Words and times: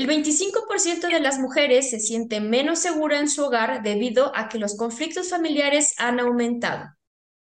El 0.00 0.08
25% 0.08 1.08
de 1.08 1.20
las 1.20 1.38
mujeres 1.38 1.90
se 1.90 2.00
siente 2.00 2.40
menos 2.40 2.78
segura 2.78 3.18
en 3.18 3.28
su 3.28 3.44
hogar 3.44 3.82
debido 3.82 4.32
a 4.34 4.48
que 4.48 4.58
los 4.58 4.78
conflictos 4.78 5.28
familiares 5.28 5.92
han 5.98 6.18
aumentado. 6.20 6.86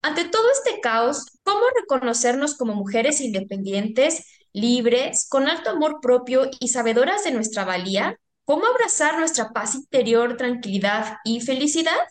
Ante 0.02 0.26
todo 0.26 0.50
este 0.52 0.82
caos, 0.82 1.38
¿cómo 1.44 1.62
reconocernos 1.80 2.58
como 2.58 2.74
mujeres 2.74 3.22
independientes, 3.22 4.26
libres, 4.54 5.28
con 5.30 5.48
alto 5.48 5.70
amor 5.70 6.00
propio 6.02 6.50
y 6.60 6.70
sabedoras 6.70 7.24
de 7.26 7.30
nuestra 7.30 7.64
valía? 7.64 8.18
¿Cómo 8.44 8.66
abrazar 8.66 9.20
nuestra 9.20 9.52
paz 9.52 9.76
interior, 9.76 10.36
tranquilidad 10.36 11.18
y 11.24 11.42
felicidad? 11.42 12.08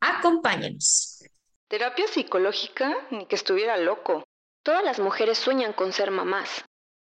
Acompáñenos. 0.00 1.24
Terapia 1.68 2.06
psicológica, 2.08 2.94
ni 3.10 3.24
que 3.24 3.36
estuviera 3.36 3.78
loco. 3.78 4.22
Todas 4.62 4.84
las 4.84 4.98
mujeres 4.98 5.38
sueñan 5.38 5.72
con 5.72 5.94
ser 5.94 6.10
mamás. 6.10 6.62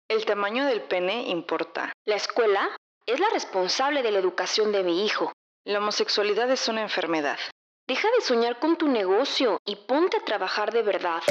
El 0.07 0.23
tamaño 0.23 0.67
del 0.67 0.83
pene 0.83 1.29
importa. 1.29 1.91
La 2.05 2.15
escuela 2.15 2.69
es 3.07 3.19
la 3.19 3.27
responsable 3.33 4.03
de 4.03 4.11
la 4.11 4.19
educación 4.19 4.71
de 4.71 4.83
mi 4.83 5.03
hijo. 5.03 5.31
La 5.65 5.79
homosexualidad 5.79 6.51
es 6.51 6.67
una 6.67 6.83
enfermedad. 6.83 7.39
Deja 7.87 8.07
de 8.15 8.23
soñar 8.23 8.59
con 8.59 8.77
tu 8.77 8.87
negocio 8.87 9.57
y 9.65 9.75
ponte 9.75 10.17
a 10.17 10.23
trabajar 10.23 10.71
de 10.71 10.83
verdad. 10.83 11.23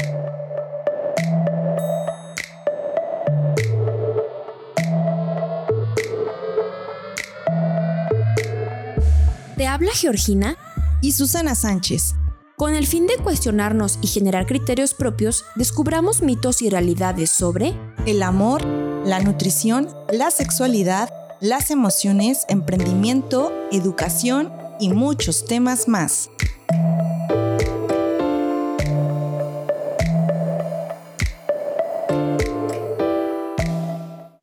Te 9.56 9.68
habla 9.68 9.92
Georgina 9.92 10.56
y 11.00 11.12
Susana 11.12 11.54
Sánchez. 11.54 12.16
Con 12.56 12.76
el 12.76 12.86
fin 12.86 13.08
de 13.08 13.16
cuestionarnos 13.16 13.98
y 14.00 14.06
generar 14.06 14.46
criterios 14.46 14.94
propios, 14.94 15.44
descubramos 15.56 16.22
mitos 16.22 16.62
y 16.62 16.70
realidades 16.70 17.30
sobre 17.30 17.72
el 18.06 18.22
amor, 18.22 18.64
la 19.04 19.18
nutrición, 19.18 19.88
la 20.12 20.30
sexualidad, 20.30 21.08
las 21.40 21.72
emociones, 21.72 22.46
emprendimiento, 22.48 23.52
educación 23.72 24.52
y 24.78 24.92
muchos 24.92 25.46
temas 25.46 25.88
más. 25.88 26.30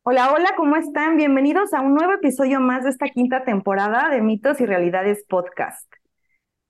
Hola, 0.04 0.34
hola, 0.34 0.50
¿cómo 0.58 0.76
están? 0.76 1.16
Bienvenidos 1.16 1.74
a 1.74 1.80
un 1.80 1.94
nuevo 1.96 2.12
episodio 2.12 2.60
más 2.60 2.84
de 2.84 2.90
esta 2.90 3.08
quinta 3.08 3.46
temporada 3.46 4.10
de 4.10 4.22
Mitos 4.22 4.60
y 4.60 4.66
Realidades 4.66 5.24
Podcast. 5.30 6.01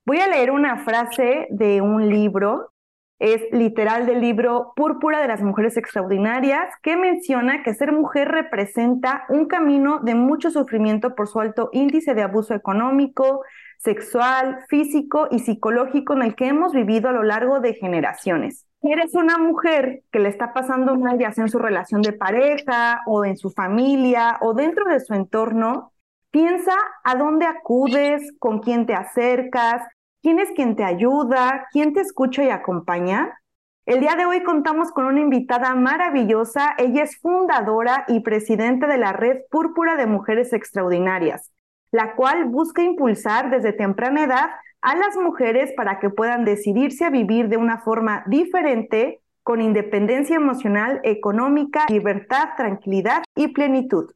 Voy 0.03 0.19
a 0.19 0.27
leer 0.27 0.49
una 0.49 0.83
frase 0.83 1.47
de 1.51 1.79
un 1.79 2.09
libro, 2.09 2.71
es 3.19 3.43
literal 3.51 4.07
del 4.07 4.19
libro 4.19 4.73
Púrpura 4.75 5.21
de 5.21 5.27
las 5.27 5.43
Mujeres 5.43 5.77
Extraordinarias, 5.77 6.73
que 6.81 6.97
menciona 6.97 7.61
que 7.61 7.75
ser 7.75 7.91
mujer 7.91 8.29
representa 8.29 9.25
un 9.29 9.45
camino 9.45 9.99
de 9.99 10.15
mucho 10.15 10.49
sufrimiento 10.49 11.13
por 11.13 11.27
su 11.27 11.39
alto 11.39 11.69
índice 11.71 12.15
de 12.15 12.23
abuso 12.23 12.55
económico, 12.55 13.43
sexual, 13.77 14.65
físico 14.69 15.27
y 15.29 15.37
psicológico 15.37 16.13
en 16.13 16.23
el 16.23 16.35
que 16.35 16.47
hemos 16.47 16.73
vivido 16.73 17.09
a 17.09 17.13
lo 17.13 17.21
largo 17.21 17.59
de 17.59 17.75
generaciones. 17.75 18.65
Eres 18.81 19.13
una 19.13 19.37
mujer 19.37 20.01
que 20.11 20.17
le 20.17 20.29
está 20.29 20.51
pasando 20.51 20.95
mal, 20.95 21.19
ya 21.19 21.31
sea 21.31 21.43
en 21.43 21.51
su 21.51 21.59
relación 21.59 22.01
de 22.01 22.13
pareja 22.13 23.01
o 23.05 23.23
en 23.23 23.37
su 23.37 23.51
familia 23.51 24.39
o 24.41 24.55
dentro 24.55 24.85
de 24.85 24.99
su 24.99 25.13
entorno, 25.13 25.90
Piensa 26.31 26.73
a 27.03 27.15
dónde 27.15 27.45
acudes, 27.45 28.33
con 28.39 28.59
quién 28.59 28.85
te 28.85 28.93
acercas, 28.93 29.83
quién 30.21 30.39
es 30.39 30.49
quien 30.51 30.77
te 30.77 30.85
ayuda, 30.85 31.67
quién 31.73 31.93
te 31.93 31.99
escucha 31.99 32.41
y 32.45 32.49
acompaña. 32.49 33.37
El 33.85 33.99
día 33.99 34.15
de 34.15 34.25
hoy 34.25 34.41
contamos 34.41 34.91
con 34.93 35.05
una 35.05 35.19
invitada 35.19 35.75
maravillosa. 35.75 36.73
Ella 36.77 37.03
es 37.03 37.19
fundadora 37.19 38.05
y 38.07 38.21
presidenta 38.21 38.87
de 38.87 38.97
la 38.97 39.11
Red 39.11 39.39
Púrpura 39.49 39.97
de 39.97 40.05
Mujeres 40.05 40.53
Extraordinarias, 40.53 41.51
la 41.91 42.15
cual 42.15 42.45
busca 42.45 42.81
impulsar 42.81 43.49
desde 43.49 43.73
temprana 43.73 44.23
edad 44.23 44.51
a 44.81 44.95
las 44.95 45.17
mujeres 45.17 45.73
para 45.75 45.99
que 45.99 46.09
puedan 46.09 46.45
decidirse 46.45 47.03
a 47.03 47.09
vivir 47.09 47.49
de 47.49 47.57
una 47.57 47.79
forma 47.79 48.23
diferente, 48.27 49.19
con 49.43 49.59
independencia 49.59 50.37
emocional, 50.37 51.01
económica, 51.03 51.87
libertad, 51.89 52.51
tranquilidad 52.55 53.23
y 53.35 53.49
plenitud. 53.49 54.11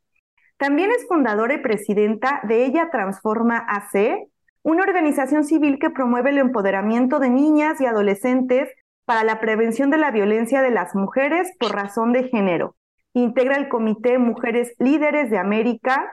También 0.58 0.92
es 0.92 1.06
fundadora 1.08 1.54
y 1.54 1.58
presidenta 1.58 2.40
de 2.44 2.66
Ella 2.66 2.90
Transforma 2.90 3.58
AC, 3.68 4.30
una 4.64 4.84
organización 4.84 5.44
civil 5.44 5.80
que 5.80 5.90
promueve 5.90 6.30
el 6.30 6.38
empoderamiento 6.38 7.20
de 7.20 7.30
niñas 7.30 7.82
y 7.82 7.86
adolescentes 7.86 8.70
para 9.04 9.24
la 9.24 9.40
prevención 9.40 9.92
de 9.92 9.98
la 9.98 10.12
violencia 10.12 10.62
de 10.62 10.72
las 10.72 10.96
mujeres 10.96 11.52
por 11.60 11.74
razón 11.74 12.14
de 12.14 12.30
género. 12.30 12.76
Integra 13.14 13.58
el 13.58 13.70
Comité 13.70 14.18
Mujeres 14.18 14.74
Líderes 14.80 15.30
de 15.30 15.38
América, 15.38 16.12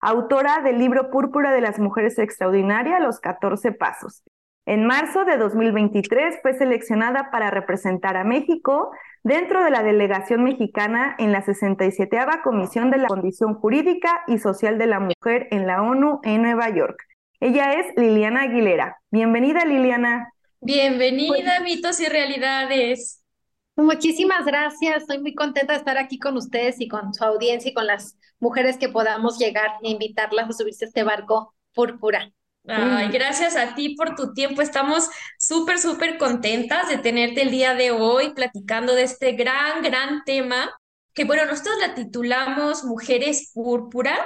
autora 0.00 0.60
del 0.62 0.78
libro 0.78 1.10
Púrpura 1.10 1.52
de 1.52 1.60
las 1.60 1.78
Mujeres 1.78 2.18
Extraordinarias, 2.18 3.00
Los 3.00 3.20
14 3.20 3.72
Pasos. 3.72 4.22
En 4.66 4.86
marzo 4.86 5.26
de 5.26 5.36
2023 5.36 6.36
fue 6.40 6.54
seleccionada 6.54 7.30
para 7.30 7.50
representar 7.50 8.16
a 8.16 8.24
México 8.24 8.92
dentro 9.22 9.62
de 9.62 9.70
la 9.70 9.82
delegación 9.82 10.42
mexicana 10.42 11.14
en 11.18 11.32
la 11.32 11.42
67 11.42 12.16
Comisión 12.42 12.90
de 12.90 12.96
la 12.96 13.08
Condición 13.08 13.54
Jurídica 13.56 14.22
y 14.26 14.38
Social 14.38 14.78
de 14.78 14.86
la 14.86 15.00
Mujer 15.00 15.48
en 15.50 15.66
la 15.66 15.82
ONU 15.82 16.20
en 16.22 16.40
Nueva 16.40 16.70
York. 16.70 16.96
Ella 17.40 17.74
es 17.74 17.86
Liliana 17.96 18.42
Aguilera. 18.42 18.96
Bienvenida, 19.10 19.66
Liliana. 19.66 20.32
Bienvenida, 20.62 21.60
mitos 21.60 22.00
y 22.00 22.06
realidades. 22.06 23.22
Muchísimas 23.76 24.46
gracias. 24.46 25.02
Estoy 25.02 25.18
muy 25.18 25.34
contenta 25.34 25.74
de 25.74 25.78
estar 25.80 25.98
aquí 25.98 26.18
con 26.18 26.38
ustedes 26.38 26.80
y 26.80 26.88
con 26.88 27.12
su 27.12 27.22
audiencia 27.22 27.70
y 27.70 27.74
con 27.74 27.86
las 27.86 28.16
mujeres 28.40 28.78
que 28.78 28.88
podamos 28.88 29.38
llegar 29.38 29.72
e 29.82 29.90
invitarlas 29.90 30.48
a 30.48 30.52
subirse 30.54 30.86
a 30.86 30.88
este 30.88 31.02
barco 31.02 31.54
púrpura. 31.74 32.32
Ay, 32.66 33.08
gracias 33.08 33.56
a 33.56 33.74
ti 33.74 33.94
por 33.94 34.14
tu 34.14 34.32
tiempo. 34.32 34.62
Estamos 34.62 35.08
súper, 35.38 35.78
súper 35.78 36.16
contentas 36.16 36.88
de 36.88 36.96
tenerte 36.96 37.42
el 37.42 37.50
día 37.50 37.74
de 37.74 37.90
hoy 37.90 38.32
platicando 38.32 38.94
de 38.94 39.02
este 39.02 39.32
gran, 39.32 39.82
gran 39.82 40.24
tema 40.24 40.74
que, 41.12 41.24
bueno, 41.24 41.44
nosotros 41.44 41.76
la 41.80 41.94
titulamos 41.94 42.82
Mujeres 42.84 43.50
Púrpura, 43.54 44.16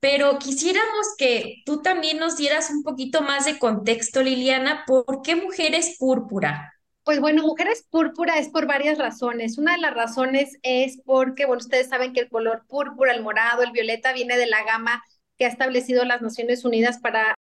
pero 0.00 0.38
quisiéramos 0.38 1.14
que 1.16 1.62
tú 1.64 1.80
también 1.82 2.18
nos 2.18 2.36
dieras 2.36 2.68
un 2.70 2.82
poquito 2.82 3.22
más 3.22 3.46
de 3.46 3.58
contexto, 3.58 4.22
Liliana, 4.22 4.84
¿por 4.86 5.22
qué 5.22 5.36
Mujeres 5.36 5.96
Púrpura? 5.98 6.74
Pues 7.04 7.20
bueno, 7.20 7.42
Mujeres 7.42 7.86
Púrpura 7.88 8.38
es 8.38 8.48
por 8.48 8.66
varias 8.66 8.98
razones. 8.98 9.56
Una 9.56 9.72
de 9.72 9.80
las 9.80 9.94
razones 9.94 10.58
es 10.62 11.00
porque, 11.06 11.46
bueno, 11.46 11.60
ustedes 11.60 11.88
saben 11.88 12.12
que 12.12 12.20
el 12.20 12.28
color 12.28 12.64
púrpura, 12.66 13.12
el 13.12 13.22
morado, 13.22 13.62
el 13.62 13.72
violeta 13.72 14.12
viene 14.12 14.36
de 14.36 14.46
la 14.46 14.64
gama 14.64 15.02
que 15.38 15.46
ha 15.46 15.48
establecido 15.48 16.04
las 16.04 16.22
Naciones 16.22 16.64
Unidas 16.64 16.98
para 16.98 17.34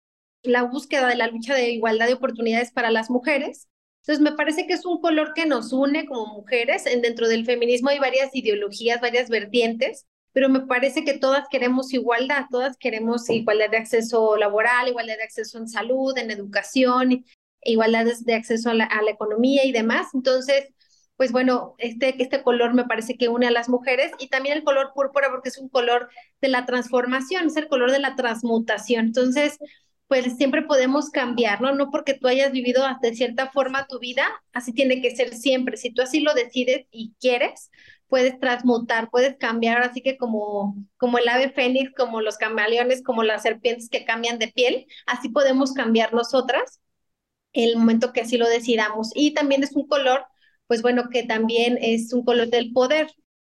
la 0.43 0.63
búsqueda 0.63 1.07
de 1.07 1.15
la 1.15 1.27
lucha 1.27 1.55
de 1.55 1.71
igualdad 1.71 2.07
de 2.07 2.13
oportunidades 2.13 2.71
para 2.71 2.91
las 2.91 3.09
mujeres. 3.09 3.67
Entonces, 4.01 4.21
me 4.21 4.33
parece 4.33 4.67
que 4.67 4.73
es 4.73 4.85
un 4.85 4.99
color 4.99 5.33
que 5.33 5.45
nos 5.45 5.71
une 5.71 6.05
como 6.05 6.33
mujeres. 6.33 6.85
En, 6.85 7.01
dentro 7.01 7.27
del 7.27 7.45
feminismo 7.45 7.89
hay 7.89 7.99
varias 7.99 8.35
ideologías, 8.35 8.99
varias 8.99 9.29
vertientes, 9.29 10.05
pero 10.33 10.49
me 10.49 10.61
parece 10.61 11.05
que 11.05 11.17
todas 11.17 11.47
queremos 11.49 11.93
igualdad, 11.93 12.45
todas 12.51 12.77
queremos 12.77 13.29
igualdad 13.29 13.69
de 13.69 13.77
acceso 13.77 14.35
laboral, 14.35 14.89
igualdad 14.89 15.17
de 15.17 15.23
acceso 15.23 15.57
en 15.57 15.69
salud, 15.69 16.17
en 16.17 16.31
educación, 16.31 17.23
igualdad 17.63 18.05
de 18.19 18.33
acceso 18.35 18.69
a 18.69 18.73
la, 18.73 18.85
a 18.85 19.01
la 19.01 19.11
economía 19.11 19.63
y 19.65 19.71
demás. 19.71 20.07
Entonces, 20.13 20.67
pues 21.15 21.31
bueno, 21.31 21.75
este, 21.77 22.21
este 22.21 22.43
color 22.43 22.73
me 22.73 22.85
parece 22.85 23.15
que 23.17 23.29
une 23.29 23.47
a 23.47 23.51
las 23.51 23.69
mujeres 23.69 24.11
y 24.19 24.27
también 24.27 24.57
el 24.57 24.63
color 24.63 24.91
púrpura 24.93 25.29
porque 25.29 25.49
es 25.49 25.57
un 25.57 25.69
color 25.69 26.09
de 26.41 26.49
la 26.49 26.65
transformación, 26.65 27.47
es 27.47 27.55
el 27.55 27.67
color 27.67 27.91
de 27.91 27.99
la 27.99 28.15
transmutación. 28.15 29.05
Entonces, 29.05 29.57
pues 30.13 30.37
siempre 30.37 30.61
podemos 30.61 31.09
cambiar, 31.09 31.59
¿no? 31.59 31.73
No 31.73 31.89
porque 31.89 32.13
tú 32.13 32.27
hayas 32.27 32.51
vivido 32.51 32.85
de 33.01 33.15
cierta 33.15 33.49
forma 33.49 33.87
tu 33.87 33.97
vida, 33.97 34.23
así 34.51 34.71
tiene 34.71 35.01
que 35.01 35.15
ser 35.15 35.33
siempre. 35.33 35.75
Si 35.75 35.91
tú 35.91 36.03
así 36.03 36.19
lo 36.19 36.35
decides 36.35 36.85
y 36.91 37.15
quieres, 37.19 37.71
puedes 38.09 38.39
transmutar, 38.39 39.09
puedes 39.09 39.37
cambiar, 39.37 39.81
así 39.81 40.01
que 40.03 40.15
como, 40.15 40.75
como 40.97 41.17
el 41.17 41.27
ave 41.27 41.49
fénix, 41.49 41.95
como 41.95 42.21
los 42.21 42.37
camaleones, 42.37 43.01
como 43.01 43.23
las 43.23 43.41
serpientes 43.41 43.89
que 43.89 44.05
cambian 44.05 44.37
de 44.37 44.49
piel, 44.49 44.85
así 45.07 45.29
podemos 45.29 45.73
cambiar 45.73 46.13
nosotras 46.13 46.79
el 47.51 47.75
momento 47.75 48.13
que 48.13 48.21
así 48.21 48.37
lo 48.37 48.47
decidamos. 48.47 49.09
Y 49.15 49.33
también 49.33 49.63
es 49.63 49.71
un 49.75 49.87
color, 49.87 50.27
pues 50.67 50.83
bueno, 50.83 51.09
que 51.09 51.23
también 51.23 51.79
es 51.81 52.13
un 52.13 52.23
color 52.23 52.49
del 52.49 52.71
poder, 52.71 53.07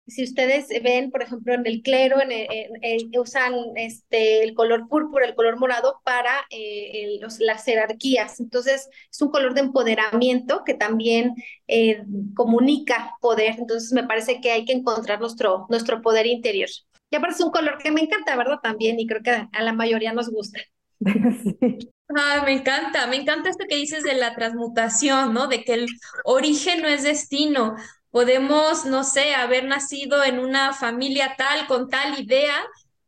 si 0.09 0.25
ustedes 0.25 0.69
ven, 0.83 1.11
por 1.11 1.23
ejemplo, 1.23 1.55
en 1.55 1.67
el 1.67 1.83
clero, 1.83 2.17
en, 2.21 3.11
usan 3.19 3.55
este, 3.77 4.43
el 4.43 4.55
color 4.55 4.89
púrpura, 4.89 5.27
el 5.27 5.35
color 5.35 5.59
morado 5.59 6.01
para 6.05 6.47
eh, 6.51 7.21
las 7.41 7.65
jerarquías. 7.65 8.41
Entonces, 8.41 8.89
es 9.11 9.23
un 9.23 9.31
color 9.31 9.55
de 9.55 9.61
empoderamiento 9.61 10.65
que 10.65 10.75
también 10.75 11.35
eh, 11.67 12.03
comunica 12.35 13.17
poder. 13.21 13.57
Entonces, 13.59 13.93
me 13.93 14.05
parece 14.05 14.41
que 14.41 14.51
hay 14.51 14.65
que 14.65 14.73
encontrar 14.73 15.21
nuestro, 15.21 15.67
nuestro 15.69 16.03
poder 16.03 16.27
interior. 16.27 16.69
Y 17.11 17.17
aparte 17.17 17.37
es 17.37 17.45
un 17.45 17.51
color 17.51 17.79
que 17.79 17.91
me 17.91 18.01
encanta, 18.01 18.37
¿verdad? 18.37 18.59
También, 18.63 18.99
y 18.99 19.07
creo 19.07 19.23
que 19.23 19.31
a 19.31 19.63
la 19.63 19.73
mayoría 19.73 20.13
nos 20.13 20.31
gusta. 20.31 20.61
Ah, 22.17 22.43
me 22.43 22.53
encanta, 22.53 23.07
me 23.07 23.17
encanta 23.17 23.51
esto 23.51 23.67
que 23.69 23.77
dices 23.77 24.03
de 24.03 24.15
la 24.15 24.35
transmutación, 24.35 25.35
¿no? 25.35 25.47
De 25.47 25.63
que 25.63 25.75
el 25.75 25.87
origen 26.25 26.81
no 26.81 26.89
es 26.89 27.03
destino. 27.03 27.77
Podemos, 28.19 28.85
no 28.85 29.05
sé, 29.05 29.37
haber 29.37 29.65
nacido 29.67 30.25
en 30.25 30.41
una 30.41 30.73
familia 30.73 31.37
tal, 31.39 31.69
con 31.69 31.89
tal 31.89 32.19
idea, 32.19 32.53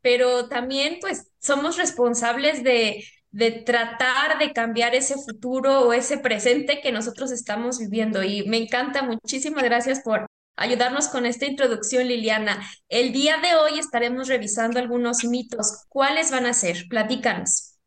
pero 0.03 0.49
también 0.49 0.99
pues 1.01 1.27
somos 1.41 1.77
responsables 1.77 2.63
de, 2.63 3.05
de 3.33 3.51
tratar 3.51 4.39
de 4.39 4.53
cambiar 4.53 4.95
ese 4.95 5.17
futuro 5.17 5.81
o 5.81 5.93
ese 5.93 6.19
presente 6.19 6.81
que 6.81 6.93
nosotros 6.93 7.33
estamos 7.33 7.81
viviendo. 7.81 8.23
Y 8.23 8.45
me 8.49 8.59
encanta, 8.59 9.03
muchísimas 9.03 9.65
gracias 9.65 9.99
por 9.99 10.27
ayudarnos 10.55 11.09
con 11.09 11.27
esta 11.27 11.47
introducción, 11.47 12.07
Liliana. 12.07 12.65
El 12.89 13.13
día 13.13 13.39
de 13.39 13.57
hoy 13.57 13.81
estaremos 13.81 14.29
revisando 14.29 14.79
algunos 14.79 15.25
mitos. 15.25 15.87
¿Cuáles 15.89 16.31
van 16.31 16.47
a 16.47 16.55
ser? 16.55 16.85
Platícanos. 16.89 17.79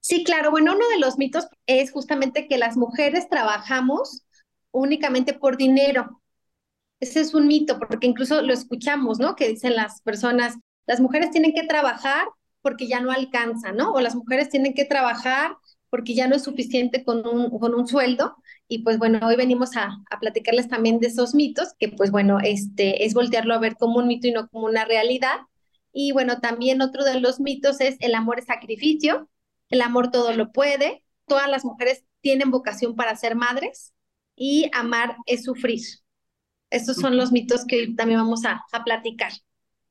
Sí, 0.00 0.24
claro. 0.24 0.50
Bueno, 0.50 0.74
uno 0.74 0.88
de 0.88 0.98
los 0.98 1.16
mitos 1.16 1.46
es 1.66 1.92
justamente 1.92 2.48
que 2.48 2.58
las 2.58 2.76
mujeres 2.76 3.28
trabajamos 3.28 4.24
únicamente 4.72 5.32
por 5.32 5.56
dinero. 5.56 6.21
Ese 7.02 7.18
es 7.18 7.34
un 7.34 7.48
mito, 7.48 7.80
porque 7.80 8.06
incluso 8.06 8.42
lo 8.42 8.52
escuchamos, 8.52 9.18
¿no? 9.18 9.34
Que 9.34 9.48
dicen 9.48 9.74
las 9.74 10.00
personas, 10.02 10.54
las 10.86 11.00
mujeres 11.00 11.32
tienen 11.32 11.52
que 11.52 11.64
trabajar 11.64 12.28
porque 12.60 12.86
ya 12.86 13.00
no 13.00 13.10
alcanza, 13.10 13.72
¿no? 13.72 13.92
O 13.92 14.00
las 14.00 14.14
mujeres 14.14 14.50
tienen 14.50 14.72
que 14.72 14.84
trabajar 14.84 15.56
porque 15.90 16.14
ya 16.14 16.28
no 16.28 16.36
es 16.36 16.44
suficiente 16.44 17.04
con 17.04 17.26
un, 17.26 17.58
con 17.58 17.74
un 17.74 17.88
sueldo. 17.88 18.36
Y 18.68 18.84
pues 18.84 18.98
bueno, 18.98 19.18
hoy 19.26 19.34
venimos 19.34 19.76
a, 19.76 19.98
a, 20.10 20.20
platicarles 20.20 20.68
también 20.68 21.00
de 21.00 21.08
esos 21.08 21.34
mitos, 21.34 21.74
que 21.80 21.88
pues 21.88 22.12
bueno, 22.12 22.38
este 22.40 23.04
es 23.04 23.14
voltearlo 23.14 23.54
a 23.54 23.58
ver 23.58 23.74
como 23.76 23.98
un 23.98 24.06
mito 24.06 24.28
y 24.28 24.30
no 24.30 24.46
como 24.48 24.66
una 24.66 24.84
realidad. 24.84 25.40
Y 25.92 26.12
bueno, 26.12 26.38
también 26.38 26.82
otro 26.82 27.02
de 27.02 27.18
los 27.18 27.40
mitos 27.40 27.80
es 27.80 27.96
el 27.98 28.14
amor 28.14 28.38
es 28.38 28.44
sacrificio, 28.46 29.28
el 29.70 29.80
amor 29.82 30.12
todo 30.12 30.32
lo 30.34 30.52
puede, 30.52 31.04
todas 31.26 31.50
las 31.50 31.64
mujeres 31.64 32.04
tienen 32.20 32.52
vocación 32.52 32.94
para 32.94 33.16
ser 33.16 33.34
madres 33.34 33.92
y 34.36 34.70
amar 34.72 35.16
es 35.26 35.42
sufrir. 35.42 36.01
Estos 36.72 36.96
son 36.96 37.16
los 37.16 37.32
mitos 37.32 37.64
que 37.66 37.94
también 37.96 38.20
vamos 38.20 38.44
a, 38.44 38.64
a 38.72 38.84
platicar. 38.84 39.30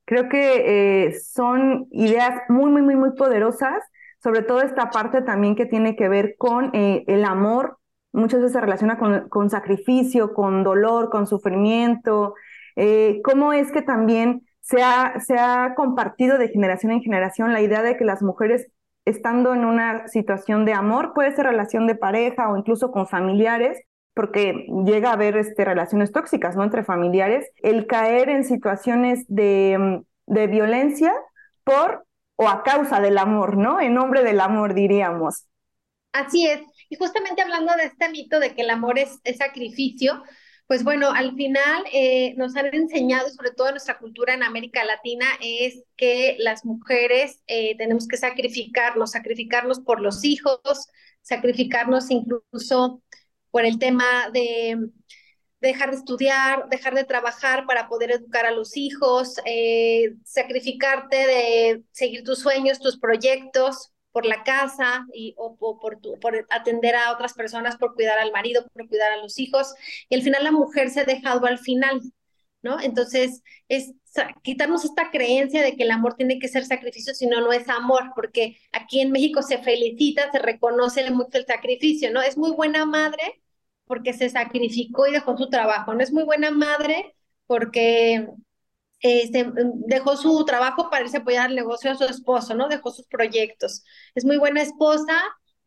Creo 0.04 0.28
que 0.28 1.06
eh, 1.06 1.20
son 1.20 1.86
ideas 1.92 2.42
muy, 2.48 2.70
muy, 2.70 2.82
muy, 2.82 2.96
muy 2.96 3.12
poderosas, 3.12 3.82
sobre 4.22 4.42
todo 4.42 4.60
esta 4.60 4.90
parte 4.90 5.22
también 5.22 5.54
que 5.54 5.64
tiene 5.64 5.96
que 5.96 6.08
ver 6.08 6.34
con 6.36 6.74
eh, 6.74 7.04
el 7.06 7.24
amor, 7.24 7.78
muchas 8.12 8.40
veces 8.40 8.52
se 8.52 8.60
relaciona 8.60 8.98
con, 8.98 9.28
con, 9.28 9.48
sacrificio, 9.48 10.34
con 10.34 10.64
dolor, 10.64 11.08
con 11.08 11.26
sufrimiento, 11.26 12.34
eh, 12.76 13.20
cómo 13.24 13.52
es 13.52 13.70
que 13.70 13.82
también 13.82 14.42
se 14.60 14.82
ha, 14.82 15.20
se 15.20 15.38
ha 15.38 15.74
compartido 15.76 16.36
de 16.36 16.48
generación 16.48 16.92
en 16.92 17.02
generación 17.02 17.52
la 17.52 17.62
idea 17.62 17.82
de 17.82 17.96
que 17.96 18.04
las 18.04 18.22
mujeres 18.22 18.68
estando 19.04 19.54
en 19.54 19.64
una 19.64 20.06
situación 20.08 20.64
de 20.64 20.74
amor, 20.74 21.12
puede 21.14 21.34
ser 21.34 21.46
relación 21.46 21.86
de 21.86 21.94
pareja 21.94 22.50
o 22.50 22.56
incluso 22.56 22.92
con 22.92 23.06
familiares, 23.06 23.80
porque 24.14 24.66
llega 24.84 25.10
a 25.10 25.14
haber 25.14 25.36
este, 25.36 25.64
relaciones 25.64 26.12
tóxicas 26.12 26.56
¿no? 26.56 26.64
entre 26.64 26.84
familiares, 26.84 27.50
el 27.62 27.86
caer 27.86 28.28
en 28.28 28.44
situaciones 28.44 29.24
de, 29.28 29.76
mm, 29.78 30.32
de 30.32 30.46
violencia 30.46 31.12
por 31.64 32.06
o 32.36 32.48
a 32.48 32.62
causa 32.62 33.00
del 33.00 33.18
amor, 33.18 33.56
¿no? 33.56 33.80
En 33.80 33.94
nombre 33.94 34.22
del 34.24 34.40
amor, 34.40 34.74
diríamos. 34.74 35.46
Así 36.12 36.46
es. 36.46 36.60
Y 36.88 36.96
justamente 36.96 37.42
hablando 37.42 37.74
de 37.76 37.84
este 37.84 38.08
mito 38.10 38.40
de 38.40 38.54
que 38.54 38.62
el 38.62 38.70
amor 38.70 38.98
es, 38.98 39.20
sacrificio, 39.38 40.22
pues 40.66 40.84
bueno, 40.84 41.10
al 41.10 41.34
final 41.34 41.84
eh, 41.92 42.34
nos 42.36 42.56
han 42.56 42.74
enseñado, 42.74 43.28
sobre 43.30 43.50
todo 43.50 43.68
en 43.68 43.74
nuestra 43.74 43.98
cultura 43.98 44.34
en 44.34 44.42
América 44.42 44.84
Latina, 44.84 45.26
es 45.40 45.84
que 45.96 46.36
las 46.38 46.64
mujeres 46.64 47.42
eh, 47.46 47.76
tenemos 47.76 48.08
que 48.08 48.16
sacrificarnos, 48.16 49.12
sacrificarnos 49.12 49.80
por 49.80 50.00
los 50.00 50.24
hijos, 50.24 50.88
sacrificarnos 51.22 52.10
incluso 52.10 53.02
por 53.52 53.64
el 53.64 53.78
tema 53.78 54.30
de 54.32 54.76
dejar 55.60 55.92
de 55.92 55.96
estudiar, 55.98 56.68
dejar 56.68 56.94
de 56.94 57.04
trabajar 57.04 57.66
para 57.66 57.88
poder 57.88 58.10
educar 58.10 58.46
a 58.46 58.50
los 58.50 58.76
hijos, 58.76 59.36
eh, 59.46 60.14
sacrificarte 60.24 61.16
de 61.16 61.84
seguir 61.92 62.24
tus 62.24 62.40
sueños, 62.40 62.80
tus 62.80 62.98
proyectos 62.98 63.92
por 64.10 64.26
la 64.26 64.42
casa 64.42 65.06
y, 65.14 65.34
o, 65.38 65.56
por, 65.56 66.00
por 66.20 66.46
atender 66.50 66.96
a 66.96 67.12
otras 67.12 67.34
personas, 67.34 67.76
por 67.76 67.94
cuidar 67.94 68.18
al 68.18 68.32
marido, 68.32 68.66
por 68.72 68.88
cuidar 68.88 69.12
a 69.12 69.18
los 69.18 69.38
hijos. 69.38 69.74
Y 70.08 70.16
al 70.16 70.22
final 70.22 70.44
la 70.44 70.52
mujer 70.52 70.90
se 70.90 71.00
ha 71.00 71.04
dejado 71.04 71.46
al 71.46 71.58
final, 71.58 72.00
¿no? 72.60 72.80
Entonces, 72.80 73.42
es 73.68 73.92
quitarnos 74.42 74.84
esta 74.84 75.10
creencia 75.10 75.62
de 75.62 75.76
que 75.76 75.84
el 75.84 75.90
amor 75.92 76.14
tiene 76.14 76.38
que 76.38 76.48
ser 76.48 76.66
sacrificio, 76.66 77.14
si 77.14 77.26
no, 77.26 77.40
no 77.40 77.52
es 77.52 77.68
amor, 77.68 78.12
porque 78.14 78.58
aquí 78.72 79.00
en 79.00 79.12
México 79.12 79.42
se 79.42 79.58
felicita, 79.58 80.30
se 80.32 80.38
reconoce 80.40 81.08
mucho 81.10 81.38
el 81.38 81.46
sacrificio, 81.46 82.12
¿no? 82.12 82.20
Es 82.20 82.36
muy 82.36 82.50
buena 82.50 82.84
madre 82.84 83.41
porque 83.92 84.14
se 84.14 84.30
sacrificó 84.30 85.06
y 85.06 85.12
dejó 85.12 85.36
su 85.36 85.50
trabajo, 85.50 85.92
no 85.92 86.00
es 86.00 86.14
muy 86.14 86.22
buena 86.24 86.50
madre 86.50 87.14
porque 87.46 88.26
este, 89.00 89.52
dejó 89.86 90.16
su 90.16 90.46
trabajo 90.46 90.88
para 90.88 91.04
irse 91.04 91.18
a 91.18 91.20
apoyar 91.20 91.50
el 91.50 91.56
negocio 91.56 91.90
a 91.90 91.94
su 91.94 92.04
esposo, 92.04 92.54
¿no? 92.54 92.68
Dejó 92.68 92.90
sus 92.90 93.06
proyectos. 93.06 93.84
Es 94.14 94.24
muy 94.24 94.38
buena 94.38 94.62
esposa 94.62 95.20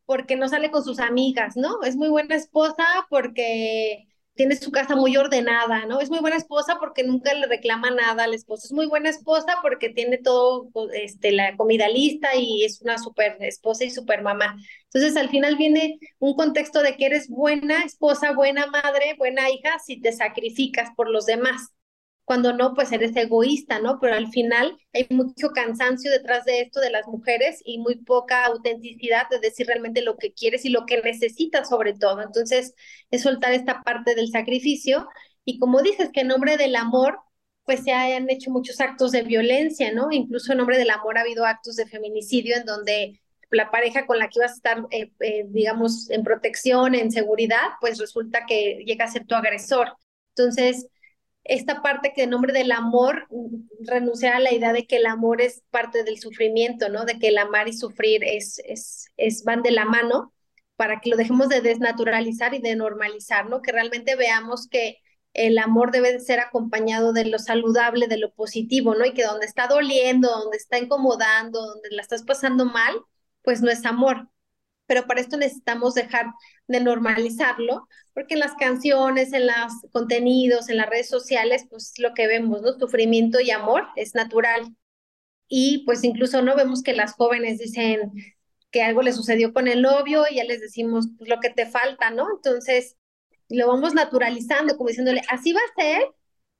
porque 0.07 0.35
no 0.37 0.49
sale 0.49 0.71
con 0.71 0.83
sus 0.83 0.97
amigas, 0.97 1.55
¿no? 1.55 1.83
Es 1.83 1.95
muy 1.97 2.09
buena 2.09 2.35
esposa 2.35 2.83
porque 3.11 4.07
tiene 4.35 4.55
su 4.57 4.69
casa 4.71 4.95
muy 4.95 5.15
ordenada, 5.17 5.85
¿no? 5.85 6.01
Es 6.01 6.09
muy 6.09 6.19
buena 6.19 6.35
esposa 6.35 6.77
porque 6.79 7.03
nunca 7.03 7.33
le 7.33 7.47
reclama 7.47 7.89
nada 7.89 8.25
al 8.25 8.33
esposo. 8.33 8.65
Es 8.65 8.73
muy 8.73 8.85
buena 8.85 9.09
esposa 9.09 9.55
porque 9.61 9.89
tiene 9.89 10.17
todo, 10.17 10.69
este, 10.93 11.31
la 11.31 11.55
comida 11.55 11.87
lista 11.87 12.35
y 12.35 12.63
es 12.65 12.81
una 12.81 12.97
super 12.97 13.37
esposa 13.39 13.85
y 13.85 13.89
super 13.91 14.21
mamá. 14.21 14.57
Entonces, 14.85 15.15
al 15.17 15.29
final 15.29 15.55
viene 15.55 15.99
un 16.19 16.35
contexto 16.35 16.81
de 16.81 16.97
que 16.97 17.05
eres 17.05 17.29
buena 17.29 17.83
esposa, 17.83 18.33
buena 18.33 18.67
madre, 18.67 19.15
buena 19.17 19.49
hija 19.49 19.79
si 19.79 20.01
te 20.01 20.11
sacrificas 20.11 20.89
por 20.95 21.09
los 21.09 21.25
demás 21.25 21.71
cuando 22.25 22.53
no, 22.53 22.73
pues 22.73 22.91
eres 22.91 23.15
egoísta, 23.15 23.79
¿no? 23.79 23.99
Pero 24.01 24.15
al 24.15 24.29
final 24.29 24.77
hay 24.93 25.07
mucho 25.11 25.49
cansancio 25.49 26.11
detrás 26.11 26.43
de 26.45 26.61
esto 26.61 26.79
de 26.79 26.89
las 26.89 27.07
mujeres 27.07 27.61
y 27.63 27.77
muy 27.79 27.95
poca 28.03 28.45
autenticidad 28.45 29.29
de 29.29 29.39
decir 29.39 29.67
realmente 29.67 30.01
lo 30.01 30.17
que 30.17 30.33
quieres 30.33 30.65
y 30.65 30.69
lo 30.69 30.85
que 30.85 31.01
necesitas 31.01 31.69
sobre 31.69 31.93
todo. 31.93 32.21
Entonces, 32.21 32.73
es 33.11 33.21
soltar 33.21 33.53
esta 33.53 33.83
parte 33.83 34.15
del 34.15 34.29
sacrificio 34.29 35.07
y 35.45 35.59
como 35.59 35.81
dices 35.81 36.09
que 36.11 36.21
en 36.21 36.27
nombre 36.29 36.57
del 36.57 36.75
amor, 36.75 37.19
pues 37.63 37.83
se 37.83 37.91
han 37.91 38.29
hecho 38.29 38.51
muchos 38.51 38.81
actos 38.81 39.11
de 39.11 39.23
violencia, 39.23 39.93
¿no? 39.93 40.11
Incluso 40.11 40.51
en 40.51 40.57
nombre 40.59 40.77
del 40.77 40.89
amor 40.89 41.17
ha 41.17 41.21
habido 41.21 41.45
actos 41.45 41.75
de 41.75 41.87
feminicidio 41.87 42.55
en 42.57 42.65
donde 42.65 43.21
la 43.51 43.71
pareja 43.71 44.05
con 44.05 44.19
la 44.19 44.27
que 44.27 44.39
ibas 44.39 44.51
a 44.51 44.55
estar, 44.55 44.85
eh, 44.91 45.11
eh, 45.19 45.45
digamos, 45.47 46.09
en 46.09 46.23
protección, 46.23 46.95
en 46.95 47.11
seguridad, 47.11 47.69
pues 47.79 47.99
resulta 47.99 48.45
que 48.47 48.83
llega 48.85 49.05
a 49.05 49.11
ser 49.11 49.25
tu 49.25 49.35
agresor. 49.35 49.95
Entonces, 50.35 50.87
esta 51.45 51.81
parte 51.83 52.11
que 52.13 52.23
en 52.23 52.31
nombre 52.31 52.53
del 52.53 52.71
amor 52.71 53.27
renunciar 53.79 54.33
a 54.33 54.39
la 54.39 54.51
idea 54.51 54.73
de 54.73 54.87
que 54.87 54.97
el 54.97 55.05
amor 55.05 55.41
es 55.41 55.63
parte 55.69 56.03
del 56.03 56.19
sufrimiento, 56.19 56.89
¿no? 56.89 57.05
De 57.05 57.19
que 57.19 57.29
el 57.29 57.37
amar 57.37 57.67
y 57.67 57.73
sufrir 57.73 58.23
es, 58.23 58.59
es, 58.65 59.11
es 59.15 59.43
van 59.43 59.61
de 59.61 59.71
la 59.71 59.85
mano 59.85 60.33
para 60.75 60.99
que 60.99 61.09
lo 61.09 61.17
dejemos 61.17 61.47
de 61.47 61.61
desnaturalizar 61.61 62.53
y 62.55 62.61
de 62.61 62.75
normalizar, 62.75 63.47
¿no? 63.47 63.61
Que 63.61 63.71
realmente 63.71 64.15
veamos 64.15 64.67
que 64.67 64.97
el 65.33 65.57
amor 65.59 65.91
debe 65.91 66.19
ser 66.19 66.39
acompañado 66.39 67.13
de 67.13 67.25
lo 67.25 67.37
saludable, 67.37 68.07
de 68.07 68.17
lo 68.17 68.33
positivo, 68.33 68.95
¿no? 68.95 69.05
Y 69.05 69.13
que 69.13 69.23
donde 69.23 69.45
está 69.45 69.67
doliendo, 69.67 70.29
donde 70.29 70.57
está 70.57 70.79
incomodando, 70.79 71.61
donde 71.61 71.91
la 71.91 72.01
estás 72.01 72.23
pasando 72.23 72.65
mal, 72.65 72.95
pues 73.43 73.61
no 73.61 73.69
es 73.69 73.85
amor 73.85 74.29
pero 74.87 75.07
para 75.07 75.21
esto 75.21 75.37
necesitamos 75.37 75.93
dejar 75.95 76.27
de 76.67 76.79
normalizarlo, 76.79 77.87
porque 78.13 78.35
en 78.35 78.39
las 78.39 78.53
canciones, 78.53 79.33
en 79.33 79.47
los 79.47 79.91
contenidos, 79.91 80.69
en 80.69 80.77
las 80.77 80.89
redes 80.89 81.09
sociales, 81.09 81.65
pues 81.69 81.93
lo 81.97 82.13
que 82.13 82.27
vemos, 82.27 82.61
¿no? 82.61 82.73
Sufrimiento 82.79 83.39
y 83.39 83.51
amor 83.51 83.87
es 83.95 84.15
natural. 84.15 84.75
Y 85.47 85.83
pues 85.85 86.03
incluso 86.03 86.41
no 86.41 86.55
vemos 86.55 86.81
que 86.83 86.93
las 86.93 87.13
jóvenes 87.13 87.59
dicen 87.59 88.13
que 88.71 88.81
algo 88.81 89.01
le 89.01 89.13
sucedió 89.13 89.53
con 89.53 89.67
el 89.67 89.81
novio 89.81 90.25
y 90.29 90.35
ya 90.35 90.43
les 90.43 90.59
decimos 90.61 91.07
pues, 91.17 91.29
lo 91.29 91.39
que 91.39 91.49
te 91.49 91.65
falta, 91.65 92.09
¿no? 92.09 92.27
Entonces 92.35 92.97
lo 93.49 93.67
vamos 93.67 93.93
naturalizando, 93.93 94.75
como 94.75 94.89
diciéndole, 94.89 95.21
así 95.29 95.53
va 95.53 95.59
a 95.59 95.81
ser, 95.81 96.03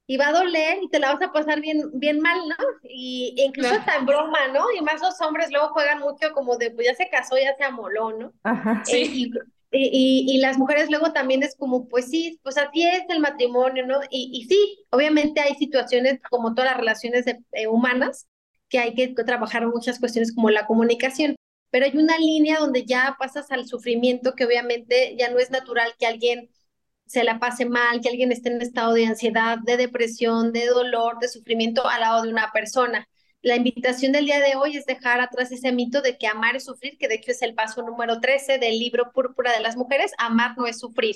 y 0.06 0.16
va 0.16 0.28
a 0.28 0.32
doler 0.32 0.78
y 0.82 0.88
te 0.88 1.00
la 1.00 1.12
vas 1.12 1.22
a 1.22 1.32
pasar 1.32 1.60
bien, 1.60 1.90
bien 1.94 2.20
mal, 2.20 2.38
¿no? 2.48 2.56
Y 2.84 3.34
incluso 3.36 3.74
hasta 3.74 3.96
en 3.96 4.06
broma, 4.06 4.48
¿no? 4.52 4.64
Y 4.78 4.80
más 4.82 5.00
los 5.00 5.20
hombres 5.20 5.50
luego 5.50 5.70
juegan 5.70 5.98
mucho 5.98 6.32
como 6.32 6.56
de, 6.56 6.70
pues 6.70 6.86
ya 6.86 6.94
se 6.94 7.08
casó, 7.08 7.36
ya 7.36 7.56
se 7.56 7.64
amoló, 7.64 8.16
¿no? 8.16 8.32
Ajá, 8.44 8.82
eh, 8.86 9.06
sí. 9.06 9.32
y, 9.72 10.26
y, 10.28 10.38
las 10.38 10.58
mujeres 10.58 10.90
luego 10.90 11.12
también 11.12 11.42
es 11.42 11.56
como, 11.56 11.88
pues 11.88 12.08
sí, 12.08 12.38
pues 12.44 12.56
así 12.56 12.84
es 12.84 13.02
el 13.08 13.18
matrimonio, 13.18 13.84
¿no? 13.84 14.00
Y, 14.10 14.30
y 14.32 14.44
sí, 14.44 14.86
obviamente 14.90 15.40
hay 15.40 15.54
situaciones 15.56 16.20
como 16.30 16.54
todas 16.54 16.70
las 16.70 16.78
relaciones 16.78 17.26
eh, 17.26 17.66
humanas 17.66 18.28
que 18.68 18.78
hay 18.78 18.94
que 18.94 19.08
trabajar 19.08 19.66
muchas 19.66 19.98
cuestiones 19.98 20.34
como 20.34 20.50
la 20.50 20.66
comunicación, 20.66 21.34
pero 21.70 21.86
hay 21.86 21.96
una 21.96 22.16
línea 22.18 22.58
donde 22.60 22.84
ya 22.84 23.16
pasas 23.18 23.50
al 23.50 23.66
sufrimiento 23.66 24.34
que 24.34 24.44
obviamente 24.44 25.16
ya 25.18 25.30
no 25.30 25.38
es 25.38 25.50
natural 25.50 25.94
que 25.98 26.06
alguien 26.06 26.48
se 27.06 27.24
la 27.24 27.38
pase 27.38 27.64
mal, 27.66 28.00
que 28.00 28.08
alguien 28.08 28.32
esté 28.32 28.50
en 28.50 28.60
estado 28.62 28.92
de 28.94 29.06
ansiedad, 29.06 29.58
de 29.64 29.76
depresión, 29.76 30.52
de 30.52 30.66
dolor, 30.66 31.18
de 31.20 31.28
sufrimiento 31.28 31.86
al 31.88 32.00
lado 32.00 32.22
de 32.22 32.30
una 32.30 32.50
persona. 32.52 33.08
La 33.42 33.56
invitación 33.56 34.12
del 34.12 34.26
día 34.26 34.40
de 34.40 34.56
hoy 34.56 34.76
es 34.76 34.86
dejar 34.86 35.20
atrás 35.20 35.52
ese 35.52 35.70
mito 35.72 36.02
de 36.02 36.18
que 36.18 36.26
amar 36.26 36.56
es 36.56 36.64
sufrir, 36.64 36.98
que 36.98 37.06
de 37.08 37.14
hecho 37.16 37.30
es 37.30 37.42
el 37.42 37.54
paso 37.54 37.82
número 37.82 38.20
13 38.20 38.58
del 38.58 38.78
libro 38.78 39.12
Púrpura 39.12 39.52
de 39.52 39.60
las 39.60 39.76
Mujeres, 39.76 40.12
amar 40.18 40.54
no 40.58 40.66
es 40.66 40.80
sufrir. 40.80 41.14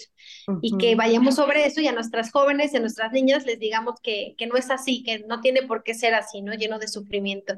Y 0.60 0.76
que 0.76 0.94
vayamos 0.94 1.36
sobre 1.36 1.64
eso 1.66 1.80
y 1.80 1.88
a 1.88 1.92
nuestras 1.92 2.30
jóvenes 2.30 2.72
y 2.72 2.76
a 2.76 2.80
nuestras 2.80 3.12
niñas 3.12 3.46
les 3.46 3.58
digamos 3.58 4.00
que, 4.02 4.34
que 4.38 4.46
no 4.46 4.56
es 4.56 4.70
así, 4.70 5.02
que 5.02 5.20
no 5.20 5.40
tiene 5.40 5.62
por 5.62 5.82
qué 5.82 5.94
ser 5.94 6.14
así, 6.14 6.42
¿no? 6.42 6.54
Lleno 6.54 6.78
de 6.78 6.88
sufrimiento. 6.88 7.54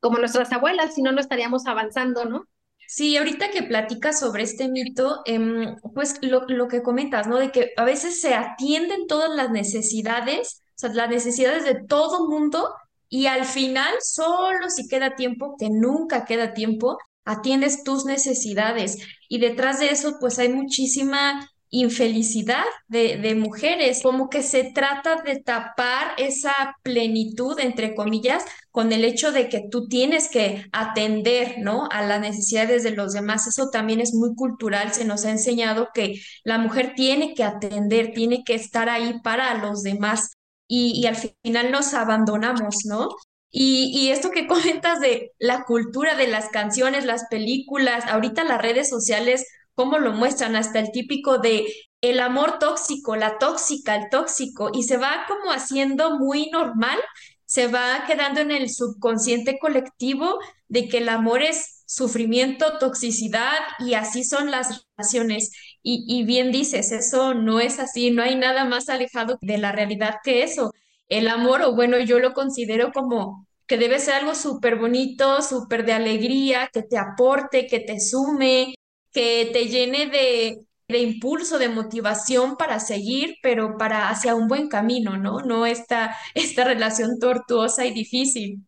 como 0.00 0.18
nuestras 0.18 0.52
abuelas, 0.52 0.94
si 0.94 1.02
no, 1.02 1.12
no 1.12 1.20
estaríamos 1.20 1.66
avanzando, 1.66 2.24
¿no? 2.24 2.46
Sí, 2.90 3.16
ahorita 3.18 3.50
que 3.50 3.62
platicas 3.64 4.18
sobre 4.18 4.44
este 4.44 4.68
mito, 4.68 5.20
em, 5.26 5.76
pues 5.94 6.16
lo, 6.22 6.46
lo 6.48 6.68
que 6.68 6.82
comentas, 6.82 7.26
¿no? 7.26 7.36
De 7.38 7.50
que 7.52 7.72
a 7.76 7.84
veces 7.84 8.20
se 8.20 8.34
atienden 8.34 9.06
todas 9.06 9.30
las 9.36 9.50
necesidades, 9.50 10.62
o 10.70 10.78
sea, 10.78 10.90
las 10.94 11.10
necesidades 11.10 11.64
de 11.64 11.84
todo 11.86 12.28
mundo, 12.28 12.72
y 13.10 13.26
al 13.26 13.44
final, 13.44 13.94
solo 14.00 14.70
si 14.70 14.88
queda 14.88 15.16
tiempo, 15.16 15.56
que 15.58 15.68
nunca 15.70 16.24
queda 16.24 16.54
tiempo, 16.54 16.96
atiendes 17.26 17.84
tus 17.84 18.06
necesidades. 18.06 18.98
Y 19.28 19.38
detrás 19.38 19.80
de 19.80 19.90
eso, 19.90 20.16
pues 20.18 20.38
hay 20.38 20.48
muchísima 20.48 21.46
infelicidad 21.70 22.64
de, 22.88 23.18
de, 23.18 23.34
mujeres, 23.34 24.00
como 24.02 24.30
que 24.30 24.42
se 24.42 24.72
trata 24.72 25.22
de 25.22 25.40
tapar 25.40 26.12
esa 26.16 26.76
plenitud, 26.82 27.58
entre 27.60 27.94
comillas, 27.94 28.44
con 28.70 28.92
el 28.92 29.04
hecho 29.04 29.32
de 29.32 29.48
que 29.48 29.64
tú 29.70 29.88
tienes 29.88 30.28
que 30.28 30.66
atender, 30.72 31.56
¿no? 31.58 31.88
A 31.90 32.02
las 32.02 32.20
necesidades 32.20 32.82
de 32.82 32.92
los 32.92 33.12
demás. 33.12 33.46
Eso 33.46 33.70
también 33.70 34.00
es 34.00 34.14
muy 34.14 34.34
cultural, 34.34 34.92
se 34.92 35.04
nos 35.04 35.24
ha 35.24 35.30
enseñado 35.30 35.88
que 35.92 36.20
la 36.44 36.58
mujer 36.58 36.94
tiene 36.96 37.34
que 37.34 37.44
atender, 37.44 38.12
tiene 38.14 38.44
que 38.44 38.54
estar 38.54 38.88
ahí 38.88 39.20
para 39.22 39.54
los 39.54 39.82
demás 39.82 40.38
y, 40.68 41.06
al 41.06 41.16
final 41.16 41.72
nos 41.72 41.94
abandonamos, 41.94 42.84
¿no? 42.84 43.08
Y, 43.50 43.90
y, 43.94 44.10
esto 44.10 44.30
que 44.30 44.46
comentas 44.46 45.00
de 45.00 45.32
la 45.38 45.64
cultura 45.64 46.14
de 46.14 46.28
las 46.28 46.48
canciones, 46.50 47.04
las 47.04 47.24
películas, 47.30 48.04
ahorita 48.06 48.44
las 48.44 48.60
redes 48.60 48.88
sociales 48.88 49.46
cómo 49.78 49.98
lo 49.98 50.12
muestran, 50.12 50.56
hasta 50.56 50.80
el 50.80 50.90
típico 50.90 51.38
de 51.38 51.72
el 52.00 52.18
amor 52.18 52.58
tóxico, 52.58 53.14
la 53.14 53.38
tóxica, 53.38 53.94
el 53.94 54.10
tóxico, 54.10 54.70
y 54.74 54.82
se 54.82 54.96
va 54.96 55.24
como 55.28 55.52
haciendo 55.52 56.18
muy 56.18 56.50
normal, 56.50 56.98
se 57.44 57.68
va 57.68 58.04
quedando 58.08 58.40
en 58.40 58.50
el 58.50 58.70
subconsciente 58.70 59.56
colectivo 59.60 60.40
de 60.66 60.88
que 60.88 60.98
el 60.98 61.08
amor 61.08 61.42
es 61.42 61.84
sufrimiento, 61.86 62.78
toxicidad 62.78 63.56
y 63.78 63.94
así 63.94 64.24
son 64.24 64.50
las 64.50 64.84
relaciones. 64.96 65.52
Y, 65.80 66.04
y 66.08 66.24
bien 66.24 66.50
dices, 66.50 66.90
eso 66.90 67.34
no 67.34 67.60
es 67.60 67.78
así, 67.78 68.10
no 68.10 68.24
hay 68.24 68.34
nada 68.34 68.64
más 68.64 68.88
alejado 68.88 69.38
de 69.42 69.58
la 69.58 69.70
realidad 69.70 70.16
que 70.24 70.42
eso. 70.42 70.72
El 71.08 71.28
amor, 71.28 71.62
o 71.62 71.76
bueno, 71.76 72.00
yo 72.00 72.18
lo 72.18 72.32
considero 72.32 72.90
como 72.92 73.46
que 73.68 73.78
debe 73.78 74.00
ser 74.00 74.14
algo 74.14 74.34
súper 74.34 74.74
bonito, 74.76 75.40
súper 75.40 75.84
de 75.86 75.92
alegría, 75.92 76.68
que 76.72 76.82
te 76.82 76.98
aporte, 76.98 77.68
que 77.68 77.78
te 77.78 78.00
sume, 78.00 78.74
que 79.18 79.50
te 79.52 79.66
llene 79.66 80.06
de, 80.06 80.60
de, 80.86 80.98
impulso, 80.98 81.58
de 81.58 81.68
motivación 81.68 82.56
para 82.56 82.78
seguir, 82.78 83.34
pero 83.42 83.76
para 83.76 84.10
hacia 84.10 84.36
un 84.36 84.46
buen 84.46 84.68
camino, 84.68 85.16
¿no? 85.16 85.40
No 85.40 85.66
esta, 85.66 86.16
esta 86.34 86.62
relación 86.62 87.18
tortuosa 87.18 87.84
y 87.84 87.92
difícil. 87.92 88.64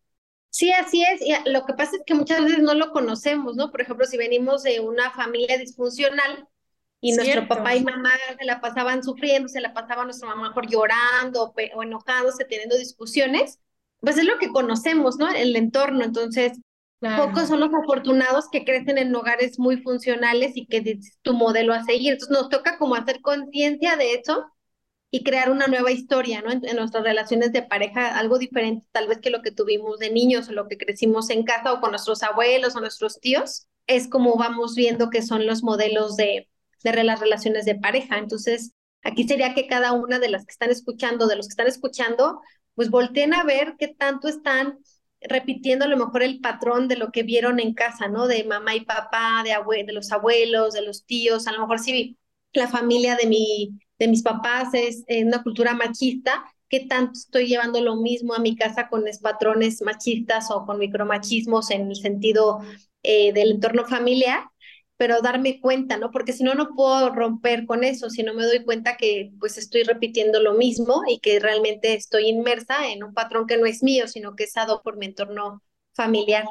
Sí, 0.49 0.73
así 0.73 1.03
es. 1.03 1.21
Y 1.21 1.33
lo 1.49 1.65
que 1.65 1.73
pasa 1.73 1.95
es 1.95 2.03
que 2.05 2.15
muchas 2.15 2.43
veces 2.43 2.59
no 2.59 2.73
lo 2.73 2.91
conocemos, 2.91 3.55
¿no? 3.55 3.71
Por 3.71 3.79
ejemplo, 3.79 4.05
si 4.05 4.17
venimos 4.17 4.63
de 4.63 4.81
una 4.81 5.11
familia 5.11 5.57
disfuncional 5.57 6.45
y 6.99 7.13
Cierto. 7.13 7.31
nuestro 7.31 7.47
papá 7.47 7.77
y 7.77 7.83
mamá 7.85 8.11
se 8.37 8.45
la 8.45 8.59
pasaban 8.59 9.03
sufriendo, 9.05 9.47
se 9.47 9.61
la 9.61 9.73
pasaba 9.73 10.03
nuestra 10.03 10.27
mamá 10.27 10.53
por 10.53 10.67
llorando 10.67 11.53
o 11.75 11.83
enojándose, 11.83 12.43
teniendo 12.43 12.77
discusiones, 12.77 13.61
pues 14.01 14.17
es 14.17 14.25
lo 14.25 14.37
que 14.37 14.49
conocemos, 14.49 15.15
¿no? 15.15 15.31
El 15.31 15.55
entorno. 15.55 16.03
Entonces, 16.03 16.59
Pocos 17.01 17.47
son 17.47 17.59
los 17.59 17.73
afortunados 17.73 18.47
que 18.51 18.63
crecen 18.63 18.99
en 18.99 19.15
hogares 19.15 19.57
muy 19.57 19.77
funcionales 19.77 20.51
y 20.55 20.67
que 20.67 20.77
es 20.77 21.17
tu 21.23 21.33
modelo 21.33 21.73
a 21.73 21.83
seguir. 21.83 22.13
Entonces 22.13 22.37
nos 22.37 22.49
toca 22.49 22.77
como 22.77 22.93
hacer 22.93 23.21
conciencia 23.21 23.95
de 23.95 24.13
eso 24.13 24.45
y 25.09 25.23
crear 25.23 25.49
una 25.49 25.65
nueva 25.65 25.91
historia, 25.91 26.41
¿no? 26.41 26.51
En, 26.51 26.63
en, 26.63 26.75
nuestras 26.75 27.03
relaciones 27.03 27.51
de 27.53 27.63
pareja, 27.63 28.17
algo 28.17 28.37
diferente 28.37 28.85
tal 28.91 29.07
vez 29.07 29.19
que 29.19 29.31
lo 29.31 29.41
que 29.41 29.51
tuvimos 29.51 29.97
de 29.97 30.11
niños 30.11 30.47
o 30.47 30.51
lo 30.51 30.67
que 30.67 30.77
crecimos 30.77 31.31
en 31.31 31.43
casa 31.43 31.73
o 31.73 31.81
con 31.81 31.89
nuestros 31.89 32.21
abuelos 32.21 32.75
o 32.75 32.81
nuestros 32.81 33.19
tíos, 33.19 33.67
es 33.87 34.07
como 34.07 34.35
vamos 34.35 34.75
viendo 34.75 35.09
que 35.09 35.23
son 35.23 35.47
los 35.47 35.63
modelos 35.63 36.15
de, 36.17 36.49
de 36.83 37.03
las 37.03 37.19
relaciones 37.19 37.65
de 37.65 37.75
pareja. 37.75 38.19
Entonces, 38.19 38.73
aquí 39.03 39.27
sería 39.27 39.55
que 39.55 39.67
cada 39.67 39.93
una 39.93 40.19
de 40.19 40.29
las 40.29 40.45
que 40.45 40.51
están 40.51 40.69
escuchando, 40.69 41.27
de 41.27 41.35
los 41.35 41.47
que 41.47 41.53
están 41.53 41.67
escuchando, 41.67 42.41
pues 42.75 42.91
volteen 42.91 43.33
a 43.33 43.43
ver 43.43 43.75
qué 43.79 43.87
tanto 43.87 44.27
están 44.27 44.77
repitiendo 45.21 45.85
a 45.85 45.87
lo 45.87 45.97
mejor 45.97 46.23
el 46.23 46.39
patrón 46.39 46.87
de 46.87 46.97
lo 46.97 47.11
que 47.11 47.23
vieron 47.23 47.59
en 47.59 47.73
casa, 47.73 48.07
¿no? 48.07 48.27
De 48.27 48.43
mamá 48.43 48.75
y 48.75 48.81
papá, 48.81 49.43
de, 49.43 49.93
los 49.93 50.11
abuelos, 50.11 50.73
de 50.73 50.81
los 50.81 51.05
tíos, 51.05 51.47
a 51.47 51.51
lo 51.51 51.59
mejor 51.59 51.79
sí 51.79 52.17
la 52.53 52.67
familia 52.67 53.15
de, 53.15 53.27
mi, 53.27 53.79
de 53.97 54.07
mis 54.07 54.23
papás 54.23 54.73
es 54.73 55.03
en 55.07 55.27
una 55.27 55.43
cultura 55.43 55.73
machista, 55.73 56.43
¿qué 56.67 56.81
tanto 56.81 57.13
estoy 57.13 57.47
llevando 57.47 57.81
lo 57.81 57.95
mismo 57.95 58.33
a 58.33 58.39
mi 58.39 58.55
casa 58.55 58.89
con 58.89 59.05
los 59.05 59.19
patrones 59.19 59.81
machistas 59.81 60.51
o 60.51 60.65
con 60.65 60.79
micromachismos 60.79 61.71
en 61.71 61.89
el 61.89 61.95
sentido 61.95 62.59
eh, 63.03 63.33
del 63.33 63.51
entorno 63.51 63.85
familiar? 63.85 64.50
Pero 65.01 65.19
darme 65.23 65.59
cuenta, 65.59 65.97
¿no? 65.97 66.11
Porque 66.11 66.31
si 66.31 66.43
no, 66.43 66.53
no 66.53 66.75
puedo 66.75 67.09
romper 67.09 67.65
con 67.65 67.83
eso, 67.83 68.11
si 68.11 68.21
no 68.21 68.35
me 68.35 68.43
doy 68.43 68.63
cuenta 68.63 68.97
que 68.97 69.31
pues 69.39 69.57
estoy 69.57 69.81
repitiendo 69.81 70.39
lo 70.43 70.53
mismo 70.53 71.01
y 71.07 71.19
que 71.19 71.39
realmente 71.39 71.95
estoy 71.95 72.29
inmersa 72.29 72.87
en 72.87 73.03
un 73.03 73.15
patrón 73.15 73.47
que 73.47 73.57
no 73.57 73.65
es 73.65 73.81
mío, 73.81 74.07
sino 74.07 74.35
que 74.35 74.43
es 74.43 74.53
dado 74.53 74.83
por 74.83 74.97
mi 74.97 75.07
entorno 75.07 75.63
familiar. 75.95 76.45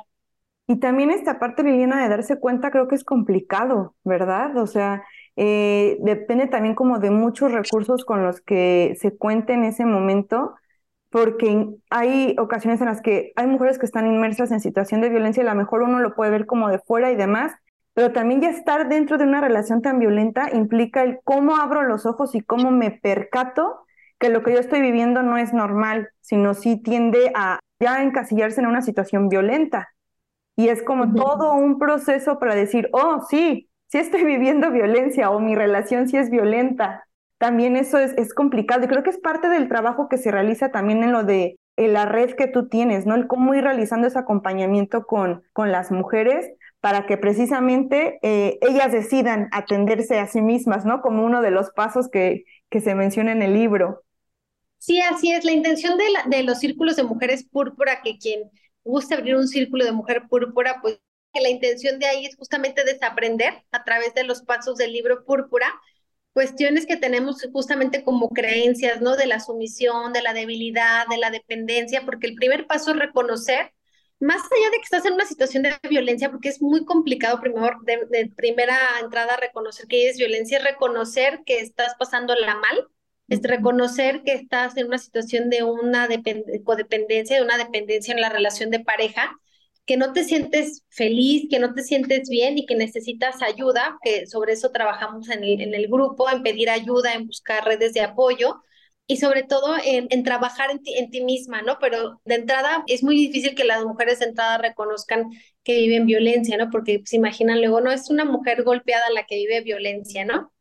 Y 0.67 0.81
también 0.81 1.13
esta 1.13 1.39
parte, 1.39 1.63
Liliana, 1.63 2.03
de 2.03 2.09
darse 2.09 2.41
cuenta 2.41 2.73
creo 2.73 2.89
que 2.89 2.97
es 2.97 3.05
complicado, 3.05 3.95
¿verdad? 4.03 4.57
O 4.57 4.67
sea, 4.67 5.05
eh, 5.37 5.99
depende 6.01 6.49
también 6.49 6.75
como 6.75 6.99
de 6.99 7.13
muchos 7.13 7.53
recursos 7.53 8.05
con 8.05 8.25
los 8.25 8.41
que 8.41 8.97
se 9.01 9.17
cuente 9.17 9.53
en 9.53 9.63
ese 9.63 9.85
momento, 9.85 10.57
porque 11.09 11.69
hay 11.89 12.35
ocasiones 12.37 12.81
en 12.81 12.87
las 12.87 13.01
que 13.01 13.31
hay 13.37 13.47
mujeres 13.47 13.79
que 13.79 13.87
están 13.87 14.09
inmersas 14.09 14.51
en 14.51 14.59
situación 14.59 15.03
de 15.03 15.09
violencia 15.09 15.45
y 15.45 15.47
a 15.47 15.55
lo 15.55 15.57
mejor 15.61 15.83
uno 15.83 16.01
lo 16.01 16.17
puede 16.17 16.33
ver 16.33 16.47
como 16.47 16.69
de 16.69 16.81
fuera 16.81 17.13
y 17.13 17.15
demás, 17.15 17.53
pero 18.01 18.13
también 18.15 18.41
ya 18.41 18.49
estar 18.49 18.89
dentro 18.89 19.19
de 19.19 19.25
una 19.25 19.43
relación 19.43 19.83
tan 19.83 19.99
violenta 19.99 20.49
implica 20.55 21.03
el 21.03 21.19
cómo 21.23 21.59
abro 21.59 21.83
los 21.83 22.07
ojos 22.07 22.35
y 22.35 22.41
cómo 22.41 22.71
me 22.71 22.91
percato 22.91 23.85
que 24.19 24.31
lo 24.31 24.43
que 24.43 24.55
yo 24.55 24.59
estoy 24.59 24.81
viviendo 24.81 25.23
no 25.23 25.37
es 25.37 25.53
normal, 25.53 26.09
sino 26.23 26.55
sí 26.55 26.83
tiende 26.83 27.31
a 27.35 27.59
ya 27.79 28.03
encasillarse 28.03 28.63
en 28.63 28.69
una 28.69 28.81
situación 28.81 29.29
violenta. 29.29 29.91
Y 30.57 30.69
es 30.69 30.83
como 30.83 31.05
uh 31.05 31.07
-huh. 31.09 31.15
todo 31.15 31.53
un 31.53 31.79
proceso 31.79 32.39
para 32.39 32.55
decir, 32.55 32.89
oh, 32.93 33.21
sí, 33.29 33.69
sí 33.89 33.99
estoy 33.99 34.25
viviendo 34.35 34.71
violencia 34.71 35.29
o 35.29 35.39
mi 35.39 35.55
relación 35.55 36.09
sí 36.09 36.17
es 36.17 36.31
violenta. 36.31 37.05
También 37.37 37.77
eso 37.77 37.99
es, 37.99 38.15
es 38.17 38.33
complicado 38.33 38.83
y 38.83 38.89
creo 38.89 39.03
que 39.03 39.11
es 39.11 39.19
parte 39.19 39.51
del 39.51 39.69
trabajo 39.69 40.09
que 40.09 40.17
se 40.17 40.31
realiza 40.31 40.71
también 40.71 41.03
en 41.05 41.13
lo 41.13 41.23
de 41.23 41.59
en 41.77 41.93
la 41.93 42.07
red 42.07 42.31
que 42.33 42.47
tú 42.47 42.71
tienes, 42.71 43.05
¿no? 43.05 43.15
El 43.15 43.27
cómo 43.27 43.55
ir 43.55 43.65
realizando 43.65 44.07
ese 44.07 44.19
acompañamiento 44.19 45.05
con, 45.05 45.43
con 45.53 45.71
las 45.71 45.91
mujeres 45.91 46.51
para 46.81 47.07
que 47.07 47.17
precisamente 47.19 48.19
eh, 48.23 48.59
ellas 48.63 48.93
decidan 48.93 49.49
atenderse 49.53 50.19
a 50.19 50.27
sí 50.27 50.41
mismas, 50.41 50.85
¿no? 50.85 51.03
Como 51.03 51.25
uno 51.25 51.43
de 51.43 51.51
los 51.51 51.71
pasos 51.71 52.09
que, 52.09 52.45
que 52.71 52.81
se 52.81 52.95
menciona 52.95 53.33
en 53.33 53.43
el 53.43 53.55
libro. 53.55 54.03
Sí, 54.79 55.01
así 55.01 55.33
es. 55.33 55.45
La 55.45 55.53
intención 55.53 55.99
de, 55.99 56.11
la, 56.11 56.25
de 56.27 56.43
los 56.43 56.59
círculos 56.59 56.97
de 56.97 57.03
mujeres 57.05 57.45
púrpura, 57.45 58.01
que 58.03 58.19
quien 58.19 58.51
guste 58.85 59.15
abrir 59.15 59.37
un 59.37 59.47
círculo 59.49 59.85
de 59.85 59.93
mujer 59.93 60.23
púrpura, 60.29 60.79
pues 60.81 61.01
la 61.35 61.51
intención 61.51 61.99
de 61.99 62.07
ahí 62.07 62.27
es 62.27 62.37
justamente 62.37 62.83
desaprender 62.85 63.63
a 63.73 63.85
través 63.85 64.15
de 64.15 64.25
los 64.25 64.43
pasos 64.43 64.77
del 64.77 64.93
libro 64.93 65.25
púrpura 65.25 65.67
cuestiones 66.33 66.87
que 66.87 66.97
tenemos 66.97 67.47
justamente 67.53 68.05
como 68.05 68.31
creencias, 68.31 69.01
¿no? 69.01 69.17
De 69.17 69.27
la 69.27 69.41
sumisión, 69.41 70.13
de 70.13 70.23
la 70.23 70.33
debilidad, 70.33 71.07
de 71.09 71.19
la 71.19 71.31
dependencia, 71.31 72.05
porque 72.05 72.29
el 72.29 72.35
primer 72.35 72.67
paso 72.67 72.93
es 72.93 72.99
reconocer 72.99 73.73
más 74.21 74.43
allá 74.43 74.71
de 74.71 74.77
que 74.77 74.85
estás 74.85 75.07
en 75.07 75.15
una 75.15 75.27
situación 75.27 75.63
de 75.65 75.77
violencia, 75.89 76.31
porque 76.31 76.49
es 76.51 76.63
muy 76.63 76.85
complicado 76.85 77.41
primero, 77.41 77.79
de, 77.85 78.07
de 78.11 78.29
primera 78.37 78.79
entrada 79.03 79.37
reconocer 79.37 79.87
que 79.87 80.09
es 80.09 80.19
violencia, 80.19 80.59
es 80.59 80.65
reconocer 80.65 81.41
que 81.47 81.61
estás 81.61 81.95
pasándola 81.99 82.57
mal, 82.57 82.89
es 83.29 83.41
reconocer 83.43 84.23
que 84.25 84.33
estás 84.35 84.77
en 84.77 84.87
una 84.89 84.99
situación 84.99 85.51
de 85.51 85.63
una 85.63 86.09
codependencia, 86.65 87.37
de 87.37 87.43
una 87.45 87.59
dependencia 87.59 88.13
en 88.15 88.21
la 88.21 88.29
relación 88.29 88.71
de 88.71 88.81
pareja, 88.81 89.37
que 89.87 89.97
no 89.97 90.13
te 90.13 90.25
sientes 90.25 90.85
feliz, 90.91 91.49
que 91.51 91.59
no 91.59 91.75
te 91.75 91.83
sientes 91.83 92.29
bien 92.29 92.59
y 92.59 92.67
que 92.67 92.77
necesitas 92.77 93.43
ayuda, 93.43 93.99
que 94.03 94.27
sobre 94.27 94.53
eso 94.53 94.71
trabajamos 94.71 95.29
en 95.31 95.43
el, 95.45 95.61
en 95.61 95.75
el 95.75 95.89
grupo, 95.89 96.31
en 96.31 96.43
pedir 96.43 96.71
ayuda, 96.71 97.15
en 97.15 97.27
buscar 97.27 97.65
redes 97.65 97.93
de 97.95 98.03
apoyo, 98.03 98.63
y 99.11 99.17
sobre 99.17 99.43
todo 99.43 99.75
en, 99.85 100.23
trabajar 100.23 100.71
en 100.71 100.85
ti, 100.85 100.97
en 100.97 101.11
ti, 101.11 101.21
misma, 101.21 101.63
¿no? 101.63 101.79
Pero 101.81 102.21
de 102.25 102.37
entrada 102.37 102.85
es 102.87 103.03
muy 103.03 103.17
difícil 103.17 103.57
que 103.57 103.65
las 103.65 103.85
mujeres 103.85 104.21
de 104.21 104.27
entrada 104.27 104.57
reconozcan 104.59 105.31
que 105.65 105.81
viven 105.81 106.07
violencia, 106.07 106.57
¿no? 106.57 106.71
Porque 106.71 107.03
se 107.05 107.17
imaginan 107.17 107.59
luego, 107.59 107.81
no, 107.81 107.91
es 107.91 108.09
una 108.09 108.25
mujer 108.25 108.63
golpeada 108.63 109.11
la 109.13 109.25
que 109.27 109.35
vive 109.35 109.63
violencia, 109.63 110.25
¿no? 110.25 110.53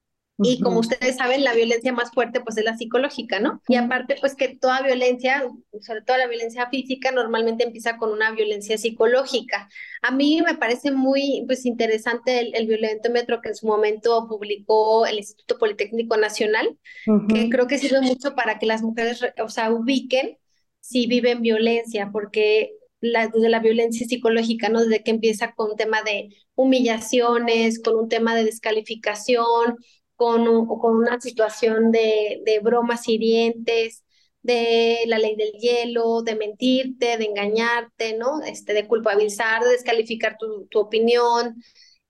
Y 0.41 0.61
como 0.61 0.79
ustedes 0.79 1.17
saben, 1.17 1.43
la 1.43 1.53
violencia 1.53 1.91
más 1.91 2.11
fuerte 2.11 2.39
pues 2.39 2.57
es 2.57 2.63
la 2.63 2.77
psicológica, 2.77 3.39
¿no? 3.39 3.61
Y 3.67 3.75
aparte 3.75 4.15
pues 4.19 4.35
que 4.35 4.55
toda 4.55 4.81
violencia, 4.81 5.43
sobre 5.81 6.01
todo 6.01 6.17
la 6.17 6.27
violencia 6.27 6.69
física, 6.69 7.11
normalmente 7.11 7.65
empieza 7.65 7.97
con 7.97 8.11
una 8.11 8.31
violencia 8.31 8.77
psicológica. 8.77 9.69
A 10.01 10.11
mí 10.11 10.41
me 10.45 10.55
parece 10.55 10.91
muy 10.91 11.43
pues 11.45 11.65
interesante 11.65 12.39
el, 12.39 12.55
el 12.55 12.67
violentómetro 12.67 13.41
que 13.41 13.49
en 13.49 13.55
su 13.55 13.67
momento 13.67 14.27
publicó 14.27 15.05
el 15.05 15.17
Instituto 15.17 15.57
Politécnico 15.57 16.15
Nacional, 16.17 16.77
uh 17.07 17.11
-huh. 17.11 17.33
que 17.33 17.49
creo 17.49 17.67
que 17.67 17.77
sirve 17.77 18.01
mucho 18.01 18.33
para 18.35 18.59
que 18.59 18.65
las 18.65 18.81
mujeres, 18.81 19.21
o 19.43 19.49
sea, 19.49 19.71
ubiquen 19.71 20.37
si 20.79 21.07
viven 21.07 21.41
violencia, 21.41 22.09
porque 22.11 22.71
la, 23.01 23.27
desde 23.27 23.49
la 23.49 23.59
violencia 23.59 24.07
psicológica, 24.07 24.69
¿no? 24.69 24.81
Desde 24.81 25.03
que 25.03 25.11
empieza 25.11 25.53
con 25.53 25.71
un 25.71 25.77
tema 25.77 26.01
de 26.03 26.29
humillaciones, 26.55 27.81
con 27.81 27.95
un 27.95 28.09
tema 28.09 28.35
de 28.35 28.43
descalificación, 28.45 29.77
con, 30.19 30.67
con 30.67 30.97
una 30.97 31.21
situación 31.21 31.93
de, 31.93 32.41
de 32.45 32.59
bromas 32.59 33.07
hirientes, 33.07 34.03
de 34.41 35.03
la 35.07 35.17
ley 35.17 35.37
del 35.37 35.53
hielo, 35.53 36.23
de 36.23 36.35
mentirte, 36.35 37.17
de 37.17 37.23
engañarte, 37.23 38.17
¿no? 38.17 38.41
Este, 38.43 38.73
de 38.73 38.85
culpabilizar, 38.85 39.63
de 39.63 39.69
descalificar 39.69 40.35
tu, 40.37 40.67
tu 40.67 40.79
opinión, 40.79 41.63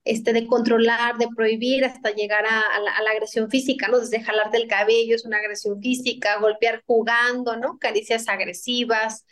este, 0.06 0.34
de 0.34 0.48
controlar, 0.48 1.20
de 1.20 1.28
prohibir 1.36 1.86
hasta 1.86 2.10
llegar 2.10 2.46
a, 2.48 2.64
la, 3.04 3.12
agresión 3.12 3.48
física, 3.52 3.88
¿no? 3.88 4.00
Desde 4.00 4.24
jalar 4.24 4.50
del 4.50 4.68
cabello 4.68 5.16
es 5.16 5.26
una 5.26 5.38
agresión 5.38 5.80
física, 5.80 6.40
golpear 6.40 6.82
jugando, 6.88 7.58
¿no? 7.58 7.78
Caricias 7.78 8.28
agresivas, 8.28 9.24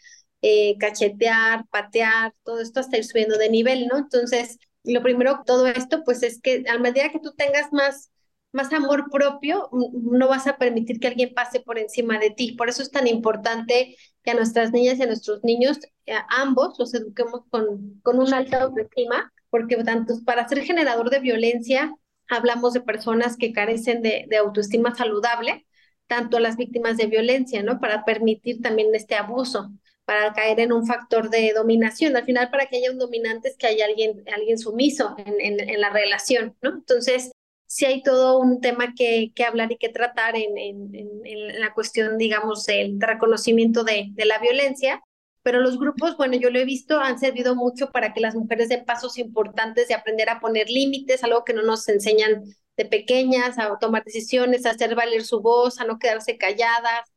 eh, 0.43 0.77
cachetear, 0.77 1.65
patear, 1.71 2.35
todo 2.43 2.61
esto 2.61 2.79
hasta 2.79 2.97
ir 2.97 3.05
subiendo 3.05 3.39
de 3.39 3.49
nivel, 3.49 3.87
¿no? 3.87 3.97
Entonces, 3.97 4.59
lo 4.83 5.01
primero, 5.01 5.41
todo 5.47 5.65
esto, 5.65 6.03
pues 6.03 6.21
es 6.21 6.39
que 6.41 6.63
a 6.69 6.77
medida 6.77 7.09
que 7.11 7.19
tú 7.19 7.33
tengas 7.35 7.73
más, 7.73 8.11
más 8.51 8.71
amor 8.73 9.09
propio, 9.11 9.69
no 9.93 10.27
vas 10.27 10.47
a 10.47 10.57
permitir 10.57 10.99
que 10.99 11.07
alguien 11.07 11.33
pase 11.33 11.59
por 11.59 11.77
encima 11.77 12.17
de 12.19 12.31
ti. 12.31 12.53
Por 12.53 12.69
eso 12.69 12.81
es 12.81 12.91
tan 12.91 13.07
importante 13.07 13.95
que 14.23 14.31
a 14.31 14.35
nuestras 14.35 14.71
niñas 14.71 14.97
y 14.99 15.03
a 15.03 15.07
nuestros 15.07 15.43
niños, 15.43 15.79
eh, 16.05 16.15
ambos, 16.29 16.77
los 16.79 16.93
eduquemos 16.93 17.41
con, 17.49 17.99
con 18.03 18.19
una 18.19 18.37
alta 18.37 18.63
autoestima 18.63 19.31
porque 19.49 19.75
tanto 19.83 20.15
para 20.25 20.47
ser 20.47 20.61
generador 20.63 21.09
de 21.09 21.19
violencia 21.19 21.93
hablamos 22.29 22.73
de 22.73 22.81
personas 22.81 23.37
que 23.37 23.53
carecen 23.53 24.01
de, 24.01 24.25
de 24.27 24.37
autoestima 24.37 24.93
saludable, 24.95 25.65
tanto 26.07 26.39
las 26.39 26.57
víctimas 26.57 26.97
de 26.97 27.07
violencia, 27.07 27.63
¿no? 27.63 27.79
Para 27.79 28.03
permitir 28.05 28.61
también 28.61 28.93
este 28.93 29.15
abuso, 29.15 29.71
para 30.05 30.33
caer 30.33 30.59
en 30.59 30.73
un 30.73 30.85
factor 30.85 31.29
de 31.29 31.53
dominación. 31.53 32.15
Al 32.17 32.25
final, 32.25 32.49
para 32.49 32.65
que 32.67 32.77
haya 32.77 32.91
un 32.91 32.97
dominante 32.99 33.49
es 33.49 33.57
que 33.57 33.67
haya 33.67 33.85
alguien, 33.85 34.23
alguien 34.33 34.57
sumiso 34.57 35.15
en, 35.17 35.35
en, 35.39 35.69
en 35.69 35.81
la 35.81 35.89
relación, 35.89 36.55
¿no? 36.61 36.71
Entonces, 36.71 37.31
sí 37.67 37.85
hay 37.85 38.01
todo 38.03 38.39
un 38.39 38.61
tema 38.61 38.93
que, 38.95 39.31
que 39.35 39.43
hablar 39.43 39.71
y 39.71 39.77
que 39.77 39.89
tratar 39.89 40.35
en, 40.35 40.57
en, 40.57 40.91
en, 41.25 41.59
la 41.59 41.73
cuestión, 41.73 42.17
digamos, 42.17 42.65
del 42.65 42.99
reconocimiento 42.99 43.83
de, 43.83 44.07
de 44.11 44.25
la 44.25 44.39
violencia 44.39 45.01
pero 45.47 45.61
los 45.61 45.79
grupos, 45.79 46.17
bueno, 46.17 46.35
yo 46.35 46.49
lo 46.49 46.59
he 46.59 46.65
visto, 46.65 46.99
han 46.99 47.19
servido 47.19 47.55
mucho 47.55 47.89
para 47.91 48.13
que 48.13 48.19
las 48.19 48.35
mujeres 48.35 48.67
den 48.67 48.83
pasos 48.83 49.17
importantes 49.17 49.87
de 49.87 49.93
aprender 49.93 50.29
a 50.29 50.41
poner 50.41 50.69
límites, 50.69 51.23
algo 51.23 51.45
que 51.45 51.53
no 51.53 51.63
nos 51.63 51.87
enseñan 51.87 52.43
de 52.75 52.83
pequeñas, 52.85 53.57
a 53.57 53.79
tomar 53.79 54.03
decisiones, 54.03 54.65
a 54.65 54.71
hacer 54.71 54.93
valer 54.93 55.23
su 55.23 55.41
voz, 55.41 55.79
a 55.79 55.85
no 55.85 55.99
quedarse 55.99 56.37
calladas, 56.37 57.09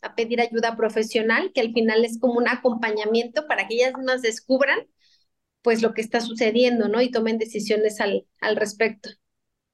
a 0.00 0.14
pedir 0.14 0.40
ayuda 0.40 0.76
profesional, 0.76 1.50
que 1.52 1.60
al 1.60 1.72
final 1.72 2.04
es 2.04 2.20
como 2.20 2.34
un 2.34 2.48
acompañamiento 2.48 3.48
para 3.48 3.66
que 3.66 3.74
ellas 3.74 3.94
más 4.04 4.22
descubran 4.22 4.86
pues 5.62 5.82
lo 5.82 5.94
que 5.94 6.02
está 6.02 6.20
sucediendo, 6.20 6.88
¿no? 6.88 7.00
Y 7.00 7.10
tomen 7.10 7.38
decisiones 7.38 8.00
al, 8.00 8.26
al 8.40 8.56
respecto. 8.56 9.10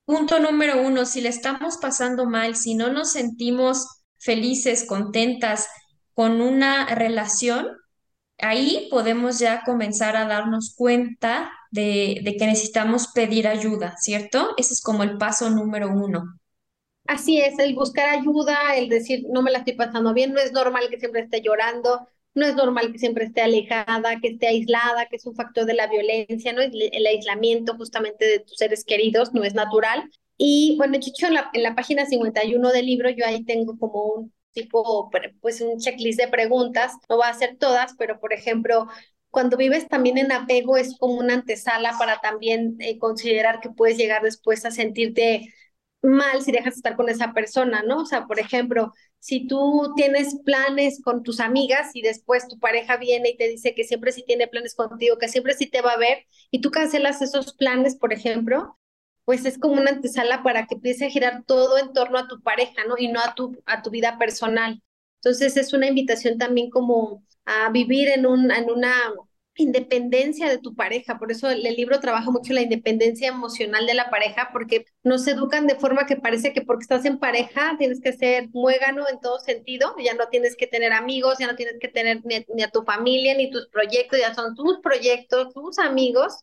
Punto 0.09 0.41
número 0.41 0.81
uno, 0.81 1.05
si 1.05 1.21
le 1.21 1.29
estamos 1.29 1.77
pasando 1.77 2.25
mal, 2.25 2.57
si 2.57 2.75
no 2.75 2.91
nos 2.91 3.13
sentimos 3.13 3.87
felices, 4.17 4.87
contentas 4.87 5.69
con 6.15 6.41
una 6.41 6.87
relación, 6.95 7.77
ahí 8.39 8.89
podemos 8.91 9.39
ya 9.39 9.65
comenzar 9.67 10.17
a 10.17 10.25
darnos 10.25 10.75
cuenta 10.75 11.53
de, 11.71 12.23
que 12.39 12.47
necesitamos 12.47 13.09
pedir 13.09 13.47
ayuda, 13.47 13.97
¿cierto? 13.99 14.55
Ese 14.57 14.73
es 14.73 14.81
como 14.81 15.03
el 15.03 15.19
paso 15.19 15.51
número 15.51 15.91
uno. 15.91 16.25
Así 17.07 17.39
es, 17.39 17.59
el 17.59 17.75
buscar 17.75 18.09
ayuda, 18.09 18.77
el 18.77 18.89
decir, 18.89 19.27
no 19.29 19.43
me 19.43 19.51
la 19.51 19.59
estoy 19.59 19.75
pasando 19.75 20.15
bien, 20.15 20.33
no 20.33 20.41
es 20.41 20.53
normal 20.53 20.89
que 20.89 20.99
siempre 20.99 21.21
esté 21.21 21.43
llorando, 21.43 22.09
no 22.39 22.47
es 22.47 22.55
normal 22.57 22.93
que 22.93 22.99
siempre 22.99 23.25
esté 23.25 23.43
alejada, 23.43 24.21
que 24.21 24.29
esté 24.29 24.49
aislada, 24.49 25.07
que 25.07 25.17
es 25.17 25.27
un 25.27 25.35
factor 25.35 25.67
de 25.67 25.75
la 25.75 25.89
violencia, 25.89 26.53
¿no? 26.53 26.63
El, 26.63 27.07
aislamiento 27.07 27.77
justamente 27.77 28.25
de 28.25 28.41
tus 28.41 28.57
seres 28.57 28.85
queridos 28.85 29.35
no 29.35 29.45
es 29.45 29.55
natural. 29.55 30.11
Y 30.37 30.77
bueno, 30.79 30.99
Chicho, 31.01 31.27
en 31.27 31.35
la, 31.35 31.51
en 31.53 31.63
la 31.63 31.75
página 31.75 32.07
51 32.07 32.71
del 32.73 32.87
libro, 32.87 33.11
yo 33.11 33.27
ahí 33.27 33.45
tengo 33.45 33.79
como 33.79 34.05
un 34.05 34.33
tipo, 34.53 35.11
pues 35.41 35.61
un 35.61 35.79
checklist 35.79 36.19
de 36.21 36.29
preguntas, 36.29 36.93
no 37.09 37.19
va 37.19 37.29
a 37.29 37.35
ser 37.35 37.57
todas, 37.59 37.95
pero 37.99 38.19
por 38.21 38.33
ejemplo, 38.33 38.89
cuando 39.31 39.57
vives 39.57 39.89
también 39.89 40.19
en 40.19 40.33
apego 40.33 40.77
es 40.77 40.97
como 40.99 41.15
una 41.15 41.35
antesala 41.35 41.95
para 41.99 42.19
también 42.21 42.77
eh, 42.81 42.99
considerar 42.99 43.61
que 43.61 43.71
puedes 43.71 43.99
llegar 43.99 44.23
después 44.23 44.65
a 44.65 44.71
sentirte 44.71 45.53
mal 46.03 46.43
si 46.43 46.53
dejas 46.53 46.75
de 46.75 46.79
estar 46.79 46.97
con 46.97 47.09
esa 47.09 47.33
persona, 47.33 47.83
¿no? 47.83 48.03
O 48.03 48.07
sea, 48.07 48.27
por 48.27 48.39
ejemplo, 48.39 48.93
si 49.21 49.47
tú 49.47 49.93
tienes 49.97 50.37
planes 50.45 51.03
con 51.03 51.23
tus 51.23 51.41
amigas 51.41 51.91
y 51.95 52.03
después 52.03 52.49
tu 52.49 52.59
pareja 52.59 52.97
viene 52.97 53.31
y 53.31 53.37
te 53.37 53.49
dice 53.49 53.75
que 53.75 53.85
siempre 53.85 54.13
sí 54.13 54.25
tiene 54.27 54.47
planes 54.49 54.75
contigo, 54.75 55.19
que 55.19 55.29
siempre 55.29 55.55
sí 55.55 55.67
te 55.67 55.83
va 55.83 55.93
a 55.93 55.99
ver 55.99 56.27
y 56.51 56.61
tú 56.61 56.71
cancelas 56.71 57.21
esos 57.23 57.55
planes, 57.55 57.97
por 57.97 58.13
ejemplo, 58.13 58.79
pues 59.25 59.45
es 59.45 59.59
como 59.59 59.75
una 59.75 59.91
antesala 59.91 60.43
para 60.43 60.67
que 60.67 60.75
empiece 60.77 61.07
a 61.07 61.11
girar 61.11 61.45
todo 61.45 61.79
en 61.79 61.93
torno 61.93 62.19
a 62.19 62.29
tu 62.29 62.41
pareja, 62.43 62.85
¿no? 62.89 62.97
Y 62.99 63.09
no 63.09 63.21
a 63.21 63.35
tu, 63.35 63.57
a 63.67 63.83
tu 63.83 63.91
vida 63.91 64.19
personal. 64.19 64.83
Entonces 65.17 65.57
es 65.57 65.73
una 65.73 65.87
invitación 65.89 66.39
también 66.39 66.71
como 66.71 67.25
a 67.45 67.71
vivir 67.71 68.09
en, 68.09 68.25
un, 68.27 68.51
en 68.51 68.71
una 68.71 68.93
independencia 69.59 70.49
de 70.49 70.59
tu 70.59 70.75
pareja. 70.75 71.19
Por 71.19 71.31
eso 71.31 71.51
el, 71.51 71.63
libro 71.63 72.01
trabaja 72.01 72.31
mucho 72.31 72.53
la 72.53 72.63
independencia 72.63 73.29
emocional 73.29 73.87
de 73.87 73.95
la 73.95 74.09
pareja, 74.09 74.51
porque 74.53 74.87
nos 75.03 75.27
educan 75.27 75.67
de 75.67 75.75
forma 75.75 76.07
que 76.07 76.17
parece 76.17 76.53
que 76.53 76.63
porque 76.63 76.83
estás 76.83 77.05
en 77.05 77.19
pareja 77.19 77.77
tienes 77.79 78.01
que 78.01 78.13
ser 78.13 78.49
muégano 78.51 79.09
en 79.09 79.21
todo 79.21 79.39
sentido, 79.41 79.95
ya 80.03 80.15
no 80.15 80.29
tienes 80.29 80.57
que 80.57 80.67
tener 80.67 80.93
amigos, 80.93 81.39
ya 81.39 81.47
no 81.47 81.57
tienes 81.57 81.79
que 81.81 81.89
tener 81.89 82.25
ni, 82.25 82.45
ni 82.55 82.63
a 82.63 82.71
tu 82.71 82.83
familia, 82.85 83.35
ni 83.35 83.51
tus 83.51 83.69
proyectos, 83.69 84.19
ya 84.19 84.35
son 84.35 84.55
tus 84.55 84.79
proyectos, 84.81 85.53
tus 85.53 85.79
amigos, 85.79 86.39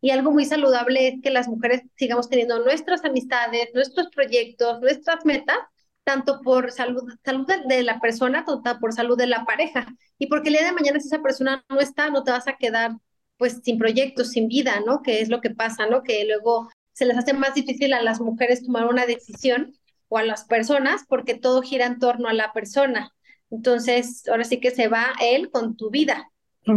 y 0.00 0.10
algo 0.10 0.30
muy 0.30 0.44
saludable 0.44 1.08
es 1.08 1.14
que 1.22 1.30
las 1.30 1.48
mujeres 1.48 1.82
sigamos 1.96 2.28
teniendo 2.28 2.62
nuestras 2.62 3.04
amistades, 3.04 3.68
nuestros 3.74 4.08
proyectos, 4.14 4.80
nuestras 4.80 5.24
metas, 5.24 5.58
tanto 6.08 6.40
por 6.40 6.72
salud, 6.72 7.02
salud 7.22 7.46
de 7.66 7.82
la 7.82 8.00
persona, 8.00 8.46
tanto 8.46 8.80
por 8.80 8.94
salud 8.94 9.18
de 9.18 9.26
la 9.26 9.44
pareja. 9.44 9.86
Y 10.18 10.28
porque 10.28 10.48
el 10.48 10.54
día 10.54 10.64
de 10.64 10.72
mañana 10.72 10.98
si 11.00 11.06
esa 11.06 11.20
persona 11.20 11.62
no 11.68 11.80
está, 11.80 12.08
no 12.08 12.24
te 12.24 12.30
vas 12.30 12.48
a 12.48 12.56
quedar 12.56 12.92
pues 13.36 13.60
sin 13.62 13.76
proyectos, 13.76 14.30
sin 14.30 14.48
vida, 14.48 14.80
¿no? 14.86 15.02
Que 15.02 15.20
es 15.20 15.28
lo 15.28 15.42
que 15.42 15.50
pasa, 15.50 15.84
¿no? 15.84 16.02
Que 16.02 16.24
luego 16.24 16.70
se 16.94 17.04
les 17.04 17.18
hace 17.18 17.34
más 17.34 17.52
difícil 17.52 17.92
a 17.92 18.00
las 18.00 18.22
mujeres 18.22 18.64
tomar 18.64 18.86
una 18.86 19.04
decisión 19.04 19.76
o 20.08 20.16
a 20.16 20.22
las 20.22 20.44
personas 20.44 21.04
porque 21.06 21.34
todo 21.34 21.60
gira 21.60 21.84
en 21.84 21.98
torno 21.98 22.30
a 22.30 22.32
la 22.32 22.54
persona. 22.54 23.12
Entonces, 23.50 24.26
ahora 24.28 24.44
sí 24.44 24.60
que 24.60 24.70
se 24.70 24.88
va 24.88 25.12
él 25.20 25.50
con 25.50 25.76
tu 25.76 25.90
vida 25.90 26.30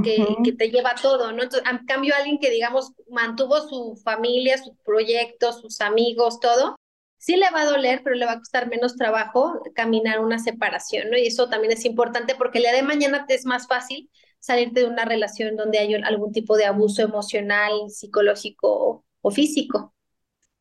que, 0.04 0.26
que, 0.44 0.52
te 0.52 0.70
lleva 0.70 0.96
todo, 1.02 1.32
¿no? 1.32 1.44
Entonces, 1.44 1.64
en 1.72 1.86
cambio, 1.86 2.14
alguien 2.16 2.38
que, 2.38 2.50
digamos, 2.50 2.92
mantuvo 3.10 3.62
su 3.62 3.96
familia, 4.04 4.58
sus 4.58 4.78
proyectos, 4.84 5.62
sus 5.62 5.80
amigos, 5.80 6.42
todo, 6.42 6.76
sí 7.22 7.36
le 7.36 7.52
va 7.52 7.62
a 7.62 7.66
doler, 7.66 8.02
pero 8.04 8.16
le 8.16 8.26
va 8.26 8.34
a 8.34 8.40
costar 8.40 8.68
menos 8.68 8.98
trabajo 8.98 9.62
caminar 9.76 10.20
una 10.20 10.40
separación, 10.40 11.12
¿no? 11.12 11.18
Y 11.18 11.28
eso 11.28 11.50
también 11.50 11.72
es 11.72 11.86
importante 11.86 12.34
porque 12.34 12.58
el 12.58 12.64
día 12.64 12.74
de 12.74 12.82
mañana 12.82 13.28
te 13.28 13.36
es 13.36 13.46
más 13.46 13.68
fácil 13.68 14.10
salirte 14.40 14.80
de 14.82 14.88
una 14.88 15.06
relación 15.06 15.56
donde 15.56 15.78
hay 15.78 15.94
algún 15.94 16.32
tipo 16.32 16.58
de 16.58 16.66
abuso 16.66 17.04
emocional, 17.04 17.72
psicológico 17.90 19.06
o, 19.22 19.32
físico. 19.32 19.94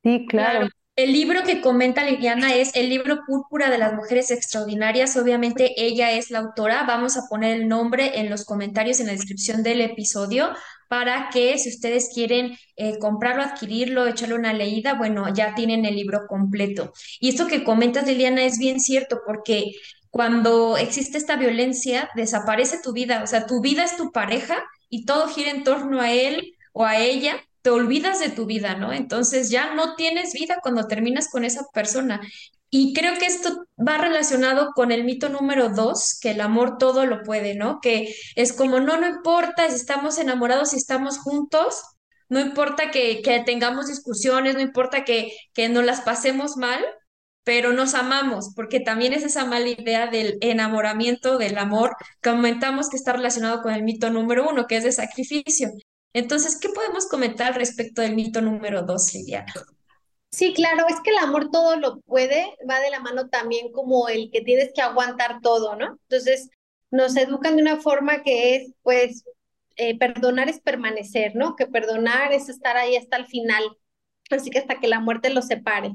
Sí, 0.02 0.26
claro. 0.28 0.68
El 0.96 1.12
libro 1.12 1.44
que 1.44 1.62
comenta 1.62 2.04
Liliana 2.04 2.54
es 2.54 2.76
el 2.76 2.90
libro 2.90 3.20
Púrpura 3.26 3.70
de 3.70 3.78
las 3.78 3.94
Mujeres 3.94 4.30
Extraordinarias. 4.30 5.16
Obviamente 5.16 5.72
ella 5.78 6.12
es 6.12 6.30
la 6.30 6.40
autora. 6.40 6.84
Vamos 6.86 7.16
a 7.16 7.22
poner 7.30 7.58
el 7.58 7.68
nombre 7.68 8.20
en 8.20 8.28
los 8.28 8.44
comentarios, 8.44 9.00
en 9.00 9.06
la 9.06 9.12
descripción 9.12 9.62
del 9.62 9.80
episodio, 9.80 10.50
para 10.90 11.30
que 11.30 11.56
si 11.56 11.68
ustedes 11.68 12.10
quieren 12.12 12.58
eh, 12.74 12.98
comprarlo, 12.98 13.44
adquirirlo, 13.44 14.08
echarle 14.08 14.34
una 14.34 14.52
leída, 14.52 14.94
bueno, 14.94 15.32
ya 15.32 15.54
tienen 15.54 15.84
el 15.84 15.94
libro 15.94 16.26
completo. 16.26 16.92
Y 17.20 17.28
esto 17.28 17.46
que 17.46 17.62
comentas, 17.62 18.08
Liliana, 18.08 18.42
es 18.42 18.58
bien 18.58 18.80
cierto, 18.80 19.20
porque 19.24 19.76
cuando 20.10 20.76
existe 20.76 21.16
esta 21.16 21.36
violencia, 21.36 22.10
desaparece 22.16 22.80
tu 22.82 22.92
vida. 22.92 23.22
O 23.22 23.28
sea, 23.28 23.46
tu 23.46 23.60
vida 23.60 23.84
es 23.84 23.96
tu 23.96 24.10
pareja 24.10 24.64
y 24.88 25.04
todo 25.04 25.28
gira 25.28 25.52
en 25.52 25.62
torno 25.62 26.00
a 26.00 26.10
él 26.10 26.56
o 26.72 26.84
a 26.84 26.98
ella 26.98 27.36
te 27.62 27.70
olvidas 27.70 28.18
de 28.18 28.30
tu 28.30 28.46
vida, 28.46 28.74
¿no? 28.74 28.92
Entonces 28.92 29.48
ya 29.48 29.74
no 29.74 29.94
tienes 29.94 30.32
vida 30.32 30.58
cuando 30.60 30.88
terminas 30.88 31.28
con 31.28 31.44
esa 31.44 31.66
persona. 31.72 32.20
Y 32.70 32.94
creo 32.94 33.18
que 33.18 33.26
esto 33.26 33.64
va 33.76 33.98
relacionado 33.98 34.70
con 34.74 34.92
el 34.92 35.04
mito 35.04 35.28
número 35.28 35.70
dos, 35.70 36.18
que 36.20 36.30
el 36.30 36.40
amor 36.40 36.78
todo 36.78 37.04
lo 37.04 37.22
puede, 37.22 37.56
¿no? 37.56 37.80
Que 37.80 38.14
es 38.36 38.52
como, 38.52 38.78
no, 38.80 38.98
no 39.00 39.08
importa 39.08 39.68
si 39.68 39.74
estamos 39.74 40.18
enamorados, 40.18 40.70
si 40.70 40.76
estamos 40.76 41.18
juntos, 41.18 41.82
no 42.28 42.38
importa 42.40 42.92
que, 42.92 43.22
que 43.22 43.40
tengamos 43.40 43.88
discusiones, 43.88 44.54
no 44.54 44.60
importa 44.60 45.04
que, 45.04 45.32
que 45.52 45.68
nos 45.68 45.84
las 45.84 46.02
pasemos 46.02 46.56
mal, 46.56 46.84
pero 47.42 47.72
nos 47.72 47.94
amamos, 47.94 48.52
porque 48.54 48.80
también 48.80 49.12
es 49.12 49.24
esa 49.24 49.44
mala 49.44 49.68
idea 49.68 50.06
del 50.06 50.38
enamoramiento, 50.40 51.38
del 51.38 51.58
amor, 51.58 51.96
que 52.22 52.30
comentamos 52.30 52.88
que 52.88 52.96
está 52.96 53.12
relacionado 53.12 53.62
con 53.62 53.72
el 53.74 53.82
mito 53.82 54.10
número 54.10 54.48
uno, 54.48 54.66
que 54.68 54.76
es 54.76 54.84
de 54.84 54.92
sacrificio. 54.92 55.70
Entonces, 56.12 56.58
¿qué 56.60 56.68
podemos 56.68 57.06
comentar 57.08 57.56
respecto 57.56 58.02
del 58.02 58.14
mito 58.14 58.40
número 58.40 58.82
dos, 58.82 59.12
Liliana? 59.14 59.52
Sí, 60.30 60.54
claro, 60.54 60.86
es 60.88 61.00
que 61.02 61.10
el 61.10 61.18
amor 61.18 61.50
todo 61.50 61.76
lo 61.76 62.00
puede, 62.02 62.56
va 62.68 62.78
de 62.80 62.90
la 62.90 63.00
mano 63.00 63.28
también 63.28 63.72
como 63.72 64.08
el 64.08 64.30
que 64.30 64.40
tienes 64.42 64.70
que 64.72 64.80
aguantar 64.80 65.40
todo, 65.40 65.74
¿no? 65.76 65.98
Entonces, 66.08 66.48
nos 66.90 67.16
educan 67.16 67.56
de 67.56 67.62
una 67.62 67.78
forma 67.78 68.22
que 68.22 68.54
es, 68.56 68.72
pues, 68.82 69.24
eh, 69.76 69.98
perdonar 69.98 70.48
es 70.48 70.60
permanecer, 70.60 71.34
¿no? 71.34 71.56
Que 71.56 71.66
perdonar 71.66 72.32
es 72.32 72.48
estar 72.48 72.76
ahí 72.76 72.96
hasta 72.96 73.16
el 73.16 73.26
final, 73.26 73.64
así 74.30 74.50
que 74.50 74.58
hasta 74.60 74.78
que 74.80 74.86
la 74.88 75.00
muerte 75.00 75.30
los 75.30 75.46
separe. 75.48 75.94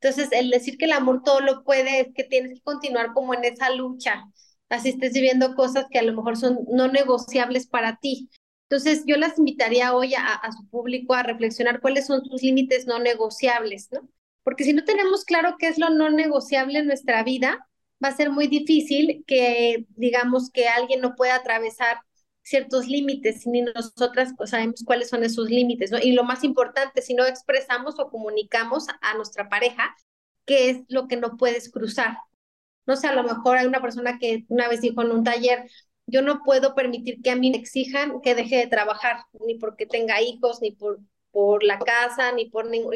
Entonces, 0.00 0.32
el 0.32 0.50
decir 0.50 0.78
que 0.78 0.86
el 0.86 0.92
amor 0.92 1.22
todo 1.24 1.40
lo 1.40 1.62
puede 1.64 2.00
es 2.00 2.08
que 2.14 2.24
tienes 2.24 2.54
que 2.54 2.62
continuar 2.62 3.12
como 3.14 3.34
en 3.34 3.44
esa 3.44 3.70
lucha, 3.70 4.24
así 4.68 4.90
estés 4.90 5.12
viviendo 5.12 5.54
cosas 5.54 5.86
que 5.90 5.98
a 6.00 6.02
lo 6.02 6.12
mejor 6.14 6.36
son 6.36 6.58
no 6.72 6.88
negociables 6.88 7.66
para 7.68 7.96
ti. 8.00 8.28
Entonces, 8.68 9.04
yo 9.06 9.16
las 9.16 9.38
invitaría 9.38 9.94
hoy 9.94 10.14
a, 10.14 10.40
su 10.50 10.68
público 10.68 11.14
a 11.14 11.22
reflexionar 11.22 11.80
cuáles 11.80 12.06
son 12.06 12.24
sus 12.24 12.42
límites 12.42 12.86
no 12.86 12.98
negociables, 12.98 13.88
¿no? 13.92 14.08
Porque 14.42 14.64
si 14.64 14.72
no 14.72 14.84
tenemos 14.84 15.24
claro 15.24 15.56
qué 15.58 15.68
es 15.68 15.78
lo 15.78 15.90
no 15.90 16.10
negociable 16.10 16.80
en 16.80 16.86
nuestra 16.86 17.22
vida, 17.22 17.68
va 18.02 18.08
a 18.08 18.16
ser 18.16 18.30
muy 18.30 18.48
difícil 18.48 19.24
que, 19.26 19.86
digamos, 19.90 20.50
que 20.50 20.68
alguien 20.68 21.00
no 21.00 21.14
pueda 21.14 21.36
atravesar 21.36 21.98
ciertos 22.42 22.86
límites, 22.86 23.46
ni 23.46 23.62
nosotras 23.62 24.32
pues, 24.36 24.50
sabemos 24.50 24.82
cuáles 24.84 25.08
son 25.08 25.22
esos 25.24 25.48
límites, 25.48 25.90
¿no? 25.92 25.98
Y 25.98 26.12
lo 26.12 26.24
más 26.24 26.42
importante, 26.44 27.02
si 27.02 27.14
no 27.14 27.24
expresamos 27.24 27.98
o 27.98 28.10
comunicamos 28.10 28.86
a 29.00 29.14
nuestra 29.14 29.48
pareja 29.48 29.94
qué 30.44 30.70
es 30.70 30.78
lo 30.88 31.08
que 31.08 31.16
no 31.16 31.36
puedes 31.36 31.70
cruzar. 31.70 32.18
No 32.86 32.96
sé, 32.96 33.08
a 33.08 33.14
lo 33.14 33.24
mejor 33.24 33.58
hay 33.58 33.66
una 33.66 33.82
persona 33.82 34.18
que 34.18 34.44
una 34.48 34.68
vez 34.68 34.80
dijo 34.80 35.02
en 35.02 35.10
un 35.10 35.24
taller, 35.24 35.68
yo 36.06 36.22
no 36.22 36.42
puedo 36.44 36.74
permitir 36.74 37.20
que 37.22 37.30
a 37.30 37.36
mí 37.36 37.50
me 37.50 37.56
exijan 37.58 38.20
que 38.20 38.34
deje 38.34 38.56
de 38.56 38.66
trabajar, 38.68 39.18
ni 39.46 39.56
porque 39.56 39.86
tenga 39.86 40.20
hijos, 40.22 40.60
ni 40.62 40.70
por, 40.72 41.00
por 41.30 41.62
la 41.64 41.78
casa, 41.78 42.32
ni 42.32 42.46
por 42.48 42.66
ningún, 42.66 42.94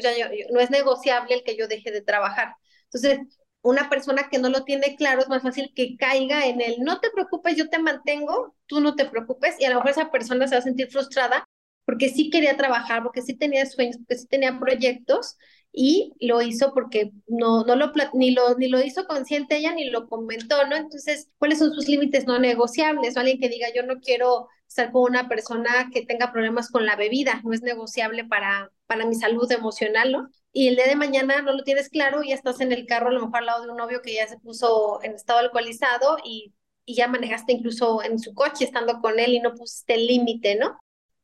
no 0.52 0.60
es 0.60 0.70
negociable 0.70 1.34
el 1.34 1.42
que 1.44 1.56
yo 1.56 1.68
deje 1.68 1.90
de 1.90 2.02
trabajar. 2.02 2.54
Entonces, 2.84 3.20
una 3.62 3.90
persona 3.90 4.28
que 4.30 4.38
no 4.38 4.48
lo 4.48 4.64
tiene 4.64 4.96
claro 4.96 5.20
es 5.20 5.28
más 5.28 5.42
fácil 5.42 5.72
que 5.74 5.96
caiga 5.96 6.46
en 6.46 6.60
el 6.60 6.80
no 6.80 7.00
te 7.00 7.10
preocupes, 7.10 7.56
yo 7.56 7.68
te 7.68 7.78
mantengo, 7.78 8.54
tú 8.66 8.80
no 8.80 8.94
te 8.96 9.04
preocupes 9.04 9.56
y 9.60 9.64
a 9.64 9.70
lo 9.70 9.76
mejor 9.76 9.90
esa 9.90 10.10
persona 10.10 10.46
se 10.48 10.54
va 10.54 10.60
a 10.60 10.62
sentir 10.62 10.88
frustrada 10.90 11.44
porque 11.84 12.08
sí 12.08 12.30
quería 12.30 12.56
trabajar, 12.56 13.02
porque 13.02 13.20
sí 13.22 13.34
tenía 13.36 13.66
sueños, 13.66 13.96
porque 13.98 14.16
sí 14.16 14.26
tenía 14.28 14.58
proyectos 14.58 15.36
y 15.72 16.14
lo 16.20 16.42
hizo 16.42 16.72
porque 16.74 17.12
no, 17.28 17.64
no 17.64 17.76
lo, 17.76 17.92
ni 18.14 18.32
lo, 18.32 18.56
ni 18.56 18.68
lo 18.68 18.82
hizo 18.82 19.06
consciente 19.06 19.56
ella 19.56 19.72
ni 19.74 19.88
lo 19.90 20.08
comentó, 20.08 20.66
¿no? 20.66 20.76
Entonces, 20.76 21.28
¿cuáles 21.38 21.58
son 21.58 21.72
sus 21.72 21.88
límites 21.88 22.26
no 22.26 22.38
negociables? 22.38 23.16
O 23.16 23.20
alguien 23.20 23.38
que 23.40 23.48
diga, 23.48 23.68
yo 23.74 23.82
no 23.84 24.00
quiero 24.00 24.48
estar 24.68 24.92
con 24.92 25.02
una 25.10 25.28
persona 25.28 25.90
que 25.92 26.04
tenga 26.06 26.32
problemas 26.32 26.70
con 26.70 26.86
la 26.86 26.96
bebida, 26.96 27.40
no 27.44 27.52
es 27.52 27.62
negociable 27.62 28.24
para, 28.24 28.70
para 28.86 29.06
mi 29.06 29.14
salud 29.14 29.50
emocional, 29.50 30.12
¿no? 30.12 30.28
Y 30.52 30.68
el 30.68 30.76
día 30.76 30.86
de 30.86 30.96
mañana 30.96 31.42
no 31.42 31.52
lo 31.52 31.62
tienes 31.62 31.88
claro 31.88 32.22
ya 32.22 32.34
estás 32.34 32.60
en 32.60 32.72
el 32.72 32.86
carro, 32.86 33.08
a 33.08 33.12
lo 33.12 33.20
mejor 33.20 33.38
al 33.38 33.46
lado 33.46 33.64
de 33.64 33.70
un 33.70 33.76
novio 33.76 34.02
que 34.02 34.14
ya 34.14 34.26
se 34.28 34.38
puso 34.38 35.00
en 35.02 35.12
estado 35.14 35.38
alcoholizado 35.40 36.18
y, 36.24 36.52
y 36.84 36.94
ya 36.96 37.06
manejaste 37.08 37.52
incluso 37.52 38.02
en 38.02 38.18
su 38.18 38.34
coche 38.34 38.64
estando 38.64 39.00
con 39.00 39.18
él 39.20 39.34
y 39.34 39.40
no 39.40 39.54
pusiste 39.54 39.96
límite, 39.96 40.56
¿no? 40.56 40.78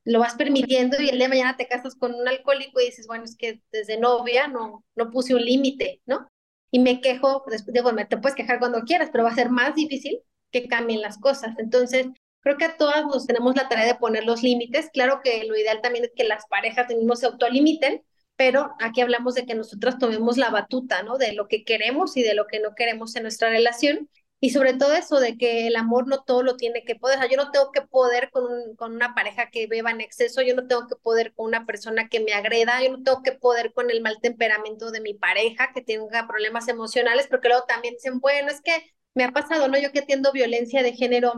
Lo 0.06 0.20
vas 0.20 0.36
permitiendo 0.36 0.96
y 1.00 1.08
el 1.08 1.16
día 1.18 1.24
de 1.24 1.28
mañana 1.28 1.56
te 1.56 1.66
casas 1.66 1.96
con 1.96 2.14
un 2.14 2.28
alcohólico 2.28 2.80
y 2.80 2.86
dices, 2.86 3.08
bueno, 3.08 3.24
es 3.24 3.36
que 3.36 3.60
desde 3.72 3.98
novia 3.98 4.46
no, 4.46 4.84
no 4.94 5.10
puse 5.10 5.34
un 5.34 5.44
límite, 5.44 6.00
¿no? 6.06 6.28
Y 6.70 6.78
me 6.78 7.00
quejo, 7.00 7.44
digo, 7.66 7.92
te 8.08 8.16
puedes 8.16 8.36
quejar 8.36 8.60
cuando 8.60 8.82
quieras, 8.82 9.10
pero 9.10 9.24
va 9.24 9.30
a 9.30 9.34
ser 9.34 9.50
más 9.50 9.74
difícil 9.74 10.20
que 10.52 10.68
cambien 10.68 11.02
las 11.02 11.18
cosas. 11.18 11.58
Entonces, 11.58 12.06
creo 12.40 12.56
que 12.56 12.66
a 12.66 12.76
todas 12.76 13.04
nos 13.06 13.26
tenemos 13.26 13.56
la 13.56 13.68
tarea 13.68 13.84
de 13.84 13.96
poner 13.96 14.24
los 14.24 14.44
límites. 14.44 14.90
Claro 14.92 15.22
que 15.24 15.44
lo 15.44 15.56
ideal 15.56 15.80
también 15.82 16.04
es 16.04 16.12
que 16.14 16.24
las 16.24 16.46
parejas 16.46 16.88
mismos 16.88 17.20
se 17.20 17.26
autolimiten, 17.26 18.02
pero 18.36 18.74
aquí 18.78 19.00
hablamos 19.00 19.34
de 19.34 19.44
que 19.44 19.56
nosotras 19.56 19.98
tomemos 19.98 20.36
la 20.36 20.50
batuta, 20.50 21.02
¿no? 21.02 21.18
De 21.18 21.32
lo 21.32 21.48
que 21.48 21.64
queremos 21.64 22.16
y 22.16 22.22
de 22.22 22.34
lo 22.34 22.46
que 22.46 22.60
no 22.60 22.76
queremos 22.76 23.16
en 23.16 23.22
nuestra 23.22 23.48
relación 23.48 24.08
y 24.40 24.50
sobre 24.50 24.74
todo 24.74 24.92
eso 24.94 25.18
de 25.20 25.38
que 25.38 25.66
el 25.66 25.76
amor 25.76 26.06
no 26.08 26.22
todo 26.22 26.42
lo 26.42 26.56
tiene 26.56 26.84
que 26.84 26.94
poder. 26.96 27.18
Yo 27.30 27.36
no 27.36 27.50
tengo 27.50 27.72
que 27.72 27.82
poder 27.82 28.30
con, 28.30 28.76
con 28.76 28.94
una 28.94 29.14
pareja 29.14 29.50
que 29.50 29.66
beba 29.66 29.90
en 29.90 30.00
exceso, 30.02 30.42
yo 30.42 30.54
no 30.54 30.66
tengo 30.66 30.86
que 30.86 30.96
poder 30.96 31.32
con 31.34 31.46
una 31.46 31.64
persona 31.66 32.08
que 32.08 32.20
me 32.20 32.32
agreda, 32.34 32.82
yo 32.82 32.90
no 32.96 33.02
tengo 33.02 33.22
que 33.22 33.32
poder 33.32 33.72
con 33.72 33.90
el 33.90 34.02
mal 34.02 34.18
temperamento 34.20 34.90
de 34.90 35.00
mi 35.00 35.14
pareja 35.14 35.72
que 35.74 35.82
tenga 35.82 36.26
problemas 36.28 36.68
emocionales, 36.68 37.26
porque 37.28 37.48
luego 37.48 37.64
también 37.66 37.94
dicen, 37.94 38.20
bueno, 38.20 38.50
es 38.50 38.60
que 38.60 38.72
me 39.14 39.24
ha 39.24 39.32
pasado, 39.32 39.68
¿no? 39.68 39.78
Yo 39.78 39.92
que 39.92 40.00
atiendo 40.00 40.32
violencia 40.32 40.82
de 40.82 40.92
género 40.92 41.32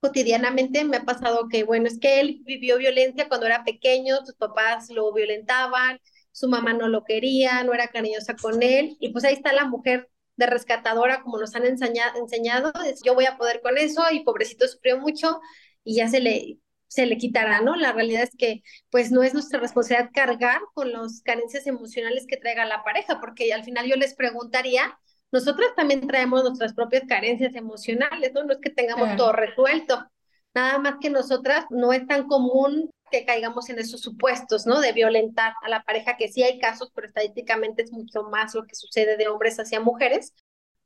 cotidianamente, 0.00 0.84
me 0.84 0.98
ha 0.98 1.04
pasado 1.04 1.48
que, 1.48 1.64
bueno, 1.64 1.86
es 1.88 1.98
que 1.98 2.20
él 2.20 2.40
vivió 2.44 2.76
violencia 2.78 3.28
cuando 3.28 3.46
era 3.46 3.64
pequeño, 3.64 4.18
sus 4.24 4.34
papás 4.36 4.90
lo 4.90 5.12
violentaban, 5.12 6.00
su 6.32 6.48
mamá 6.48 6.72
no 6.74 6.88
lo 6.88 7.02
quería, 7.04 7.64
no 7.64 7.72
era 7.74 7.88
cariñosa 7.88 8.36
con 8.36 8.62
él, 8.62 8.96
y 9.00 9.10
pues 9.12 9.24
ahí 9.24 9.34
está 9.34 9.52
la 9.52 9.64
mujer 9.66 10.08
de 10.36 10.46
rescatadora, 10.46 11.22
como 11.22 11.38
nos 11.38 11.54
han 11.54 11.64
enseñado, 11.64 12.72
yo 13.04 13.14
voy 13.14 13.26
a 13.26 13.36
poder 13.36 13.60
con 13.62 13.78
eso 13.78 14.02
y 14.10 14.24
pobrecito 14.24 14.66
sufrió 14.68 14.98
mucho 14.98 15.40
y 15.82 15.96
ya 15.96 16.08
se 16.08 16.20
le, 16.20 16.58
se 16.88 17.06
le 17.06 17.16
quitará, 17.16 17.60
¿no? 17.60 17.76
La 17.76 17.92
realidad 17.92 18.22
es 18.22 18.36
que 18.36 18.62
pues 18.90 19.10
no 19.10 19.22
es 19.22 19.34
nuestra 19.34 19.60
responsabilidad 19.60 20.10
cargar 20.12 20.60
con 20.74 20.92
las 20.92 21.22
carencias 21.22 21.66
emocionales 21.66 22.26
que 22.28 22.36
traiga 22.36 22.64
la 22.64 22.84
pareja, 22.84 23.20
porque 23.20 23.52
al 23.52 23.64
final 23.64 23.86
yo 23.86 23.96
les 23.96 24.14
preguntaría, 24.14 24.98
nosotras 25.32 25.70
también 25.76 26.06
traemos 26.06 26.44
nuestras 26.44 26.74
propias 26.74 27.04
carencias 27.08 27.54
emocionales, 27.54 28.32
¿no? 28.32 28.44
No 28.44 28.52
es 28.52 28.60
que 28.60 28.70
tengamos 28.70 29.16
todo 29.16 29.32
resuelto, 29.32 30.06
nada 30.54 30.78
más 30.78 30.96
que 31.00 31.10
nosotras 31.10 31.66
no 31.70 31.92
es 31.92 32.06
tan 32.06 32.26
común 32.26 32.90
que 33.10 33.24
caigamos 33.24 33.68
en 33.70 33.78
esos 33.78 34.00
supuestos, 34.00 34.66
¿no? 34.66 34.80
De 34.80 34.92
violentar 34.92 35.54
a 35.62 35.68
la 35.68 35.82
pareja, 35.82 36.16
que 36.16 36.28
sí 36.28 36.42
hay 36.42 36.58
casos, 36.58 36.90
pero 36.94 37.06
estadísticamente 37.06 37.82
es 37.82 37.92
mucho 37.92 38.24
más 38.24 38.54
lo 38.54 38.66
que 38.66 38.74
sucede 38.74 39.16
de 39.16 39.28
hombres 39.28 39.58
hacia 39.58 39.80
mujeres, 39.80 40.34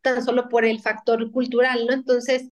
tan 0.02 0.24
solo 0.24 0.48
por 0.48 0.64
el 0.64 0.80
factor 0.80 1.30
cultural, 1.32 1.86
¿no? 1.86 1.92
Entonces, 1.92 2.48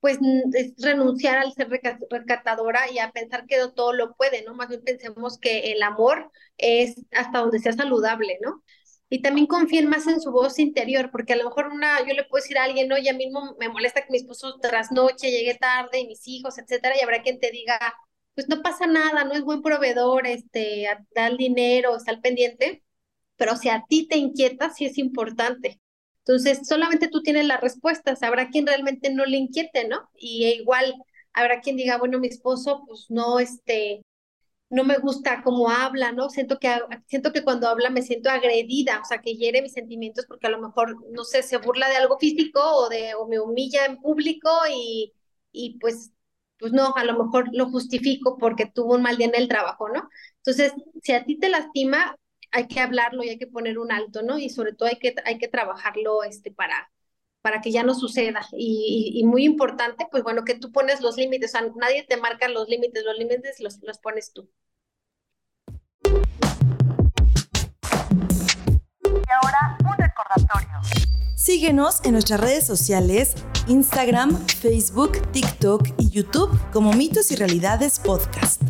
pues 0.00 0.18
es 0.54 0.72
renunciar 0.78 1.38
al 1.38 1.52
ser 1.52 1.68
rescatadora 2.10 2.90
y 2.90 2.98
a 2.98 3.10
pensar 3.12 3.46
que 3.46 3.58
todo 3.74 3.92
lo 3.92 4.14
puede, 4.14 4.42
¿no? 4.44 4.54
Más 4.54 4.68
bien 4.68 4.82
pensemos 4.82 5.38
que 5.38 5.72
el 5.72 5.82
amor 5.82 6.30
es 6.56 6.96
hasta 7.12 7.40
donde 7.40 7.58
sea 7.58 7.72
saludable, 7.72 8.38
¿no? 8.42 8.62
Y 9.10 9.22
también 9.22 9.46
confíen 9.46 9.88
más 9.88 10.06
en 10.06 10.20
su 10.20 10.30
voz 10.30 10.58
interior, 10.58 11.10
porque 11.10 11.32
a 11.32 11.36
lo 11.36 11.44
mejor 11.44 11.66
una, 11.68 11.98
yo 12.06 12.14
le 12.14 12.24
puedo 12.24 12.42
decir 12.42 12.56
a 12.58 12.64
alguien, 12.64 12.92
oye, 12.92 13.10
a 13.10 13.14
mí 13.14 13.30
me 13.58 13.68
molesta 13.68 14.02
que 14.02 14.10
mi 14.10 14.18
esposo 14.18 14.58
trasnoche, 14.60 15.30
llegue 15.30 15.56
tarde, 15.56 15.98
y 16.00 16.06
mis 16.06 16.26
hijos, 16.28 16.58
etcétera, 16.58 16.94
y 16.96 17.02
habrá 17.02 17.20
quien 17.22 17.40
te 17.40 17.50
diga, 17.50 17.78
pues 18.34 18.48
no 18.48 18.62
pasa 18.62 18.86
nada, 18.86 19.24
no 19.24 19.32
es 19.32 19.42
buen 19.42 19.62
proveedor, 19.62 20.26
este, 20.26 20.86
da 21.14 21.26
el 21.28 21.36
dinero, 21.36 21.96
está 21.96 22.12
al 22.12 22.20
pendiente, 22.20 22.82
pero 23.36 23.56
si 23.56 23.68
a 23.68 23.84
ti 23.88 24.06
te 24.08 24.16
inquieta, 24.18 24.70
sí 24.70 24.86
es 24.86 24.98
importante. 24.98 25.80
Entonces, 26.26 26.66
solamente 26.68 27.08
tú 27.08 27.22
tienes 27.22 27.46
las 27.46 27.60
respuestas, 27.60 28.22
habrá 28.22 28.50
quien 28.50 28.66
realmente 28.66 29.12
no 29.12 29.24
le 29.26 29.38
inquiete, 29.38 29.88
¿no? 29.88 30.08
Y 30.14 30.46
igual 30.46 30.94
habrá 31.32 31.60
quien 31.60 31.76
diga, 31.76 31.98
bueno, 31.98 32.18
mi 32.20 32.28
esposo, 32.28 32.84
pues 32.86 33.06
no, 33.10 33.40
este, 33.40 34.02
no 34.70 34.84
me 34.84 34.98
gusta 34.98 35.42
cómo 35.42 35.68
habla, 35.70 36.12
¿no? 36.12 36.30
Siento 36.30 36.58
que, 36.58 36.70
siento 37.06 37.32
que 37.32 37.42
cuando 37.44 37.68
habla 37.68 37.90
me 37.90 38.02
siento 38.02 38.30
agredida, 38.30 39.00
o 39.00 39.04
sea, 39.04 39.18
que 39.20 39.34
hiere 39.36 39.62
mis 39.62 39.72
sentimientos 39.72 40.26
porque 40.26 40.46
a 40.46 40.50
lo 40.50 40.60
mejor, 40.60 40.96
no 41.10 41.24
sé, 41.24 41.42
se 41.42 41.58
burla 41.58 41.88
de 41.88 41.96
algo 41.96 42.18
físico 42.18 42.60
o, 42.62 42.88
de, 42.88 43.14
o 43.14 43.26
me 43.26 43.40
humilla 43.40 43.84
en 43.86 44.00
público 44.00 44.50
y, 44.72 45.12
y 45.52 45.78
pues 45.80 46.12
pues 46.60 46.72
no, 46.72 46.94
a 46.94 47.04
lo 47.04 47.24
mejor 47.24 47.48
lo 47.52 47.70
justifico 47.70 48.36
porque 48.38 48.66
tuvo 48.66 48.94
un 48.94 49.02
mal 49.02 49.16
día 49.16 49.26
en 49.26 49.34
el 49.34 49.48
trabajo, 49.48 49.88
¿no? 49.88 50.08
Entonces, 50.36 50.72
si 51.02 51.12
a 51.12 51.24
ti 51.24 51.38
te 51.38 51.48
lastima, 51.48 52.16
hay 52.52 52.68
que 52.68 52.80
hablarlo 52.80 53.24
y 53.24 53.30
hay 53.30 53.38
que 53.38 53.46
poner 53.46 53.78
un 53.78 53.90
alto, 53.90 54.22
¿no? 54.22 54.38
Y 54.38 54.50
sobre 54.50 54.74
todo 54.74 54.88
hay 54.88 54.98
que, 54.98 55.14
hay 55.24 55.38
que 55.38 55.48
trabajarlo 55.48 56.22
este, 56.22 56.52
para, 56.52 56.92
para 57.40 57.62
que 57.62 57.72
ya 57.72 57.82
no 57.82 57.94
suceda. 57.94 58.46
Y, 58.52 59.22
muy 59.24 59.44
importante, 59.44 60.06
pues 60.10 60.22
bueno, 60.22 60.44
que 60.44 60.54
tú 60.54 60.70
pones 60.70 61.00
los 61.00 61.16
límites, 61.16 61.54
o 61.54 61.58
sea, 61.58 61.66
nadie 61.76 62.04
te 62.04 62.18
marca 62.18 62.48
los 62.48 62.68
límites, 62.68 63.04
los 63.04 63.16
límites 63.16 63.58
los, 63.60 63.80
los 63.82 63.98
pones 63.98 64.32
tú. 64.34 64.50
Y 69.02 69.32
ahora 69.42 69.78
recordatorio. 70.10 70.80
Síguenos 71.36 72.04
en 72.04 72.12
nuestras 72.12 72.40
redes 72.40 72.66
sociales, 72.66 73.34
Instagram, 73.66 74.36
Facebook, 74.46 75.12
TikTok 75.32 75.88
y 75.98 76.10
YouTube 76.10 76.50
como 76.72 76.92
Mitos 76.92 77.30
y 77.30 77.36
Realidades 77.36 77.98
Podcast. 77.98 78.62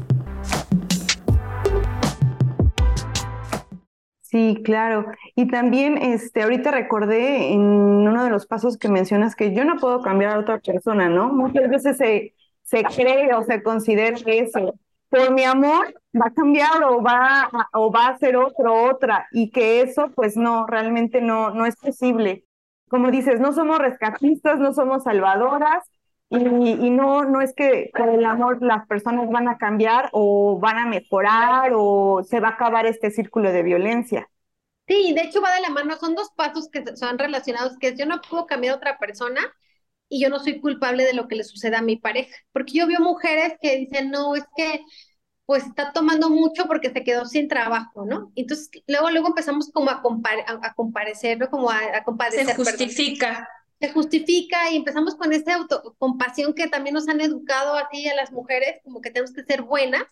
Sí, 4.21 4.63
claro. 4.65 5.07
Y 5.35 5.49
también, 5.49 5.99
este, 5.99 6.43
ahorita 6.43 6.71
recordé 6.71 7.53
en 7.53 7.61
uno 7.61 8.23
de 8.23 8.31
los 8.31 8.47
pasos 8.47 8.79
que 8.79 8.89
mencionas 8.89 9.35
que 9.35 9.53
yo 9.53 9.65
no 9.65 9.77
puedo 9.77 10.03
cambiar 10.03 10.37
a 10.37 10.39
otra 10.39 10.61
persona, 10.61 11.09
¿no? 11.09 11.33
Muchas 11.33 11.69
veces 11.69 11.97
se, 11.97 12.35
se 12.63 12.85
cree 12.85 13.35
o 13.35 13.43
se 13.43 13.61
considera 13.65 14.17
eso. 14.27 14.75
Por 15.11 15.33
mi 15.33 15.45
amor 15.45 15.93
va 16.15 16.27
a 16.29 16.33
cambiar 16.33 16.83
o 16.85 17.03
va 17.03 17.51
o 17.75 17.93
va 17.93 18.09
a 18.09 18.19
ser 18.19 18.37
otro, 18.37 18.85
otra, 18.85 19.27
y 19.33 19.51
que 19.51 19.83
eso, 19.83 20.11
pues 20.15 20.37
no, 20.37 20.67
realmente 20.67 21.21
no, 21.21 21.51
no 21.51 21.67
es 21.67 21.77
posible 21.77 22.47
como 22.91 23.13
dices, 23.13 23.39
no 23.39 23.53
somos 23.53 23.79
rescatistas, 23.79 24.59
no 24.59 24.75
somos 24.75 25.05
salvadoras 25.05 25.85
y, 26.29 26.39
y, 26.39 26.91
no, 26.91 27.25
no 27.25 27.41
es 27.41 27.55
que 27.55 27.91
con 27.97 28.09
el 28.09 28.25
amor 28.25 28.61
las 28.63 28.85
personas 28.89 29.31
van 29.31 29.49
a 29.49 29.59
cambiar 29.59 30.11
o 30.13 30.59
van 30.59 30.77
a 30.77 30.87
mejorar 30.87 31.71
o 31.73 32.23
se 32.25 32.41
va 32.41 32.49
a 32.49 32.53
acabar 32.53 32.87
este 32.87 33.13
círculo 33.13 33.53
de 33.53 33.63
violencia. 33.63 34.29
Sí, 34.89 35.13
de 35.15 35.23
hecho 35.23 35.41
va 35.41 35.55
de 35.55 35.61
la 35.61 35.71
mano, 35.71 35.97
son 35.97 36.17
dos 36.17 36.31
pasos 36.35 36.69
que 36.69 36.85
son 36.97 37.17
relacionados, 37.17 37.79
que 37.79 37.97
yo 37.97 38.07
no 38.07 38.21
puedo 38.29 38.47
cambiar 38.47 38.75
a 38.75 38.79
otra 38.79 38.99
persona 38.99 39.41
y 40.11 40.21
yo 40.21 40.29
no 40.29 40.41
soy 40.41 40.61
culpable 40.61 41.05
de 41.05 41.15
lo 41.15 41.29
que 41.29 41.37
le 41.37 41.45
suceda 41.45 41.79
a 41.79 41.83
mi 41.83 41.97
pareja. 41.97 42.37
Porque 42.53 42.73
yo 42.75 42.87
veo 42.87 43.01
mujeres 43.01 43.55
que 43.63 43.77
dicen, 43.77 44.11
no, 44.11 44.35
es 44.35 44.45
que 44.57 44.83
pues 45.47 45.65
está 45.65 45.93
tomando 45.93 46.31
mucho 46.31 46.67
porque 46.67 46.91
se 46.91 47.03
quedó 47.03 47.25
sin 47.25 47.49
trabajo, 47.49 48.05
¿no? 48.05 48.31
Entonces, 48.35 48.71
luego, 48.87 49.11
luego 49.11 49.29
empezamos 49.29 49.71
como 49.71 49.91
a, 49.91 50.03
a, 50.63 50.75
comparecer, 50.75 51.39
¿no? 51.39 51.49
Como 51.49 51.71
a, 51.71 51.79
a 51.95 52.05
compadecer. 52.05 52.47
Se 52.47 52.55
justifica. 52.55 53.49
Se 53.81 53.91
justifica 53.91 54.71
y 54.71 54.77
empezamos 54.77 55.15
con 55.15 55.33
esta 55.33 55.55
autocompasión 55.55 56.55
que 56.55 56.69
también 56.69 56.95
nos 56.95 57.09
han 57.09 57.21
educado 57.21 57.77
a 57.77 57.89
ti 57.89 58.01
y 58.01 58.09
a 58.09 58.15
las 58.15 58.31
mujeres, 58.33 58.81
como 58.85 59.01
que 59.01 59.11
tenemos 59.11 59.33
que 59.33 59.45
ser 59.45 59.63
buenas. 59.63 60.05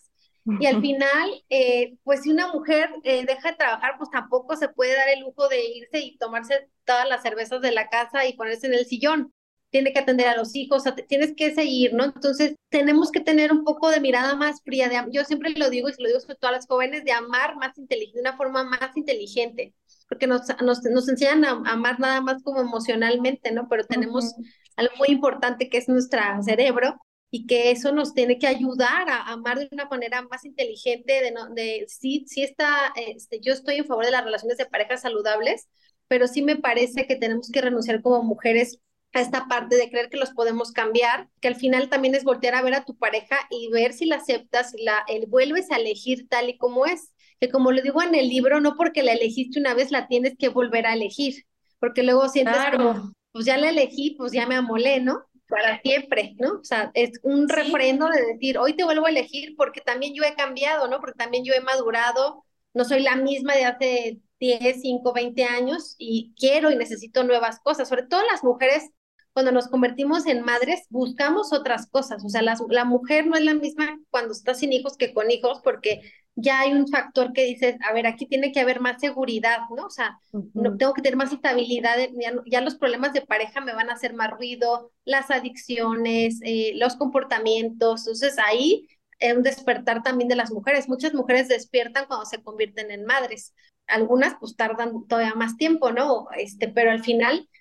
Y 0.61 0.65
al 0.65 0.81
final, 0.81 1.45
eh, 1.51 1.99
pues 2.05 2.23
si 2.23 2.31
una 2.31 2.51
mujer 2.51 2.89
eh, 3.05 3.27
deja 3.27 3.51
de 3.51 3.57
trabajar, 3.57 3.97
pues 3.99 4.09
tampoco 4.09 4.57
se 4.57 4.71
puede 4.71 4.97
dar 4.97 5.11
el 5.11 5.21
lujo 5.21 5.47
de 5.49 5.63
irse 5.63 6.01
y 6.01 6.17
tomarse 6.17 6.71
todas 6.85 7.07
las 7.07 7.21
cervezas 7.21 7.61
de 7.61 7.71
la 7.71 7.91
casa 7.91 8.25
y 8.25 8.33
ponerse 8.33 8.67
en 8.67 8.73
el 8.73 8.87
sillón 8.87 9.35
tiene 9.71 9.93
que 9.93 9.99
atender 9.99 10.29
a 10.29 10.37
los 10.37 10.55
hijos, 10.55 10.85
tienes 11.09 11.35
que 11.37 11.55
seguir, 11.55 11.93
¿no? 11.95 12.05
Entonces, 12.05 12.55
tenemos 12.71 13.11
que 13.11 13.21
tener 13.21 13.53
un 13.53 13.65
poco 13.65 13.91
de 13.91 14.01
mirada 14.01 14.35
más 14.35 14.63
fría. 14.63 14.89
De, 14.89 14.97
yo 15.13 15.25
siempre 15.25 15.51
lo 15.51 15.71
digo 15.71 15.89
y 15.89 15.93
se 15.93 16.03
lo 16.03 16.09
digo 16.09 16.21
sobre 16.21 16.37
todo 16.37 16.51
a 16.51 16.55
las 16.55 16.67
jóvenes, 16.67 17.05
de 17.05 17.13
amar 17.13 17.57
más 17.57 17.77
inteligente, 17.79 18.19
de 18.19 18.23
una 18.23 18.37
forma 18.37 18.65
más 18.65 18.97
inteligente, 18.97 19.75
porque 20.09 20.27
nos, 20.27 20.43
nos, 20.63 20.83
nos 20.85 21.09
enseñan 21.09 21.45
a 21.45 21.51
amar 21.71 22.01
nada 22.01 22.21
más 22.21 22.43
como 22.43 22.61
emocionalmente, 22.61 23.53
¿no? 23.53 23.69
Pero 23.69 23.85
tenemos 23.85 24.35
algo 24.77 24.95
muy 24.97 25.09
importante 25.09 25.69
que 25.69 25.79
es 25.79 25.89
nuestro 25.89 26.21
cerebro 26.43 26.99
y 27.31 27.47
que 27.47 27.71
eso 27.71 27.93
nos 27.93 28.15
tiene 28.15 28.39
que 28.39 28.47
ayudar 28.47 29.09
a 29.11 29.31
amar 29.33 29.59
de 29.59 29.69
una 29.71 29.85
manera 29.87 30.23
más 30.23 30.45
inteligente, 30.45 31.21
de, 31.21 31.31
no, 31.33 31.51
de 31.51 31.85
sí, 31.89 32.25
sí 32.27 32.43
está, 32.43 32.93
este, 32.97 33.41
yo 33.41 33.53
estoy 33.53 33.77
en 33.77 33.85
favor 33.87 34.07
de 34.07 34.13
las 34.13 34.25
relaciones 34.25 34.57
de 34.57 34.67
parejas 34.67 35.03
saludables, 35.03 35.69
pero 36.09 36.27
sí 36.27 36.41
me 36.43 36.57
parece 36.57 37.07
que 37.07 37.17
tenemos 37.17 37.51
que 37.51 37.61
renunciar 37.61 38.01
como 38.01 38.23
mujeres 38.23 38.81
a 39.15 39.21
esta 39.21 39.47
parte 39.49 39.77
de 39.77 39.91
creer 39.91 40.11
que 40.11 40.19
los 40.19 40.31
podemos 40.31 40.73
cambiar, 40.73 41.29
que 41.41 41.49
al 41.49 41.57
final 41.57 41.89
también 41.89 42.15
es 42.15 42.25
voltear 42.25 42.55
a 42.55 42.63
ver 42.63 42.75
a 42.75 42.85
tu 42.85 42.97
pareja 42.97 43.37
y 43.51 43.71
ver 43.71 43.93
si 43.93 44.07
la 44.07 44.17
aceptas, 44.17 44.73
si 44.73 44.83
la 44.83 45.05
vuelves 45.29 45.71
a 45.71 45.77
elegir 45.77 46.29
tal 46.29 46.49
y 46.49 46.59
como 46.59 46.87
es. 46.87 47.13
Que 47.41 47.49
como 47.49 47.71
lo 47.71 47.81
digo 47.83 48.03
en 48.03 48.15
el 48.15 48.29
libro, 48.29 48.61
no 48.61 48.77
porque 48.77 49.05
la 49.05 49.13
elegiste 49.13 49.61
una 49.61 49.73
vez 49.73 49.93
la 49.93 50.09
tienes 50.09 50.35
que 50.37 50.49
volver 50.49 50.87
a 50.87 50.95
elegir, 50.95 51.45
porque 51.79 52.03
luego 52.03 52.29
sientes 52.29 52.57
como, 52.73 53.13
pues 53.31 53.45
ya 53.47 53.57
la 53.57 53.71
elegí, 53.71 54.17
pues 54.19 54.33
ya 54.33 54.45
me 54.47 54.57
amolé, 54.57 55.01
¿no? 55.01 55.23
Para 55.47 55.81
siempre, 55.81 56.35
¿no? 56.39 56.55
O 56.55 56.65
sea, 56.65 56.91
es 56.95 57.13
un 57.23 57.49
refrendo 57.49 58.09
de 58.09 58.27
decir, 58.27 58.59
hoy 58.59 58.75
te 58.75 58.83
vuelvo 58.83 59.07
a 59.07 59.11
elegir 59.11 59.55
porque 59.57 59.81
también 59.81 60.15
yo 60.15 60.25
he 60.25 60.35
cambiado, 60.35 60.89
¿no? 60.89 60.99
Porque 60.99 61.17
también 61.17 61.45
yo 61.45 61.55
he 61.55 61.61
madurado, 61.61 62.45
no 62.75 62.85
soy 62.85 63.03
la 63.03 63.15
misma 63.15 63.55
de 63.55 63.65
hace 63.65 64.19
10, 64.41 64.81
5, 64.83 65.13
20 65.13 65.45
años 65.45 65.95
y 65.97 66.35
quiero 66.37 66.73
y 66.73 66.77
necesito 66.77 67.23
nuevas 67.23 67.61
cosas, 67.61 67.89
sobre 67.89 68.03
todo 68.03 68.21
las 68.31 68.43
mujeres 68.43 68.91
cuando 69.39 69.53
nos 69.53 69.69
convertimos 69.69 70.27
en 70.27 70.43
madres, 70.43 70.81
buscamos 70.91 71.53
otras 71.53 71.87
cosas. 71.87 72.25
O 72.25 72.29
sea, 72.29 72.43
la, 72.43 72.57
la 72.71 72.85
mujer 72.85 73.29
no 73.29 73.37
es 73.37 73.45
la 73.45 73.55
misma 73.55 73.97
cuando 74.11 74.33
está 74.33 74.53
sin 74.53 74.73
hijos 74.73 74.97
que 74.97 75.15
con 75.15 75.31
hijos, 75.31 75.61
porque 75.63 76.01
ya 76.35 76.59
hay 76.59 76.73
un 76.73 76.89
factor 76.89 77.33
que 77.33 77.45
dices, 77.45 77.77
a 77.89 77.93
ver, 77.93 78.09
aquí 78.09 78.27
tiene 78.27 78.51
que 78.51 78.59
haber 78.59 78.81
más 78.81 79.01
seguridad, 79.01 79.59
¿no? 79.77 79.87
O 79.87 79.91
sea, 79.91 80.19
no, 80.55 80.77
tengo 80.77 80.93
que 80.93 81.03
tener 81.03 81.17
más 81.17 81.33
estabilidad, 81.33 81.99
ya, 82.47 82.61
los 82.63 82.75
problemas 82.75 83.13
de 83.13 83.21
pareja 83.21 83.61
me 83.61 83.73
van 83.73 83.91
a 83.91 83.93
hacer 83.93 84.13
más 84.13 84.33
ruido, 84.33 84.91
las 85.05 85.31
adicciones, 85.31 86.41
eh, 86.43 86.73
los 86.75 86.97
comportamientos, 86.97 88.01
entonces 88.01 88.39
ahí 88.45 88.89
es 89.21 89.37
un 89.37 89.45
despertar 89.45 90.03
también 90.03 90.27
de 90.27 90.35
las 90.35 90.51
mujeres. 90.51 90.89
Muchas 90.89 91.15
mujeres 91.15 91.47
despiertan 91.47 92.07
cuando 92.07 92.27
se 92.27 92.43
convierten 92.43 92.91
en 92.91 93.05
madres, 93.05 93.55
algunas 93.87 94.35
pues 94.41 94.57
tardan 94.57 95.07
todavía 95.07 95.35
más 95.37 95.57
tiempo, 95.57 95.93
¿no? 95.93 96.27
Este, 96.37 96.67
pero 96.67 96.91
al 96.91 97.05
final 97.05 97.37
eh, 97.39 97.58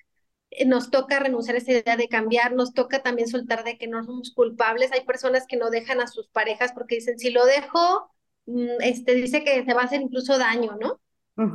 nos 0.65 0.89
toca 0.91 1.19
renunciar 1.19 1.55
a 1.55 1.59
esa 1.59 1.71
idea 1.71 1.97
de 1.97 2.07
cambiar, 2.07 2.53
nos 2.53 2.73
toca 2.73 3.03
también 3.03 3.27
soltar 3.27 3.63
de 3.63 3.77
que 3.77 3.87
no 3.87 4.03
somos 4.03 4.31
culpables. 4.33 4.91
Hay 4.91 5.05
personas 5.05 5.45
que 5.47 5.57
no 5.57 5.69
dejan 5.69 6.01
a 6.01 6.07
sus 6.07 6.27
parejas 6.29 6.71
porque 6.73 6.95
dicen, 6.95 7.19
si 7.19 7.29
lo 7.29 7.45
dejo, 7.45 8.11
mm, 8.45 8.81
este, 8.81 9.13
dice 9.15 9.43
que 9.43 9.63
se 9.65 9.73
va 9.73 9.81
a 9.81 9.85
hacer 9.85 10.01
incluso 10.01 10.37
daño, 10.37 10.77
¿no? 10.79 11.01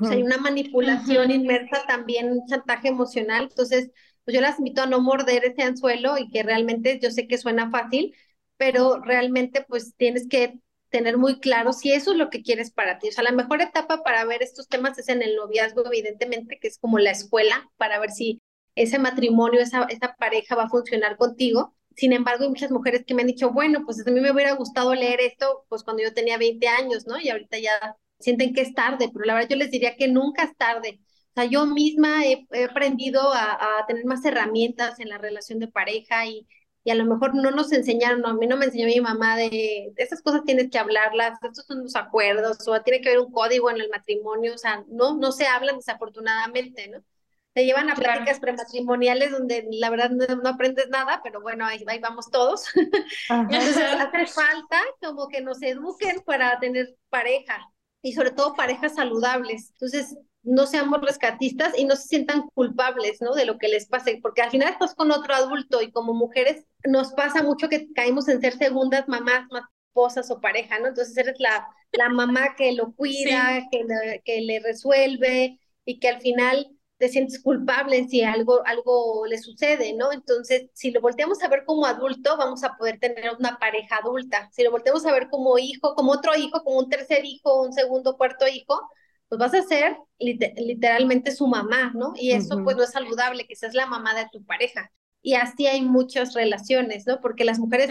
O 0.00 0.05
sea, 0.05 0.16
hay 0.16 0.22
una 0.22 0.38
manipulación 0.38 1.31
inmersa 1.31 1.85
también, 1.87 2.31
un 2.31 2.46
chantaje 2.46 2.88
emocional. 2.88 3.48
Entonces, 3.50 3.90
pues 4.24 4.35
yo 4.35 4.40
las 4.40 4.59
invito 4.59 4.83
a 4.83 4.87
no 4.87 5.00
morder 5.00 5.44
ese 5.44 5.62
anzuelo 5.62 6.18
y 6.18 6.31
que 6.31 6.42
realmente 6.42 7.00
yo 7.02 7.11
sé 7.11 7.26
que 7.26 7.38
suena 7.38 7.70
fácil, 7.70 8.14
pero 8.57 9.00
realmente 9.00 9.64
pues 9.68 9.94
tienes 9.96 10.28
que 10.28 10.61
tener 10.90 11.18
muy 11.18 11.40
claro 11.40 11.72
si 11.72 11.92
eso 11.92 12.12
es 12.12 12.18
lo 12.18 12.31
que 12.31 12.42
quieres 12.42 12.70
para 12.70 12.98
ti. 12.98 13.09
O 13.09 13.12
sea, 13.12 13.24
la 13.24 13.33
mejor 13.33 13.62
etapa 13.62 14.02
para 14.05 14.24
ver 14.24 14.42
estos 14.42 14.68
temas 14.68 14.98
es 14.98 15.09
en 15.09 15.22
el 15.22 15.35
noviazgo, 15.37 15.87
evidentemente, 15.87 16.59
que 16.61 16.68
es 16.68 16.78
como 16.78 16.98
la 16.98 17.11
escuela, 17.11 17.70
para 17.78 17.98
ver 17.98 18.11
si 18.11 18.41
ese 18.74 18.98
matrimonio, 18.98 19.61
esa, 19.61 19.85
esa 19.85 20.14
pareja 20.16 20.54
va 20.56 20.64
a 20.64 20.68
funcionar 20.68 21.16
contigo. 21.16 21.74
Sin 21.96 22.12
embargo, 22.12 22.44
hay 22.44 22.50
muchas 22.50 22.70
mujeres 22.70 23.04
que 23.06 23.14
me 23.14 23.22
han 23.22 23.28
dicho, 23.28 23.50
bueno, 23.50 23.85
pues 23.85 24.06
a 24.06 24.11
mí 24.11 24.20
me 24.20 24.32
hubiera 24.32 24.52
gustado 24.54 24.94
leer 24.94 25.20
esto 25.20 25.64
pues 25.68 25.82
cuando 25.85 26.02
yo 26.02 26.14
tenía 26.14 26.38
20 26.38 26.66
años, 26.68 27.06
¿no? 27.06 27.18
Y 27.20 27.28
ahorita 27.28 27.58
ya 27.58 27.96
sienten 28.18 28.54
que 28.54 28.62
es 28.62 28.74
tarde, 28.74 29.11
pero 29.12 29.24
la 29.26 29.35
verdad 29.35 29.50
yo 29.50 29.56
les 29.56 29.70
diría 29.70 29.96
que 29.96 30.08
nunca 30.08 30.44
es 30.44 30.56
tarde. 30.56 31.00
O 31.30 31.35
sea, 31.35 31.44
yo 31.46 31.66
misma 31.66 32.24
he, 32.26 32.46
aprendido 32.64 33.32
a, 33.32 33.80
a, 33.80 33.87
tener 33.87 34.04
más 34.04 34.24
herramientas 34.24 35.00
en 35.00 35.08
la 35.08 35.18
relación 35.18 35.58
de 35.58 35.68
pareja 35.68 36.26
y, 36.26 36.46
y 36.85 36.90
a 36.90 36.94
lo 36.94 37.04
mejor 37.04 37.35
no 37.35 37.50
nos 37.50 37.72
enseñaron, 37.72 38.26
a 38.26 38.35
mí 38.35 38.46
no 38.46 38.56
me 38.56 38.66
enseñó 38.66 38.87
mi 38.87 39.00
mamá 39.00 39.37
de, 39.37 39.92
esas 39.96 40.22
cosas 40.22 40.42
tienes 40.44 40.70
que 40.70 40.78
hablarlas, 40.78 41.38
estos 41.42 41.64
son 41.66 41.82
los 41.85 41.94
acuerdos, 41.96 42.66
o 42.66 42.82
tiene 42.82 43.00
que 43.00 43.11
haber 43.11 43.20
un 43.20 43.32
código 43.32 43.70
en 43.70 43.80
el 43.80 43.88
matrimonio, 43.88 44.54
o 44.54 44.58
sea, 44.58 44.85
no, 44.88 45.16
no 45.16 45.32
se 45.32 45.46
hablan 45.46 45.76
desafortunadamente, 45.76 46.88
¿no? 46.88 47.04
Te 47.54 47.64
llevan 47.64 47.90
a 47.90 47.94
pláticas 47.94 48.40
prematrimoniales 48.40 49.30
donde 49.30 49.66
la 49.72 49.90
verdad 49.90 50.10
no, 50.10 50.48
aprendes 50.48 50.88
nada, 50.88 51.20
pero 51.22 51.40
bueno, 51.40 51.66
ahí, 51.66 51.84
ahí 51.86 51.98
vamos 51.98 52.30
todos. 52.30 52.64
Entonces 53.28 53.76
hace 53.76 54.26
falta 54.26 54.80
como 55.00 55.28
que 55.28 55.42
nos 55.42 55.60
eduquen 55.62 56.20
para 56.24 56.58
tener 56.60 56.96
pareja 57.10 57.58
y 58.00 58.12
sobre 58.14 58.30
todo 58.30 58.54
parejas 58.54 58.94
saludables. 58.94 59.70
Entonces, 59.72 60.16
no 60.42 60.66
seamos 60.66 61.00
rescatistas 61.00 61.78
y 61.78 61.84
no 61.84 61.94
se 61.94 62.08
sientan 62.08 62.48
culpables, 62.54 63.20
¿no? 63.20 63.34
De 63.34 63.44
lo 63.44 63.58
que 63.58 63.68
les 63.68 63.86
pase, 63.86 64.18
porque 64.20 64.42
al 64.42 64.50
final 64.50 64.70
estás 64.70 64.94
con 64.94 65.12
otro 65.12 65.34
adulto 65.34 65.82
y 65.82 65.92
como 65.92 66.14
mujeres 66.14 66.66
nos 66.84 67.12
pasa 67.12 67.42
mucho 67.42 67.68
que 67.68 67.92
caemos 67.92 68.28
en 68.28 68.40
ser 68.40 68.56
segundas 68.58 69.06
mamás, 69.06 69.46
más 69.52 69.64
esposas 69.88 70.30
o 70.30 70.40
pareja, 70.40 70.80
¿no? 70.80 70.88
Entonces 70.88 71.16
eres 71.16 71.38
la, 71.38 71.68
la 71.92 72.08
mamá 72.08 72.56
que 72.56 72.72
lo 72.72 72.92
cuida, 72.92 73.68
que, 73.70 74.20
que 74.24 74.40
le 74.40 74.58
resuelve 74.60 75.60
y 75.84 76.00
que 76.00 76.08
al 76.08 76.20
final 76.20 76.76
te 77.02 77.08
sientes 77.08 77.42
culpable 77.42 78.06
si 78.06 78.22
algo, 78.22 78.64
algo 78.64 79.26
le 79.26 79.36
sucede, 79.36 79.92
¿no? 79.92 80.12
Entonces, 80.12 80.70
si 80.72 80.92
lo 80.92 81.00
volteamos 81.00 81.42
a 81.42 81.48
ver 81.48 81.64
como 81.66 81.84
adulto, 81.84 82.36
vamos 82.36 82.62
a 82.62 82.76
poder 82.76 83.00
tener 83.00 83.32
una 83.36 83.58
pareja 83.58 83.96
adulta. 83.96 84.48
Si 84.52 84.62
lo 84.62 84.70
volteamos 84.70 85.04
a 85.04 85.10
ver 85.10 85.28
como 85.28 85.58
hijo, 85.58 85.96
como 85.96 86.12
otro 86.12 86.36
hijo, 86.36 86.62
como 86.62 86.78
un 86.78 86.88
tercer 86.88 87.24
hijo, 87.24 87.60
un 87.60 87.72
segundo, 87.72 88.16
cuarto 88.16 88.46
hijo, 88.46 88.80
pues 89.28 89.40
vas 89.40 89.52
a 89.52 89.64
ser 89.64 89.96
literalmente 90.20 91.32
su 91.32 91.48
mamá, 91.48 91.90
¿no? 91.92 92.12
Y 92.14 92.30
eso 92.30 92.62
pues 92.62 92.76
no 92.76 92.84
es 92.84 92.92
saludable, 92.92 93.48
que 93.48 93.56
seas 93.56 93.74
la 93.74 93.86
mamá 93.86 94.14
de 94.14 94.28
tu 94.30 94.44
pareja 94.44 94.92
y 95.22 95.35
así 95.35 95.68
hay 95.68 95.82
muchas 95.82 96.35
relaciones, 96.35 97.06
¿no? 97.06 97.20
Porque 97.20 97.44
las 97.44 97.61
mujeres 97.61 97.88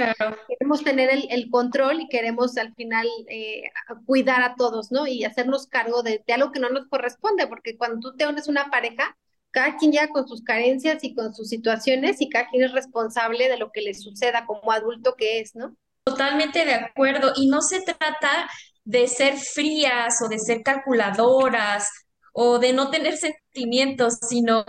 queremos 0.49 0.83
tener 0.83 1.09
el, 1.29 1.49
control 1.49 2.01
y 2.01 2.09
queremos 2.09 2.57
al 2.57 2.75
final 2.75 3.07
eh, 3.29 3.71
cuidar 4.05 4.43
a 4.43 4.55
todos, 4.55 4.91
¿no? 4.91 5.07
Y 5.07 5.23
hacernos 5.23 5.65
cargo 5.67 6.03
de, 6.03 6.21
algo 6.33 6.51
que 6.51 6.59
no 6.59 6.69
nos 6.69 6.87
corresponde, 6.87 7.47
porque 7.47 7.77
cuando 7.77 7.99
tú 7.99 8.17
te 8.17 8.27
unes 8.27 8.49
una 8.49 8.69
pareja, 8.69 9.17
cada 9.51 9.77
quien 9.77 9.93
ya 9.93 10.09
con 10.09 10.27
sus 10.27 10.43
carencias 10.43 11.03
y 11.05 11.15
con 11.15 11.33
sus 11.33 11.47
situaciones 11.47 12.19
y 12.19 12.27
cada 12.27 12.49
quien 12.49 12.63
es 12.63 12.73
responsable 12.73 13.47
de 13.47 13.57
lo 13.57 13.71
que 13.71 13.81
le 13.81 13.93
suceda 13.93 14.45
como 14.45 14.71
adulto 14.73 15.15
que 15.15 15.39
es, 15.39 15.55
¿no? 15.55 15.75
Totalmente 16.03 16.65
de 16.65 16.73
acuerdo. 16.73 17.31
Y 17.37 17.47
no 17.47 17.61
se 17.61 17.81
trata 17.81 18.49
de 18.83 19.07
ser 19.07 19.37
frías 19.37 20.21
o 20.21 20.27
de 20.27 20.39
ser 20.39 20.63
calculadoras 20.63 21.89
o 22.33 22.59
de 22.59 22.73
no 22.73 22.89
tener 22.89 23.15
sentimientos, 23.15 24.17
sino 24.27 24.65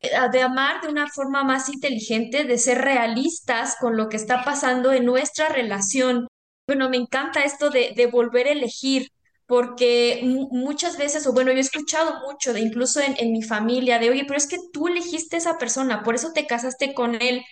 de 0.00 0.42
amar 0.42 0.80
de 0.82 0.88
una 0.88 1.08
forma 1.08 1.44
más 1.44 1.68
inteligente, 1.68 2.44
de 2.44 2.58
ser 2.58 2.78
realistas 2.78 3.76
con 3.80 3.96
lo 3.96 4.08
que 4.08 4.16
está 4.16 4.44
pasando 4.44 4.92
en 4.92 5.04
nuestra 5.04 5.48
relación. 5.48 6.28
Bueno, 6.66 6.88
me 6.90 6.96
encanta 6.96 7.42
esto 7.42 7.70
de, 7.70 7.92
de 7.96 8.06
volver 8.06 8.46
a 8.46 8.52
elegir, 8.52 9.10
porque 9.46 10.20
muchas 10.50 10.98
veces, 10.98 11.26
o 11.26 11.32
bueno, 11.32 11.52
yo 11.52 11.58
he 11.58 11.60
escuchado 11.60 12.20
mucho, 12.26 12.52
de 12.52 12.60
incluso 12.60 13.00
en, 13.00 13.14
en, 13.18 13.32
mi 13.32 13.42
familia, 13.42 13.98
de, 13.98 14.10
oye, 14.10 14.24
pero 14.26 14.36
es 14.36 14.48
que 14.48 14.58
tú 14.72 14.88
elegiste 14.88 15.36
esa 15.36 15.58
persona, 15.58 16.02
por 16.02 16.14
eso 16.14 16.32
te 16.32 16.46
casaste 16.46 16.94
con 16.94 17.14
él, 17.22 17.44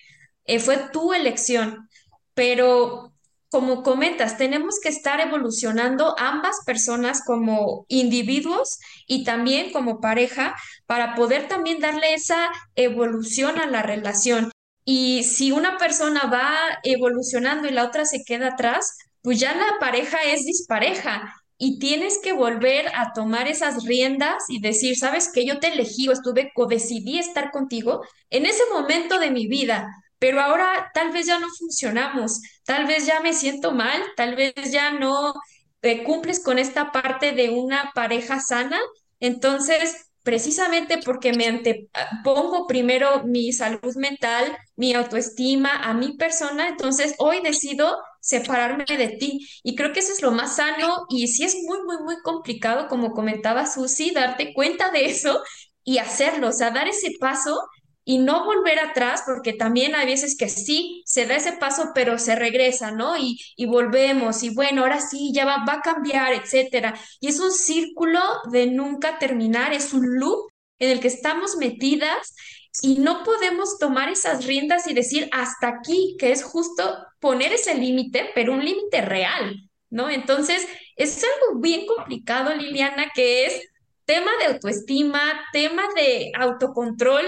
eh, 0.44 0.59
fue 0.59 0.78
tu 0.92 1.12
elección, 1.12 1.88
pero 2.35 3.13
como 3.55 3.85
comentas, 3.85 4.37
tenemos 4.37 4.81
que 4.83 4.88
estar 4.88 5.21
evolucionando 5.21 6.17
ambas 6.19 6.57
personas 6.67 7.23
como 7.25 7.87
individuos 7.87 8.81
y 9.07 9.23
también 9.23 9.71
como 9.71 10.01
pareja 10.01 10.57
para 10.87 11.14
poder 11.14 11.47
también 11.47 11.79
darle 11.79 12.14
esa 12.14 12.51
evolución 12.75 13.61
a 13.61 13.67
la 13.67 13.81
relación. 13.81 14.51
Y 14.85 15.23
si 15.23 15.53
una 15.53 15.79
persona 15.79 16.23
va 16.25 16.53
evolucionando 16.83 17.69
y 17.69 17.71
la 17.71 17.85
otra 17.85 18.07
se 18.07 18.25
queda 18.25 18.49
atrás, 18.49 18.99
pues 19.23 19.38
ya 19.38 19.55
la 19.55 19.79
pareja 19.79 20.19
es 20.25 20.45
dispareja 20.45 21.33
y 21.57 21.79
tienes 21.79 22.19
que 22.21 22.33
volver 22.33 22.88
a 22.88 23.12
tomar 23.12 23.47
esas 23.47 23.85
riendas 23.85 24.43
y 24.49 24.61
decir, 24.61 24.97
sabes 24.97 25.31
que 25.33 25.47
yo 25.47 25.61
te 25.61 25.69
elegí 25.69 26.09
o 26.09 26.12
estuve 26.12 26.51
o 26.57 26.67
decidí 26.67 27.21
estar 27.21 27.53
contigo 27.53 28.05
en 28.31 28.47
ese 28.47 28.64
momento 28.73 29.21
de 29.21 29.31
mi 29.31 29.47
vida, 29.47 29.88
pero 30.25 30.41
ahora 30.41 30.91
tal 30.95 31.13
vez 31.13 31.27
ya 31.27 31.39
no 31.39 31.49
funcionamos, 31.51 32.41
tal 32.65 32.87
vez 32.87 33.05
ya 33.05 33.21
me 33.21 33.35
siento 33.35 33.73
mal, 33.73 34.01
tal 34.17 34.37
vez 34.37 34.55
ya 34.73 34.91
no 34.91 35.35
eh, 35.83 36.03
cumples 36.03 36.43
con 36.43 36.59
esta 36.59 36.93
parte 36.93 37.33
de 37.33 37.51
una 37.51 37.93
pareja 37.95 38.41
sana, 38.41 38.81
entonces 39.21 40.07
precisamente 40.23 40.97
porque 41.05 41.35
me 41.35 41.45
antepongo 41.47 42.67
primero 42.67 43.25
mi 43.25 43.53
salud 43.53 43.95
mental, 43.97 44.57
mi 44.77 44.95
autoestima, 44.95 45.77
a 45.77 45.93
mi 45.93 46.17
persona, 46.17 46.69
entonces 46.69 47.15
hoy 47.19 47.43
decido 47.43 47.95
separarme 48.23 48.87
de 48.87 49.09
ti. 49.19 49.47
Y 49.63 49.77
creo 49.77 49.93
que 49.93 50.01
eso 50.01 50.15
es 50.15 50.23
lo 50.23 50.31
más 50.31 50.57
sano 50.57 51.05
y 51.11 51.29
sí 51.29 51.45
es 51.45 51.55
muy, 51.67 51.83
muy, 51.83 51.99
muy 52.03 52.17
complicado, 52.23 52.89
como 52.89 53.13
comentaba 53.13 53.67
Susi, 53.67 54.11
darte 54.13 54.55
cuenta 54.55 54.91
de 54.91 55.05
eso 55.05 55.43
y 55.85 55.99
hacerlo, 55.99 56.49
o 56.49 56.53
sea, 56.53 56.71
dar 56.71 56.89
ese 56.89 57.11
paso 57.21 57.61
y 58.05 58.19
no 58.19 58.45
volver 58.45 58.79
atrás, 58.79 59.23
porque 59.27 59.53
también 59.55 59.95
hay 59.95 60.07
veces 60.07 60.37
que 60.37 60.49
sí, 60.49 61.03
se 61.07 61.27
da 61.27 61.37
ese 61.37 61.53
paso, 61.53 61.93
pero 61.95 62.19
se 62.19 62.37
regresa, 62.37 62.90
¿no? 62.90 63.17
Y, 63.17 63.40
y 63.57 63.67
volvemos, 63.67 64.43
y 64.43 64.51
bueno, 64.55 64.83
ahora 64.83 65.01
sí, 65.01 65.33
ya 65.35 65.45
va, 65.45 65.64
va 65.67 65.75
a 65.75 65.81
cambiar, 65.83 66.35
etcétera. 66.35 66.95
Y 67.21 67.29
es 67.29 67.40
un 67.40 67.51
círculo 67.53 68.21
de 68.51 68.67
nunca 68.67 69.19
terminar, 69.19 69.73
es 69.73 69.93
un 69.95 70.19
loop 70.19 70.51
en 70.79 70.90
el 70.90 71.01
que 71.01 71.09
estamos 71.09 71.57
metidas 71.57 72.35
y 72.83 72.97
no 72.99 73.23
podemos 73.23 73.79
tomar 73.79 74.09
esas 74.09 74.45
riendas 74.47 74.87
y 74.87 74.95
decir 74.95 75.29
hasta 75.33 75.69
aquí, 75.69 76.17
que 76.19 76.33
es 76.33 76.43
justo 76.43 76.99
poner 77.21 77.53
ese 77.53 77.75
límite, 77.75 78.31
pero 78.35 78.53
un 78.53 78.64
límite 78.64 79.01
real, 79.01 79.71
¿no? 79.90 80.11
Entonces, 80.11 80.67
es 80.97 81.23
algo 81.25 81.61
bien 81.61 81.87
complicado, 81.87 82.55
Liliana, 82.55 83.11
que 83.14 83.47
es 83.47 83.62
tema 84.05 84.31
de 84.40 84.47
autoestima, 84.55 85.21
tema 85.53 85.83
de 85.97 86.33
autocontrol, 86.38 87.25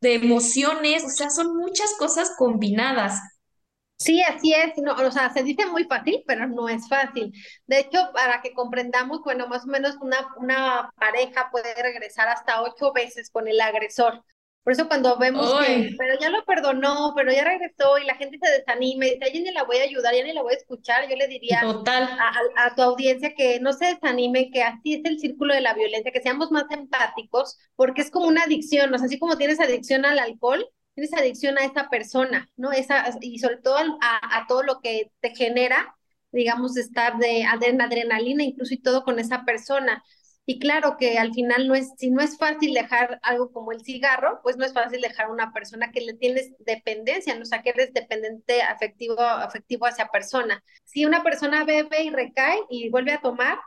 de 0.00 0.14
emociones, 0.14 1.04
o 1.04 1.10
sea, 1.10 1.30
son 1.30 1.56
muchas 1.56 1.92
cosas 1.98 2.32
combinadas. 2.36 3.20
Sí, 3.98 4.22
así 4.22 4.54
es, 4.54 4.72
no, 4.82 4.94
o 4.94 5.10
sea, 5.10 5.30
se 5.30 5.42
dice 5.42 5.66
muy 5.66 5.84
fácil, 5.84 6.22
pero 6.26 6.46
no 6.48 6.68
es 6.70 6.88
fácil. 6.88 7.32
De 7.66 7.80
hecho, 7.80 7.98
para 8.14 8.40
que 8.40 8.54
comprendamos, 8.54 9.20
bueno, 9.22 9.46
más 9.46 9.64
o 9.64 9.66
menos 9.66 9.96
una, 10.00 10.26
una 10.38 10.90
pareja 10.96 11.50
puede 11.50 11.74
regresar 11.74 12.28
hasta 12.28 12.62
ocho 12.62 12.92
veces 12.94 13.28
con 13.30 13.46
el 13.46 13.60
agresor. 13.60 14.24
Por 14.62 14.74
eso 14.74 14.88
cuando 14.88 15.16
vemos 15.18 15.54
que, 15.54 15.90
pero 15.96 16.14
ya 16.20 16.30
lo 16.30 16.44
perdonó, 16.44 17.12
pero 17.16 17.32
ya 17.32 17.44
regresó 17.44 17.98
y 17.98 18.04
la 18.04 18.16
gente 18.16 18.38
se 18.42 18.50
desanima 18.58 19.06
y 19.06 19.10
dice, 19.14 19.32
ya 19.32 19.40
ni 19.40 19.52
la 19.52 19.64
voy 19.64 19.78
a 19.78 19.82
ayudar, 19.84 20.14
ya 20.14 20.22
ni 20.22 20.32
la 20.32 20.42
voy 20.42 20.52
a 20.54 20.56
escuchar, 20.58 21.08
yo 21.08 21.16
le 21.16 21.28
diría 21.28 21.66
A, 22.56 22.74
tu 22.74 22.82
audiencia 22.82 23.34
que 23.34 23.60
no 23.60 23.72
se 23.72 23.86
desanime, 23.86 24.50
que 24.50 24.62
así 24.62 24.94
es 24.94 25.00
el 25.04 25.18
círculo 25.18 25.54
de 25.54 25.60
la 25.60 25.74
violencia, 25.74 26.12
que 26.12 26.22
seamos 26.22 26.50
más 26.50 26.64
empáticos, 26.70 27.58
porque 27.76 28.02
es 28.02 28.10
como 28.10 28.26
una 28.28 28.44
adicción, 28.44 28.92
o 28.94 28.98
sea, 28.98 29.06
así 29.06 29.18
como 29.18 29.36
tienes 29.36 29.60
adicción 29.60 30.04
al 30.04 30.18
alcohol, 30.18 30.66
tienes 30.94 31.12
adicción 31.14 31.58
a 31.58 31.64
esa 31.64 31.88
persona, 31.88 32.48
¿no? 32.56 32.72
Esa, 32.72 33.04
y 33.20 33.38
sobre 33.38 33.56
todo 33.58 33.76
a, 34.00 34.38
a 34.38 34.46
todo 34.46 34.62
lo 34.62 34.80
que 34.80 35.10
te 35.20 35.34
genera, 35.34 35.96
digamos, 36.32 36.76
estar 36.76 37.18
de 37.18 37.44
adrenalina, 37.44 38.44
incluso 38.44 38.74
y 38.74 38.78
todo 38.82 39.02
con 39.04 39.18
esa 39.18 39.44
persona. 39.44 40.02
Y 40.46 40.58
claro 40.58 40.96
que 40.98 41.18
al 41.18 41.32
final 41.32 41.68
no 41.68 41.74
es, 41.74 41.92
si 41.96 42.10
no 42.10 42.20
es 42.20 42.36
fácil 42.36 42.74
dejar 42.74 43.20
algo 43.22 43.52
como 43.52 43.72
el 43.72 43.82
cigarro, 43.84 44.40
pues 44.42 44.56
no 44.56 44.64
es 44.64 44.72
fácil 44.72 45.00
dejar 45.00 45.26
a 45.26 45.32
una 45.32 45.52
persona 45.52 45.92
que 45.92 46.00
le 46.00 46.14
tienes 46.14 46.52
dependencia, 46.58 47.34
¿no? 47.36 47.42
o 47.42 47.44
sea, 47.44 47.62
que 47.62 47.70
eres 47.70 47.92
dependiente 47.92 48.62
afectivo, 48.62 49.20
afectivo 49.20 49.86
hacia 49.86 50.08
persona. 50.08 50.62
Si 50.84 51.04
una 51.04 51.22
persona 51.22 51.64
bebe 51.64 52.02
y 52.02 52.10
recae 52.10 52.58
y 52.68 52.90
vuelve 52.90 53.12
a 53.12 53.20
tomar, 53.20 53.58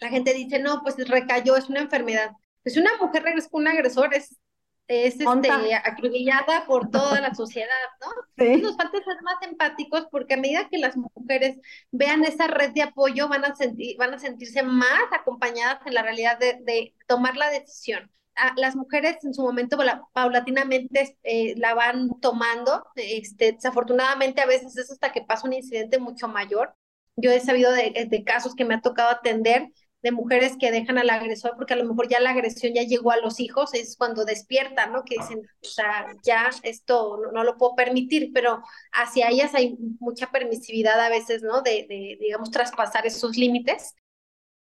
la 0.00 0.08
gente 0.08 0.34
dice, 0.34 0.58
no, 0.58 0.82
pues 0.82 0.96
recayó, 1.08 1.56
es 1.56 1.68
una 1.68 1.80
enfermedad. 1.80 2.32
Pues 2.62 2.76
una 2.76 2.90
mujer 3.00 3.22
regresa 3.22 3.48
con 3.50 3.62
un 3.62 3.68
agresor, 3.68 4.14
es 4.14 4.36
es 4.88 5.20
este, 5.20 5.74
acribillada 5.84 6.64
por 6.66 6.90
toda 6.90 7.20
la 7.20 7.34
sociedad, 7.34 7.68
¿no? 8.00 8.08
Sí. 8.38 8.62
Nos 8.62 8.74
falta 8.76 8.96
ser 8.98 9.22
más 9.22 9.36
empáticos 9.42 10.06
porque 10.10 10.34
a 10.34 10.38
medida 10.38 10.68
que 10.70 10.78
las 10.78 10.96
mujeres 10.96 11.58
vean 11.90 12.24
esa 12.24 12.46
red 12.46 12.72
de 12.72 12.82
apoyo 12.82 13.28
van 13.28 13.44
a, 13.44 13.54
sentir, 13.54 13.98
van 13.98 14.14
a 14.14 14.18
sentirse 14.18 14.62
más 14.62 15.04
acompañadas 15.12 15.80
en 15.84 15.92
la 15.92 16.02
realidad 16.02 16.38
de, 16.38 16.58
de 16.62 16.94
tomar 17.06 17.36
la 17.36 17.50
decisión. 17.50 18.10
las 18.56 18.76
mujeres 18.76 19.22
en 19.24 19.34
su 19.34 19.42
momento 19.42 19.76
paulatinamente 20.14 21.18
eh, 21.22 21.54
la 21.58 21.74
van 21.74 22.18
tomando, 22.20 22.86
este, 22.94 23.52
desafortunadamente 23.52 24.40
a 24.40 24.46
veces 24.46 24.76
es 24.78 24.90
hasta 24.90 25.12
que 25.12 25.20
pasa 25.20 25.46
un 25.46 25.52
incidente 25.52 25.98
mucho 25.98 26.28
mayor. 26.28 26.74
Yo 27.16 27.30
he 27.30 27.40
sabido 27.40 27.72
de, 27.72 28.06
de 28.08 28.24
casos 28.24 28.54
que 28.54 28.64
me 28.64 28.74
ha 28.76 28.80
tocado 28.80 29.10
atender 29.10 29.68
de 30.02 30.12
mujeres 30.12 30.56
que 30.58 30.70
dejan 30.70 30.98
al 30.98 31.10
agresor 31.10 31.54
porque 31.56 31.74
a 31.74 31.76
lo 31.76 31.84
mejor 31.84 32.08
ya 32.08 32.20
la 32.20 32.30
agresión 32.30 32.72
ya 32.74 32.82
llegó 32.82 33.10
a 33.10 33.16
los 33.16 33.40
hijos, 33.40 33.74
es 33.74 33.96
cuando 33.96 34.24
despiertan, 34.24 34.92
¿no? 34.92 35.02
Que 35.04 35.16
dicen, 35.18 35.40
o 35.40 35.66
sea, 35.66 36.06
ya 36.22 36.50
esto 36.62 37.18
no, 37.32 37.44
lo 37.44 37.56
puedo 37.56 37.74
permitir, 37.74 38.30
pero 38.32 38.62
hacia 38.92 39.28
ellas 39.28 39.54
hay 39.54 39.76
mucha 39.98 40.30
permisividad 40.30 41.00
a 41.00 41.08
veces, 41.08 41.42
¿no? 41.42 41.62
De, 41.62 41.86
de 41.88 42.16
digamos, 42.20 42.50
traspasar 42.50 43.06
esos 43.06 43.36
límites. 43.36 43.94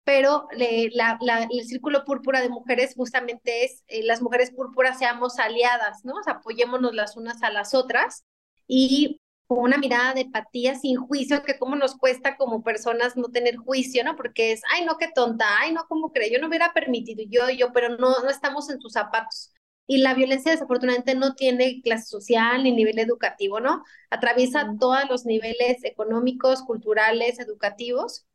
Pero 0.05 0.47
la, 0.51 1.17
la, 1.19 1.47
el 1.51 1.65
círculo 1.65 2.05
púrpura 2.05 2.39
de 2.39 2.49
mujeres 2.49 2.93
justamente 2.95 3.65
es, 3.65 3.83
eh, 3.87 4.03
las 4.03 4.21
mujeres 4.21 4.51
púrpuras 4.51 4.99
seamos 4.99 5.39
aliadas, 5.39 6.05
¿no? 6.05 6.13
O 6.13 6.23
sea, 6.23 6.33
apoyémonos 6.33 6.93
las 6.93 7.17
unas 7.17 7.41
a 7.41 7.49
las 7.49 7.73
otras 7.73 8.23
y 8.67 9.19
con 9.47 9.59
una 9.59 9.77
mirada 9.77 10.13
de 10.13 10.21
empatía 10.21 10.75
sin 10.75 10.97
juicio, 10.97 11.43
que 11.43 11.59
cómo 11.59 11.75
nos 11.75 11.95
cuesta 11.97 12.35
como 12.37 12.63
personas 12.63 13.15
no 13.15 13.29
tener 13.29 13.57
juicio, 13.57 14.03
¿no? 14.03 14.15
Porque 14.15 14.51
es, 14.51 14.61
ay, 14.73 14.85
no, 14.85 14.97
qué 14.97 15.09
tonta, 15.13 15.45
ay, 15.59 15.71
no, 15.73 15.85
¿cómo 15.87 16.11
cree? 16.11 16.31
Yo 16.31 16.39
no 16.39 16.47
hubiera 16.47 16.73
permitido, 16.73 17.23
yo, 17.29 17.49
yo, 17.49 17.71
pero 17.73 17.89
no, 17.97 18.19
no 18.23 18.29
estamos 18.29 18.69
en 18.69 18.81
sus 18.81 18.93
zapatos. 18.93 19.53
Y 19.87 19.99
la 19.99 20.15
violencia 20.15 20.51
desafortunadamente 20.51 21.13
no 21.13 21.35
tiene 21.35 21.81
clase 21.83 22.07
social 22.07 22.63
ni 22.63 22.71
nivel 22.71 22.97
educativo, 22.97 23.59
¿no? 23.59 23.83
Atraviesa 24.09 24.67
todos 24.79 25.07
los 25.09 25.25
niveles 25.25 25.83
económicos, 25.83 26.63
culturales, 26.63 27.39
educativos. 27.39 28.25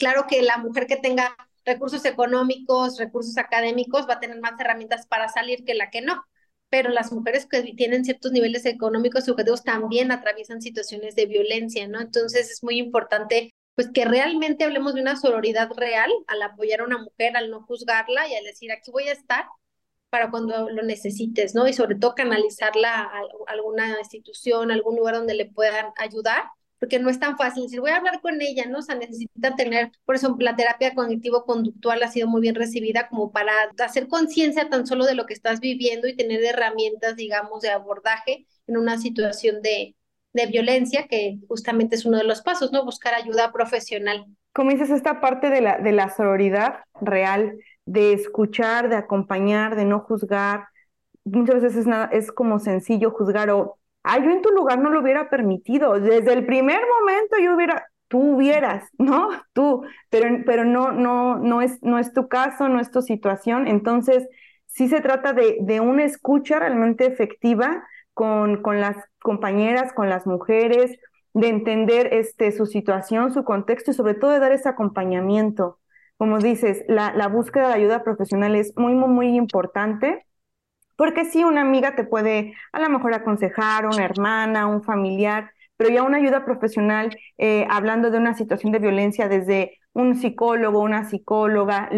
Claro 0.00 0.26
que 0.28 0.42
la 0.42 0.58
mujer 0.58 0.88
que 0.88 0.96
tenga 0.96 1.36
recursos 1.64 2.04
económicos, 2.04 2.98
recursos 2.98 3.38
académicos, 3.38 4.08
va 4.08 4.14
a 4.14 4.20
tener 4.20 4.40
más 4.40 4.58
herramientas 4.58 5.06
para 5.06 5.28
salir 5.28 5.64
que 5.64 5.74
la 5.74 5.90
que 5.90 6.00
no 6.00 6.24
pero 6.70 6.90
las 6.90 7.12
mujeres 7.12 7.46
que 7.46 7.62
tienen 7.74 8.04
ciertos 8.04 8.32
niveles 8.32 8.66
económicos 8.66 9.26
educativos 9.26 9.64
también 9.64 10.12
atraviesan 10.12 10.60
situaciones 10.60 11.14
de 11.14 11.26
violencia, 11.26 11.88
¿no? 11.88 12.00
Entonces 12.00 12.50
es 12.50 12.62
muy 12.62 12.78
importante 12.78 13.54
pues 13.74 13.90
que 13.92 14.04
realmente 14.04 14.64
hablemos 14.64 14.94
de 14.94 15.02
una 15.02 15.16
sororidad 15.16 15.70
real 15.76 16.10
al 16.26 16.42
apoyar 16.42 16.80
a 16.80 16.84
una 16.84 16.98
mujer, 16.98 17.36
al 17.36 17.50
no 17.50 17.62
juzgarla 17.62 18.28
y 18.28 18.34
al 18.34 18.44
decir 18.44 18.72
aquí 18.72 18.90
voy 18.90 19.08
a 19.08 19.12
estar 19.12 19.46
para 20.10 20.30
cuando 20.30 20.68
lo 20.70 20.82
necesites, 20.82 21.54
¿no? 21.54 21.68
Y 21.68 21.72
sobre 21.72 21.96
todo 21.96 22.14
canalizarla 22.14 23.02
a 23.02 23.22
alguna 23.46 23.98
institución, 24.00 24.70
algún 24.70 24.96
lugar 24.96 25.14
donde 25.14 25.34
le 25.34 25.46
puedan 25.46 25.92
ayudar 25.96 26.44
porque 26.78 26.98
no 26.98 27.10
es 27.10 27.18
tan 27.18 27.36
fácil 27.36 27.64
decir, 27.64 27.80
voy 27.80 27.90
a 27.90 27.96
hablar 27.96 28.20
con 28.20 28.40
ella, 28.40 28.66
¿no? 28.66 28.78
O 28.78 28.82
sea, 28.82 28.94
necesita 28.94 29.54
tener, 29.56 29.90
por 30.04 30.14
eso 30.14 30.36
la 30.38 30.56
terapia 30.56 30.94
cognitivo-conductual 30.94 32.02
ha 32.02 32.08
sido 32.08 32.28
muy 32.28 32.40
bien 32.40 32.54
recibida 32.54 33.08
como 33.08 33.32
para 33.32 33.52
hacer 33.84 34.08
conciencia 34.08 34.68
tan 34.68 34.86
solo 34.86 35.04
de 35.04 35.14
lo 35.14 35.26
que 35.26 35.34
estás 35.34 35.60
viviendo 35.60 36.08
y 36.08 36.16
tener 36.16 36.44
herramientas, 36.44 37.16
digamos, 37.16 37.62
de 37.62 37.70
abordaje 37.70 38.46
en 38.66 38.76
una 38.76 38.98
situación 38.98 39.62
de, 39.62 39.96
de 40.32 40.46
violencia, 40.46 41.06
que 41.08 41.38
justamente 41.48 41.96
es 41.96 42.04
uno 42.04 42.18
de 42.18 42.24
los 42.24 42.42
pasos, 42.42 42.72
¿no? 42.72 42.84
Buscar 42.84 43.14
ayuda 43.14 43.52
profesional. 43.52 44.26
Como 44.52 44.70
dices, 44.70 44.90
esta 44.90 45.20
parte 45.20 45.50
de 45.50 45.60
la, 45.60 45.78
de 45.78 45.92
la 45.92 46.14
sororidad 46.14 46.80
real, 47.00 47.58
de 47.86 48.12
escuchar, 48.12 48.88
de 48.88 48.96
acompañar, 48.96 49.76
de 49.76 49.84
no 49.84 50.00
juzgar, 50.00 50.66
muchas 51.24 51.62
veces 51.62 51.80
es, 51.80 51.86
nada, 51.86 52.08
es 52.12 52.32
como 52.32 52.58
sencillo 52.58 53.10
juzgar 53.10 53.50
o 53.50 53.78
ah, 54.02 54.18
yo 54.18 54.30
en 54.30 54.42
tu 54.42 54.50
lugar 54.50 54.78
no 54.78 54.90
lo 54.90 55.00
hubiera 55.00 55.30
permitido, 55.30 56.00
desde 56.00 56.32
el 56.32 56.46
primer 56.46 56.80
momento 57.00 57.36
yo 57.42 57.54
hubiera, 57.54 57.86
tú 58.08 58.36
hubieras, 58.36 58.88
¿no? 58.98 59.28
Tú, 59.52 59.82
pero, 60.10 60.28
pero 60.46 60.64
no, 60.64 60.92
no, 60.92 61.36
no 61.38 61.62
es, 61.62 61.82
no 61.82 61.98
es 61.98 62.12
tu 62.12 62.28
caso, 62.28 62.68
no 62.68 62.80
es 62.80 62.90
tu 62.90 63.02
situación, 63.02 63.68
entonces 63.68 64.28
sí 64.66 64.88
se 64.88 65.00
trata 65.00 65.32
de, 65.32 65.58
de 65.60 65.80
una 65.80 66.04
escucha 66.04 66.58
realmente 66.58 67.06
efectiva 67.06 67.84
con, 68.14 68.62
con 68.62 68.80
las 68.80 68.96
compañeras, 69.20 69.92
con 69.92 70.08
las 70.08 70.26
mujeres, 70.26 70.98
de 71.34 71.48
entender 71.48 72.12
este, 72.12 72.52
su 72.52 72.66
situación, 72.66 73.32
su 73.32 73.44
contexto 73.44 73.90
y 73.90 73.94
sobre 73.94 74.14
todo 74.14 74.32
de 74.32 74.40
dar 74.40 74.52
ese 74.52 74.68
acompañamiento. 74.68 75.78
Como 76.16 76.38
dices, 76.38 76.84
la, 76.88 77.12
la 77.14 77.28
búsqueda 77.28 77.68
de 77.68 77.74
ayuda 77.74 78.02
profesional 78.02 78.56
es 78.56 78.72
muy, 78.76 78.94
muy, 78.94 79.08
muy 79.08 79.36
importante 79.36 80.26
porque 80.98 81.24
sí, 81.24 81.44
una 81.44 81.60
amiga 81.60 81.94
te 81.94 82.02
puede 82.02 82.54
a 82.72 82.80
lo 82.80 82.90
mejor 82.90 83.14
aconsejar, 83.14 83.86
una 83.86 84.04
hermana, 84.04 84.66
un 84.66 84.82
familiar, 84.82 85.52
pero 85.76 85.90
ya 85.90 86.02
una 86.02 86.16
ayuda 86.16 86.44
profesional, 86.44 87.16
eh, 87.38 87.66
hablando 87.70 88.10
de 88.10 88.18
una 88.18 88.34
situación 88.34 88.72
de 88.72 88.80
violencia 88.80 89.28
desde 89.28 89.78
un 89.92 90.16
psicólogo, 90.16 90.80
una 90.80 91.08
psicóloga, 91.08 91.88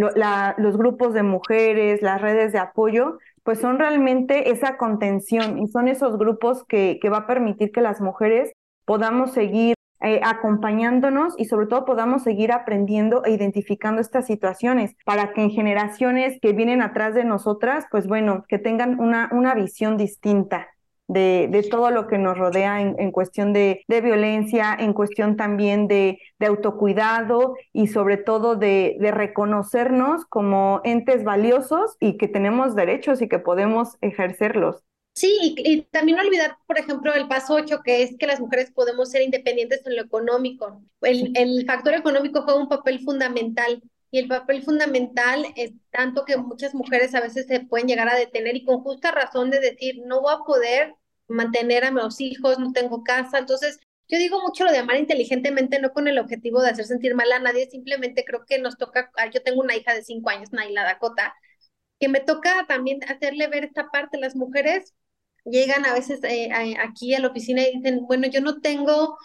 los 0.59 0.77
grupos 0.77 1.15
de 1.15 1.23
mujeres, 1.23 2.03
las 2.03 2.21
redes 2.21 2.53
de 2.53 2.59
apoyo, 2.59 3.19
pues 3.43 3.59
son 3.59 3.79
realmente 3.79 4.51
esa 4.51 4.77
contención 4.77 5.59
y 5.59 5.69
son 5.69 5.89
esos 5.89 6.19
grupos 6.19 6.65
que, 6.67 6.99
que 7.01 7.09
va 7.09 7.19
a 7.21 7.27
permitir 7.27 7.73
que 7.73 7.81
las 7.81 8.03
mujeres 8.03 8.53
podamos 8.85 9.33
seguir 9.33 9.75
eh, 10.03 10.21
acompañándonos 10.25 11.35
y 11.39 11.45
sobre 11.45 11.67
todo 11.67 11.85
podamos 11.85 12.23
seguir 12.23 12.53
aprendiendo 12.53 13.25
e 13.25 13.33
identificando 13.33 14.01
estas 14.01 14.27
situaciones 14.27 14.95
para 15.05 15.33
que 15.33 15.43
en 15.43 15.51
generaciones 15.51 16.39
que 16.41 16.53
vienen 16.53 16.83
atrás 16.83 17.15
de 17.15 17.25
nosotras, 17.25 17.85
pues 17.91 18.07
bueno, 18.07 18.45
que 18.49 18.59
tengan 18.59 18.99
una, 18.99 19.29
una 19.33 19.55
visión 19.55 19.97
distinta 19.97 20.69
de, 21.11 21.49
de 21.51 21.65
todo 21.65 21.91
lo 21.91 22.07
que 22.07 22.19
nos 22.19 22.39
rodea 22.39 22.81
en, 22.81 22.95
en 23.01 23.11
cuestión 23.11 23.53
de, 23.53 23.83
de, 23.89 24.01
violencia, 24.01 24.77
en 24.79 24.93
cuestión 24.93 25.37
también 25.37 25.89
de, 25.89 26.21
de 26.39 26.47
autocuidado 26.47 27.57
y 27.73 27.89
sobre 27.89 28.17
todo 28.17 28.55
de, 28.55 28.97
de 29.01 29.11
reconocernos 29.11 30.25
como 30.27 30.81
entes 30.85 31.25
valiosos 31.25 31.97
y 31.99 32.17
que 32.17 32.29
tenemos 32.29 32.77
derechos 32.77 33.23
y 33.23 33.29
que 33.29 33.41
podemos 33.41 33.99
ejercerlos. 34.01 34.85
Sí, 35.13 35.55
y, 35.59 35.83
también 35.83 36.17
no 36.17 36.25
olvidar, 36.25 36.57
por 36.67 36.79
ejemplo, 36.79 37.13
el 37.15 37.29
paso 37.29 37.55
8, 37.55 37.81
que 37.85 38.03
es 38.03 38.17
que 38.17 38.27
las 38.27 38.41
mujeres 38.41 38.71
podemos 38.71 39.11
ser 39.11 39.23
independientes 39.23 39.83
en 39.85 39.97
lo 39.97 40.03
económico. 40.03 40.83
El, 41.03 41.33
el 41.37 41.67
factor 41.67 41.95
económico 41.95 42.43
juega 42.43 42.61
un 42.61 42.69
papel 42.69 43.01
fundamental 43.01 43.83
y 44.11 44.19
el 44.19 44.29
papel 44.29 44.63
fundamental 44.63 45.47
es 45.57 45.73
tanto 45.91 46.25
que 46.25 46.37
muchas 46.37 46.75
mujeres 46.75 47.15
a 47.15 47.21
veces 47.21 47.47
se 47.47 47.61
pueden 47.61 47.87
llegar 47.87 48.09
a 48.09 48.17
detener 48.17 48.57
y 48.57 48.65
con 48.65 48.83
justa 48.83 49.11
razón 49.11 49.51
de 49.51 49.61
decir, 49.61 50.01
no 50.07 50.21
voy 50.23 50.35
a 50.35 50.45
poder 50.45 50.95
mantener 51.29 51.85
a 51.85 51.91
mis 51.91 52.21
hijos, 52.21 52.59
no 52.59 52.73
tengo 52.73 53.05
casa. 53.05 53.39
Entonces, 53.39 53.79
yo 54.09 54.19
digo 54.19 54.41
mucho 54.41 54.65
lo 54.65 54.73
de 54.73 54.79
amar 54.79 54.97
inteligentemente, 54.97 55.81
no 55.81 55.93
con 55.93 56.09
el 56.09 56.19
objetivo 56.19 56.63
de 56.63 56.71
hacer 56.71 56.87
sentir 56.87 57.15
mal 57.15 57.31
a 57.33 57.39
nadie, 57.39 57.71
simplemente 57.71 58.25
creo 58.25 58.45
que 58.47 58.59
nos 58.59 58.77
toca, 58.79 59.11
ah, 59.17 59.31
yo 59.31 59.43
tengo 59.43 59.61
una 59.61 59.77
hija 59.77 59.95
de 59.95 60.03
cinco 60.03 60.31
años, 60.31 60.53
Naila 60.53 60.83
Dakota, 60.83 61.35
que 62.01 62.09
me 62.09 62.21
toca 62.21 62.67
también 62.67 63.01
hacerle 63.09 63.47
ver 63.49 63.65
esta 63.65 63.91
parte. 63.91 64.19
Las 64.19 64.35
mujeres 64.35 64.95
llegan 65.45 65.85
a 65.87 65.95
veces 65.95 66.21
eh, 66.25 66.51
aquí 66.83 67.15
a 67.15 67.21
la 67.21 67.29
oficina 67.29 67.63
y 67.63 67.77
dicen, 67.77 68.01
bueno, 68.07 68.27
yo 68.29 68.41
no 68.41 68.61
tengo, 68.61 69.17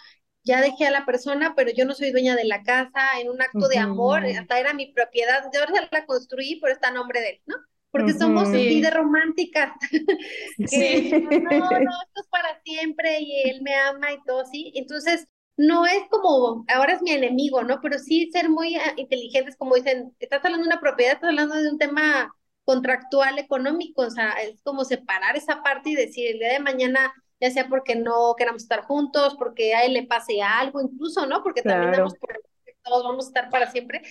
ya 0.44 0.60
dejé 0.60 0.86
a 0.86 0.90
la 0.90 1.04
persona, 1.04 1.54
pero 1.56 1.70
yo 1.72 1.84
no 1.84 1.94
soy 1.94 2.12
dueña 2.12 2.36
de 2.36 2.44
la 2.44 2.62
casa, 2.62 3.20
en 3.20 3.30
un 3.30 3.42
acto 3.42 3.68
de 3.68 3.78
amor, 3.78 4.24
hasta 4.24 4.58
era 4.58 4.74
mi 4.74 4.92
propiedad, 4.92 5.44
yo 5.52 5.60
ahora 5.60 5.88
la 5.90 6.06
construí, 6.06 6.60
pero 6.60 6.72
está 6.72 6.88
a 6.88 6.92
nombre 6.92 7.20
de 7.20 7.30
él, 7.30 7.40
¿no? 7.46 7.56
Porque 7.90 8.12
somos 8.12 8.48
así 8.48 8.80
de 8.80 8.90
románticas. 8.90 9.72
Sí. 10.66 11.10
no, 11.12 11.30
no, 11.30 11.90
esto 12.06 12.20
es 12.20 12.26
para 12.30 12.60
siempre 12.62 13.20
y 13.20 13.48
él 13.48 13.62
me 13.62 13.74
ama 13.74 14.12
y 14.12 14.22
todo, 14.26 14.44
sí. 14.44 14.72
Entonces, 14.74 15.26
no 15.56 15.86
es 15.86 16.02
como, 16.10 16.64
ahora 16.68 16.92
es 16.92 17.02
mi 17.02 17.12
enemigo, 17.12 17.62
¿no? 17.62 17.80
Pero 17.80 17.98
sí 17.98 18.30
ser 18.32 18.50
muy 18.50 18.76
ah, 18.76 18.92
inteligentes, 18.96 19.56
como 19.56 19.74
dicen, 19.74 20.14
estás 20.18 20.44
hablando 20.44 20.64
de 20.64 20.72
una 20.72 20.80
propiedad, 20.80 21.14
estás 21.14 21.30
hablando 21.30 21.54
de 21.56 21.70
un 21.70 21.78
tema 21.78 22.34
contractual 22.66 23.38
económico, 23.38 24.02
o 24.02 24.10
sea, 24.10 24.32
es 24.32 24.60
como 24.62 24.84
separar 24.84 25.36
esa 25.36 25.62
parte 25.62 25.90
y 25.90 25.94
decir, 25.94 26.26
el 26.32 26.40
día 26.40 26.52
de 26.52 26.58
mañana, 26.58 27.14
ya 27.40 27.50
sea 27.50 27.68
porque 27.68 27.94
no 27.94 28.34
queramos 28.36 28.64
estar 28.64 28.82
juntos, 28.82 29.36
porque 29.38 29.74
a 29.74 29.84
él 29.84 29.94
le 29.94 30.02
pase 30.02 30.42
algo, 30.42 30.82
incluso, 30.82 31.26
¿no? 31.26 31.42
Porque 31.44 31.62
también 31.62 31.92
damos 31.92 32.14
por 32.16 32.38
todos 32.82 33.04
vamos 33.04 33.26
a 33.26 33.28
estar 33.28 33.50
para 33.50 33.70
siempre, 33.70 34.02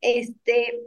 este, 0.00 0.80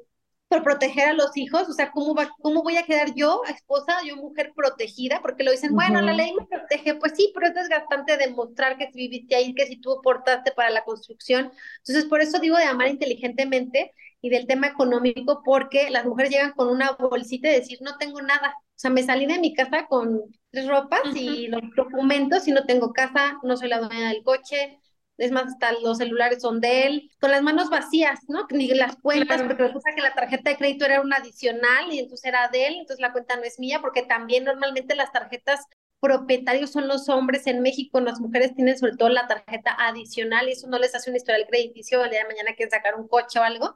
por 0.47 0.63
proteger 0.63 1.09
a 1.09 1.13
los 1.13 1.36
hijos, 1.38 1.70
o 1.70 1.74
sea, 1.74 1.91
¿cómo, 1.91 2.15
va, 2.15 2.30
cómo 2.41 2.63
voy 2.63 2.78
a 2.78 2.84
quedar 2.84 3.13
yo, 3.15 3.43
esposa, 3.49 3.97
yo 4.05 4.15
mujer 4.15 4.53
protegida? 4.55 5.22
Porque 5.22 5.43
lo 5.43 5.51
dicen, 5.51 5.76
bueno, 5.76 6.01
la 6.01 6.13
ley 6.13 6.34
me 6.34 6.45
protege, 6.47 6.95
pues 6.95 7.13
sí, 7.15 7.32
pero 7.34 7.47
es 7.47 7.53
desgastante 7.53 8.17
demostrar 8.17 8.78
que 8.78 8.88
si 8.91 8.97
viviste 8.97 9.36
ahí, 9.36 9.53
que 9.53 9.67
si 9.67 9.78
tú 9.78 9.91
aportaste 9.91 10.51
para 10.51 10.70
la 10.70 10.84
construcción. 10.84 11.51
Entonces, 11.78 12.05
por 12.05 12.22
eso 12.22 12.39
digo 12.39 12.57
de 12.57 12.63
amar 12.63 12.88
inteligentemente 12.88 13.93
y 14.22 14.30
del 14.30 14.47
tema 14.47 14.67
económico, 14.67 15.41
porque 15.43 15.89
las 15.89 16.05
mujeres 16.05 16.32
llegan 16.32 16.51
con 16.53 16.67
una 16.70 16.91
bolsita 16.91 17.49
y 17.49 17.53
decir, 17.53 17.80
no 17.82 17.97
tengo 17.97 18.22
nada. 18.22 18.55
O 18.57 18.80
sea, 18.82 18.91
me 18.91 19.03
salí 19.03 19.26
de 19.26 19.39
mi 19.39 19.53
casa 19.53 19.88
con 19.88 20.22
tres 20.51 20.67
ropas 20.67 21.01
y 21.13 21.47
los 21.47 21.61
documentos 21.76 22.47
y 22.47 22.51
no 22.51 22.65
tengo 22.65 22.93
casa, 22.93 23.38
no 23.43 23.57
soy 23.57 23.70
la 23.70 23.80
dueña 23.80 24.09
del 24.09 24.24
coche, 24.24 24.80
es 25.20 25.32
más, 25.32 25.47
hasta 25.47 25.74
los 25.74 25.97
celulares 25.97 26.41
son 26.41 26.61
de 26.61 26.88
él, 26.88 27.11
con 27.20 27.32
las 27.32 27.41
manos 27.41 27.70
vacías, 27.70 28.20
¿no? 28.30 28.47
Ni 28.51 28.70
las 28.70 28.95
cuentas, 28.97 29.43
porque 29.43 29.63
resulta 29.63 29.91
que 29.93 30.01
la 30.01 30.13
tarjeta 30.13 30.49
de 30.49 30.57
crédito 30.57 30.86
era 30.86 31.01
una 31.01 31.17
adicional 31.17 31.91
y 31.91 31.99
entonces 31.99 32.26
era 32.26 32.47
de 32.47 32.67
él, 32.67 32.76
entonces 32.76 33.01
la 33.01 33.11
cuenta 33.11 33.36
no 33.36 33.43
es 33.43 33.59
mía, 33.59 33.82
porque 33.82 34.03
también 34.03 34.45
normalmente 34.45 34.95
las 34.95 35.11
tarjetas 35.11 35.65
propietarios 35.99 36.72
son 36.72 36.88
los 36.88 37.09
hombres 37.09 37.47
en 37.47 37.61
México, 37.61 37.99
las 37.99 38.22
mujeres 38.22 38.55
tienen 38.55 38.78
sobre 38.78 38.95
todo 38.95 39.09
la 39.09 39.28
tarjeta 39.28 39.76
adicional 39.78 40.47
y 40.47 40.53
eso 40.53 40.67
no 40.67 40.80
les 40.80 40.95
hace 40.95 41.09
una 41.09 41.17
historial 41.17 41.45
crediticio 41.49 42.01
el 42.03 42.11
día 42.11 42.22
de 42.22 42.28
mañana 42.28 42.55
quieren 42.55 42.72
sacar 42.72 42.95
un 42.95 43.07
coche 43.09 43.39
o 43.39 43.43
algo. 43.43 43.76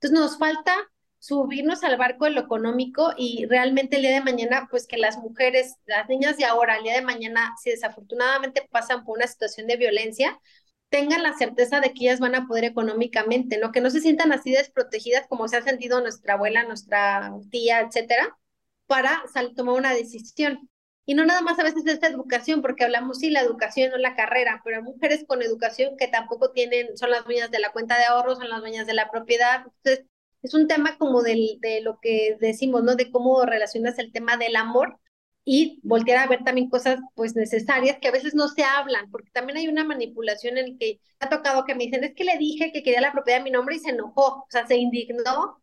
Entonces 0.00 0.18
nos 0.18 0.38
falta 0.38 0.74
subirnos 1.18 1.82
al 1.82 1.96
barco 1.96 2.24
de 2.26 2.30
lo 2.30 2.40
económico 2.40 3.12
y 3.16 3.46
realmente 3.46 3.96
el 3.96 4.02
día 4.02 4.12
de 4.12 4.20
mañana, 4.20 4.68
pues 4.70 4.86
que 4.86 4.96
las 4.96 5.18
mujeres, 5.18 5.74
las 5.86 6.08
niñas 6.08 6.36
de 6.36 6.44
ahora, 6.44 6.76
el 6.76 6.84
día 6.84 6.94
de 6.94 7.02
mañana, 7.02 7.54
si 7.62 7.70
desafortunadamente 7.70 8.68
pasan 8.70 9.04
por 9.04 9.18
una 9.18 9.26
situación 9.26 9.66
de 9.66 9.76
violencia, 9.76 10.38
tengan 10.88 11.22
la 11.22 11.36
certeza 11.36 11.80
de 11.80 11.92
que 11.92 12.04
ellas 12.04 12.20
van 12.20 12.34
a 12.34 12.46
poder 12.46 12.64
económicamente, 12.64 13.58
¿no? 13.58 13.72
Que 13.72 13.80
no 13.80 13.90
se 13.90 14.00
sientan 14.00 14.32
así 14.32 14.52
desprotegidas 14.52 15.26
como 15.28 15.48
se 15.48 15.56
ha 15.56 15.62
sentido 15.62 16.00
nuestra 16.00 16.34
abuela, 16.34 16.62
nuestra 16.64 17.32
tía, 17.50 17.80
etcétera, 17.80 18.38
para 18.86 19.22
tomar 19.56 19.74
una 19.74 19.92
decisión. 19.94 20.70
Y 21.08 21.14
no 21.14 21.24
nada 21.24 21.40
más 21.40 21.58
a 21.58 21.62
veces 21.62 21.84
de 21.84 21.92
esta 21.92 22.06
educación, 22.06 22.60
porque 22.60 22.84
hablamos, 22.84 23.20
sí, 23.20 23.30
la 23.30 23.40
educación, 23.40 23.90
no 23.90 23.96
la 23.96 24.14
carrera, 24.14 24.60
pero 24.62 24.76
hay 24.76 24.82
mujeres 24.82 25.24
con 25.26 25.40
educación 25.40 25.96
que 25.96 26.06
tampoco 26.06 26.50
tienen, 26.50 26.98
son 26.98 27.10
las 27.10 27.24
dueñas 27.24 27.50
de 27.50 27.60
la 27.60 27.72
cuenta 27.72 27.96
de 27.96 28.04
ahorros, 28.04 28.36
son 28.36 28.50
las 28.50 28.60
dueñas 28.60 28.86
de 28.86 28.92
la 28.92 29.10
propiedad. 29.10 29.64
Entonces, 29.64 30.04
es 30.42 30.52
un 30.52 30.68
tema 30.68 30.98
como 30.98 31.22
del, 31.22 31.60
de 31.60 31.80
lo 31.80 31.98
que 31.98 32.36
decimos, 32.38 32.82
¿no? 32.82 32.94
De 32.94 33.10
cómo 33.10 33.42
relacionas 33.46 33.98
el 33.98 34.12
tema 34.12 34.36
del 34.36 34.54
amor 34.54 34.98
y 35.46 35.80
voltear 35.82 36.18
a 36.18 36.28
ver 36.28 36.44
también 36.44 36.68
cosas 36.68 36.98
pues 37.14 37.34
necesarias 37.34 37.96
que 38.02 38.08
a 38.08 38.12
veces 38.12 38.34
no 38.34 38.48
se 38.48 38.62
hablan, 38.64 39.10
porque 39.10 39.30
también 39.30 39.56
hay 39.56 39.68
una 39.68 39.84
manipulación 39.84 40.58
en 40.58 40.66
el 40.66 40.78
que 40.78 41.00
ha 41.20 41.30
tocado 41.30 41.64
que 41.64 41.74
me 41.74 41.84
dicen, 41.84 42.04
es 42.04 42.14
que 42.14 42.24
le 42.24 42.36
dije 42.36 42.70
que 42.70 42.82
quería 42.82 43.00
la 43.00 43.12
propiedad 43.12 43.38
de 43.38 43.44
mi 43.44 43.50
nombre 43.50 43.76
y 43.76 43.78
se 43.78 43.92
enojó, 43.92 44.40
o 44.40 44.46
sea, 44.50 44.66
se 44.66 44.76
indignó 44.76 45.58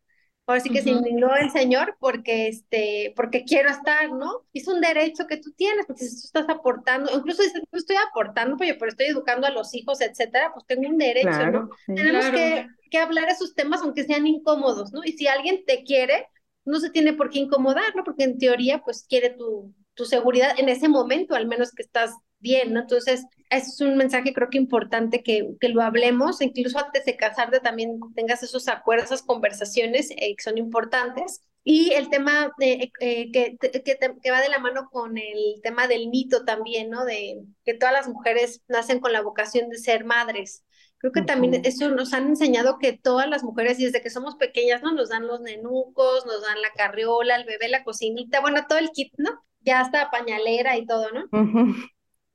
Ahora 0.46 0.60
sí 0.60 0.70
que 0.70 0.80
se 0.82 0.90
indignó 0.90 1.34
el 1.34 1.50
Señor 1.50 1.96
porque, 1.98 2.46
este, 2.46 3.12
porque 3.16 3.44
quiero 3.44 3.68
estar, 3.68 4.12
¿no? 4.12 4.46
Es 4.52 4.68
un 4.68 4.80
derecho 4.80 5.26
que 5.26 5.38
tú 5.38 5.52
tienes, 5.52 5.86
porque 5.86 6.04
si 6.04 6.20
tú 6.20 6.26
estás 6.26 6.48
aportando, 6.48 7.10
incluso 7.12 7.42
dices, 7.42 7.62
no 7.70 7.78
estoy 7.78 7.96
aportando, 7.96 8.56
pero, 8.56 8.76
pero 8.78 8.90
estoy 8.90 9.06
educando 9.06 9.46
a 9.48 9.50
los 9.50 9.74
hijos, 9.74 10.00
etcétera, 10.00 10.52
pues 10.54 10.64
tengo 10.66 10.88
un 10.88 10.98
derecho, 10.98 11.46
¿no? 11.48 11.68
Tenemos 11.94 12.30
que, 12.30 12.68
que 12.90 12.98
hablar 12.98 13.28
esos 13.28 13.54
temas 13.54 13.82
aunque 13.82 14.04
sean 14.04 14.26
incómodos, 14.26 14.92
¿no? 14.92 15.00
Y 15.04 15.12
si 15.12 15.26
alguien 15.26 15.64
te 15.66 15.82
quiere, 15.82 16.28
no 16.64 16.78
se 16.78 16.90
tiene 16.90 17.12
por 17.12 17.30
qué 17.30 17.40
incomodar, 17.40 17.96
¿no? 17.96 18.04
Porque 18.04 18.24
en 18.24 18.38
teoría, 18.38 18.82
pues 18.84 19.04
quiere 19.08 19.30
tu, 19.30 19.74
tu 19.94 20.04
seguridad 20.04 20.54
en 20.58 20.68
ese 20.68 20.88
momento, 20.88 21.34
al 21.34 21.46
menos 21.46 21.72
que 21.72 21.82
estás 21.82 22.12
bien, 22.38 22.72
¿no? 22.72 22.80
Entonces, 22.80 23.24
es 23.50 23.80
un 23.80 23.96
mensaje 23.96 24.32
creo 24.34 24.50
que 24.50 24.58
importante 24.58 25.22
que, 25.22 25.48
que 25.60 25.68
lo 25.68 25.82
hablemos, 25.82 26.40
incluso 26.40 26.78
antes 26.78 27.04
de 27.04 27.16
casarte 27.16 27.60
también 27.60 27.98
tengas 28.14 28.42
esos 28.42 28.68
acuerdos, 28.68 29.06
esas 29.06 29.22
conversaciones 29.22 30.10
eh, 30.10 30.34
que 30.36 30.42
son 30.42 30.58
importantes. 30.58 31.42
Y 31.68 31.92
el 31.94 32.10
tema 32.10 32.52
de, 32.58 32.92
eh, 33.00 33.32
que, 33.32 33.56
que, 33.58 33.82
que, 33.82 34.30
va 34.30 34.40
de 34.40 34.48
la 34.48 34.60
mano 34.60 34.88
con 34.88 35.18
el 35.18 35.60
tema 35.64 35.88
del 35.88 36.08
mito 36.10 36.44
también, 36.44 36.90
¿no? 36.90 37.04
De 37.04 37.42
que 37.64 37.74
todas 37.74 37.92
las 37.92 38.08
mujeres 38.08 38.62
nacen 38.68 39.00
con 39.00 39.12
la 39.12 39.20
vocación 39.20 39.68
de 39.68 39.78
ser 39.78 40.04
madres. 40.04 40.64
Creo 40.98 41.12
que 41.12 41.22
también 41.22 41.62
eso 41.64 41.90
nos 41.90 42.12
han 42.14 42.28
enseñado 42.28 42.78
que 42.78 42.92
todas 42.92 43.28
las 43.28 43.42
mujeres, 43.42 43.78
desde 43.78 44.00
que 44.00 44.10
somos 44.10 44.36
pequeñas, 44.36 44.82
¿no? 44.82 44.92
Nos 44.92 45.08
dan 45.08 45.26
los 45.26 45.40
nenucos, 45.40 46.24
nos 46.24 46.40
dan 46.42 46.62
la 46.62 46.70
carriola, 46.70 47.34
el 47.34 47.44
bebé, 47.44 47.68
la 47.68 47.82
cocinita, 47.82 48.40
bueno, 48.40 48.64
todo 48.68 48.78
el 48.78 48.90
kit, 48.90 49.12
¿no? 49.16 49.30
Ya 49.60 49.80
hasta 49.80 50.10
pañalera 50.10 50.76
y 50.76 50.86
todo, 50.86 51.10
¿no? 51.10 51.24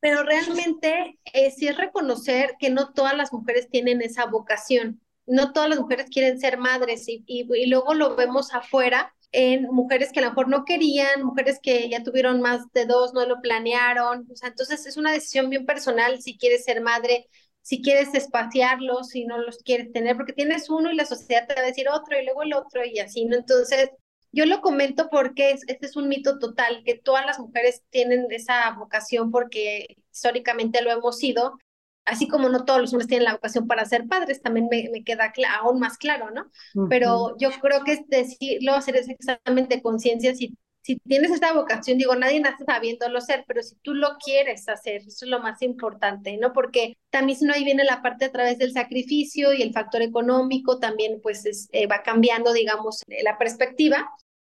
Pero 0.01 0.23
realmente 0.23 1.19
eh, 1.31 1.51
sí 1.51 1.67
es 1.67 1.77
reconocer 1.77 2.55
que 2.59 2.71
no 2.71 2.91
todas 2.91 3.15
las 3.15 3.31
mujeres 3.31 3.69
tienen 3.69 4.01
esa 4.01 4.25
vocación, 4.25 4.99
no 5.27 5.53
todas 5.53 5.69
las 5.69 5.79
mujeres 5.79 6.07
quieren 6.11 6.39
ser 6.39 6.57
madres 6.57 7.07
y, 7.07 7.23
y, 7.27 7.67
luego 7.67 7.93
lo 7.93 8.15
vemos 8.15 8.53
afuera 8.53 9.13
en 9.31 9.63
mujeres 9.65 10.11
que 10.11 10.19
a 10.19 10.23
lo 10.23 10.29
mejor 10.29 10.49
no 10.49 10.65
querían, 10.65 11.23
mujeres 11.23 11.59
que 11.61 11.87
ya 11.87 12.03
tuvieron 12.03 12.41
más 12.41 12.69
de 12.73 12.85
dos, 12.85 13.13
no 13.13 13.25
lo 13.27 13.41
planearon, 13.41 14.27
o 14.29 14.35
sea, 14.35 14.49
entonces 14.49 14.85
es 14.87 14.97
una 14.97 15.13
decisión 15.13 15.49
bien 15.49 15.65
personal 15.65 16.19
si 16.21 16.35
quieres 16.37 16.65
ser 16.65 16.81
madre, 16.81 17.27
si 17.61 17.81
quieres 17.83 18.13
espaciarlos, 18.15 19.09
si 19.09 19.25
no 19.25 19.37
los 19.37 19.59
quieres 19.59 19.91
tener, 19.93 20.17
porque 20.17 20.33
tienes 20.33 20.69
uno 20.69 20.91
y 20.91 20.95
la 20.95 21.05
sociedad 21.05 21.47
te 21.47 21.53
va 21.53 21.61
a 21.61 21.65
decir 21.65 21.87
otro 21.89 22.19
y 22.19 22.25
luego 22.25 22.41
el 22.41 22.53
otro 22.55 22.83
y 22.83 22.99
así, 22.99 23.25
¿no? 23.25 23.37
Entonces, 23.37 23.91
yo 24.31 24.45
lo 24.45 24.61
comento 24.61 25.09
porque 25.09 25.51
este 25.51 25.85
es 25.85 25.95
un 25.95 26.07
mito 26.07 26.39
total, 26.39 26.83
que 26.85 26.95
todas 26.95 27.25
las 27.25 27.39
mujeres 27.39 27.83
tienen 27.89 28.27
esa 28.31 28.71
vocación 28.71 29.31
porque 29.31 29.97
históricamente 30.11 30.81
lo 30.81 30.91
hemos 30.91 31.17
sido, 31.17 31.57
así 32.05 32.27
como 32.27 32.49
no 32.49 32.65
todos 32.65 32.81
los 32.81 32.93
hombres 32.93 33.07
tienen 33.07 33.25
la 33.25 33.33
vocación 33.33 33.67
para 33.67 33.85
ser 33.85 34.07
padres, 34.07 34.41
también 34.41 34.67
me, 34.69 34.89
me 34.91 35.03
queda 35.03 35.31
aún 35.59 35.79
más 35.79 35.97
claro, 35.97 36.31
¿no? 36.31 36.49
Pero 36.89 37.37
yo 37.37 37.49
creo 37.61 37.83
que 37.83 37.93
es 37.93 38.07
decirlo, 38.07 38.73
hacer 38.73 38.95
de 39.05 39.81
conciencia, 39.81 40.33
si, 40.33 40.57
si 40.81 40.97
tienes 40.97 41.31
esa 41.31 41.53
vocación, 41.53 41.97
digo, 41.97 42.15
nadie 42.15 42.39
nace 42.39 42.65
sabiéndolo 42.65 43.21
ser, 43.21 43.45
pero 43.47 43.61
si 43.61 43.75
tú 43.77 43.93
lo 43.93 44.17
quieres 44.17 44.67
hacer, 44.67 45.01
eso 45.01 45.25
es 45.25 45.29
lo 45.29 45.39
más 45.39 45.61
importante, 45.61 46.37
¿no? 46.37 46.53
Porque 46.53 46.97
también 47.09 47.37
si 47.37 47.45
no 47.45 47.53
ahí 47.53 47.63
viene 47.63 47.83
la 47.83 48.01
parte 48.01 48.25
a 48.25 48.31
través 48.31 48.57
del 48.57 48.73
sacrificio 48.73 49.53
y 49.53 49.61
el 49.61 49.73
factor 49.73 50.01
económico, 50.01 50.79
también 50.79 51.19
pues 51.21 51.69
eh, 51.71 51.87
va 51.87 52.01
cambiando, 52.01 52.51
digamos, 52.53 53.03
la 53.23 53.37
perspectiva 53.37 54.09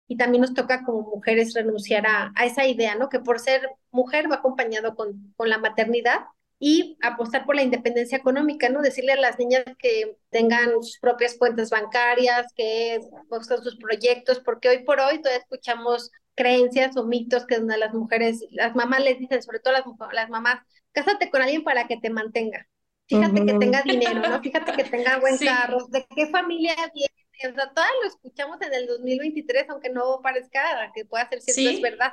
y 0.08 0.16
también 0.16 0.42
nos 0.42 0.54
toca 0.54 0.84
como 0.84 1.02
mujeres 1.02 1.54
renunciar 1.54 2.06
a, 2.06 2.32
a, 2.34 2.46
esa 2.46 2.66
idea, 2.66 2.94
¿no? 2.94 3.08
Que 3.08 3.20
por 3.20 3.38
ser 3.38 3.68
mujer 3.90 4.30
va 4.30 4.36
acompañado 4.36 4.94
con, 4.94 5.32
con 5.36 5.50
la 5.50 5.58
maternidad 5.58 6.20
y 6.66 6.96
apostar 7.02 7.44
por 7.44 7.56
la 7.56 7.62
independencia 7.62 8.16
económica, 8.16 8.70
¿no? 8.70 8.80
Decirle 8.80 9.12
a 9.12 9.20
las 9.20 9.38
niñas 9.38 9.64
que 9.78 10.16
tengan 10.30 10.70
sus 10.82 10.98
propias 10.98 11.36
cuentas 11.36 11.68
bancarias, 11.68 12.54
que 12.56 13.00
busquen 13.28 13.62
sus 13.62 13.76
proyectos, 13.76 14.40
porque 14.40 14.70
hoy 14.70 14.78
por 14.82 14.98
hoy 14.98 15.20
todavía 15.20 15.42
escuchamos 15.42 16.10
creencias 16.34 16.96
o 16.96 17.04
mitos 17.04 17.44
que 17.44 17.58
donde 17.58 17.76
las 17.76 17.92
mujeres, 17.92 18.46
las 18.50 18.74
mamás 18.74 19.04
les 19.04 19.18
dicen, 19.18 19.42
sobre 19.42 19.58
todo 19.60 19.74
las, 19.74 19.84
las 20.14 20.30
mamás, 20.30 20.62
cásate 20.92 21.28
con 21.28 21.42
alguien 21.42 21.64
para 21.64 21.86
que 21.86 21.98
te 21.98 22.08
mantenga. 22.08 22.66
Fíjate 23.08 23.44
que 23.44 23.58
tenga 23.58 23.82
dinero, 23.82 24.26
¿no? 24.26 24.40
Fíjate 24.40 24.72
que 24.72 24.84
tenga 24.84 25.18
buen 25.20 25.36
carro. 25.36 25.86
¿De 25.88 26.06
qué 26.16 26.28
familia 26.28 26.74
viene? 26.94 27.52
O 27.52 27.54
sea, 27.54 27.74
todo 27.74 27.84
lo 28.00 28.08
escuchamos 28.08 28.56
en 28.62 28.72
el 28.72 28.86
2023, 28.86 29.68
aunque 29.68 29.90
no 29.90 30.20
parezca 30.22 30.90
que 30.94 31.04
pueda 31.04 31.28
ser 31.28 31.42
cierto, 31.42 31.76
es 31.76 31.82
verdad. 31.82 32.12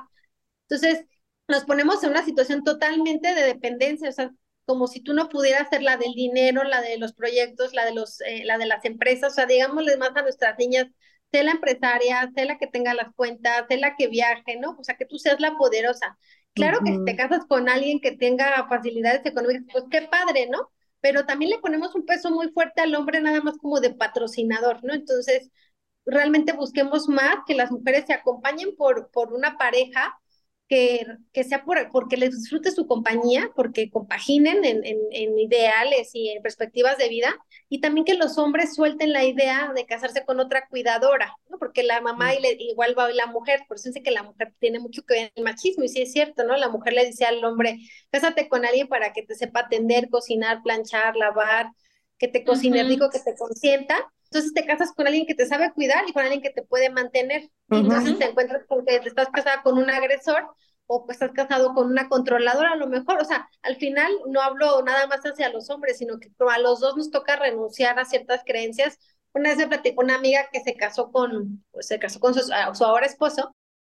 Entonces, 0.68 1.06
nos 1.48 1.64
ponemos 1.66 2.04
en 2.04 2.10
una 2.10 2.26
situación 2.26 2.64
totalmente 2.64 3.34
de 3.36 3.44
dependencia, 3.44 4.10
o 4.10 4.12
sea, 4.12 4.32
como 4.66 4.88
si 4.88 5.02
tú 5.02 5.14
no 5.14 5.30
pudieras 5.30 5.70
ser 5.70 5.82
la 5.84 5.98
del 5.98 6.14
dinero, 6.14 6.64
la 6.64 6.82
de 6.82 6.98
los 6.98 7.14
proyectos, 7.14 7.74
la 7.74 7.86
de 7.86 7.94
los, 7.94 8.22
eh, 8.22 8.44
la 8.46 8.58
de 8.58 8.66
las 8.66 8.86
empresas, 8.86 9.34
o 9.34 9.36
sea, 9.36 9.46
digámosle 9.46 9.98
más 9.98 10.16
a 10.16 10.22
nuestras 10.22 10.58
niñas, 10.58 10.88
sé 11.32 11.44
la 11.44 11.52
empresaria, 11.52 12.30
sé 12.36 12.46
la 12.46 12.58
que 12.58 12.68
tenga 12.68 12.94
las 12.94 13.14
cuentas, 13.16 13.66
sé 13.70 13.78
la 13.78 13.96
que 13.96 14.08
viaje, 14.08 14.58
¿no? 14.60 14.78
O 14.80 14.84
sea, 14.84 14.96
que 14.98 15.06
tú 15.06 15.18
seas 15.18 15.40
la 15.40 15.58
poderosa. 15.58 16.18
Claro 16.54 16.80
que 16.84 16.92
si 16.92 17.06
te 17.06 17.16
casas 17.16 17.46
con 17.48 17.70
alguien 17.70 18.02
que 18.02 18.12
tenga 18.12 18.68
facilidades 18.68 19.26
económicas, 19.26 19.66
pues 19.72 19.86
qué 19.90 20.02
padre, 20.02 20.48
¿no? 20.50 20.70
Pero 21.00 21.26
también 21.26 21.52
le 21.52 21.60
ponemos 21.60 21.96
un 21.96 22.06
peso 22.06 22.30
muy 22.30 22.50
fuerte 22.52 22.82
al 22.82 22.94
hombre 22.94 23.22
nada 23.22 23.42
más 23.42 23.58
como 23.58 23.80
de 23.80 23.94
patrocinador, 23.94 24.84
¿no? 24.84 24.94
Entonces, 24.94 25.50
realmente 26.06 26.52
busquemos 26.54 27.08
más 27.08 27.38
que 27.48 27.56
las 27.56 27.72
mujeres 27.72 28.06
se 28.06 28.14
acompañen 28.14 28.76
por, 28.76 29.10
por 29.12 29.34
una 29.34 29.58
pareja 29.58 30.14
que, 30.72 31.06
que 31.34 31.44
sea 31.44 31.66
por, 31.66 31.78
porque 31.92 32.16
les 32.16 32.32
disfrute 32.32 32.72
su 32.72 32.88
compañía, 32.88 33.52
porque 33.58 33.92
compaginen 33.92 34.64
en, 34.64 34.86
en, 34.86 35.38
ideales 35.38 36.12
y 36.14 36.30
en 36.30 36.42
perspectivas 36.42 36.98
de 36.98 37.10
vida, 37.10 37.36
y 37.68 37.82
también 37.82 38.06
que 38.06 38.14
los 38.14 38.38
hombres 38.38 38.74
suelten 38.74 39.12
la 39.12 39.26
idea 39.26 39.74
de 39.76 39.86
casarse 39.86 40.24
con 40.24 40.40
otra 40.40 40.70
cuidadora, 40.70 41.36
¿no? 41.50 41.60
porque 41.60 41.84
la 41.84 42.00
mamá 42.00 42.34
y 42.36 42.40
igual 42.70 42.98
va 42.98 43.12
la 43.12 43.26
mujer, 43.26 43.66
por 43.68 43.76
eso 43.76 43.90
dice 43.90 44.02
que 44.02 44.12
la 44.12 44.24
mujer 44.24 44.54
tiene 44.60 44.80
mucho 44.80 45.02
que 45.02 45.16
ver 45.16 45.24
en 45.24 45.32
el 45.36 45.44
machismo, 45.44 45.84
y 45.84 45.90
sí 45.90 46.04
es 46.04 46.14
cierto, 46.14 46.46
¿no? 46.46 46.56
La 46.56 46.70
mujer 46.70 46.94
le 46.94 47.06
dice 47.06 47.26
al 47.26 47.44
hombre, 47.44 47.78
cásate 48.10 48.48
con 48.48 48.64
alguien 48.64 48.88
para 48.88 49.12
que 49.12 49.24
te 49.24 49.36
sepa 49.36 49.62
atender, 49.62 50.08
cocinar, 50.10 50.62
planchar, 50.64 51.18
lavar, 51.18 51.68
que 52.18 52.30
te 52.30 52.46
cocine 52.46 52.86
rico, 52.86 53.10
que 53.10 53.20
te 53.20 53.36
consienta, 53.36 54.10
entonces 54.32 54.54
te 54.54 54.66
casas 54.66 54.94
con 54.94 55.08
alguien 55.08 55.26
que 55.26 55.36
te 55.36 55.46
sabe 55.46 55.74
cuidar 55.74 56.06
y 56.08 56.14
con 56.14 56.24
alguien 56.24 56.42
que 56.42 56.52
te 56.52 56.64
puede 56.64 56.90
mantener. 56.90 57.50
Entonces 57.70 58.18
te 58.18 58.26
encuentras 58.26 58.66
con 58.66 58.86
que 58.86 58.96
estás 58.96 59.30
casada 59.30 59.62
con 59.62 59.78
un 59.78 59.90
agresor 59.90 60.48
o 60.88 61.06
pues 61.06 61.16
estás 61.22 61.32
casado 61.34 61.74
con 61.74 61.88
una 61.88 62.08
controladora 62.08 62.72
a 62.72 62.76
lo 62.78 62.88
mejor. 62.88 63.20
O 63.20 63.26
sea, 63.26 63.50
al 63.62 63.76
final 63.76 64.10
no 64.30 64.42
hablo 64.42 64.82
nada 64.84 65.06
más 65.08 65.20
hacia 65.26 65.50
los 65.50 65.70
hombres, 65.70 65.98
sino 65.98 66.18
que 66.20 66.30
a 66.50 66.60
los 66.60 66.80
dos 66.80 66.96
nos 66.96 67.12
toca 67.12 67.36
renunciar 67.36 68.00
a 68.00 68.06
ciertas 68.06 68.44
creencias. 68.46 68.98
Una 69.34 69.50
vez 69.50 69.58
me 69.58 69.68
platicó 69.68 70.02
una 70.02 70.16
amiga 70.16 70.48
que 70.52 70.62
se 70.62 70.76
casó 70.76 71.12
con, 71.12 71.66
pues 71.72 71.88
se 71.88 72.00
casó 72.00 72.20
con 72.22 72.34
su, 72.34 72.42
su 72.42 72.86
ahora 72.86 73.06
esposo 73.06 73.54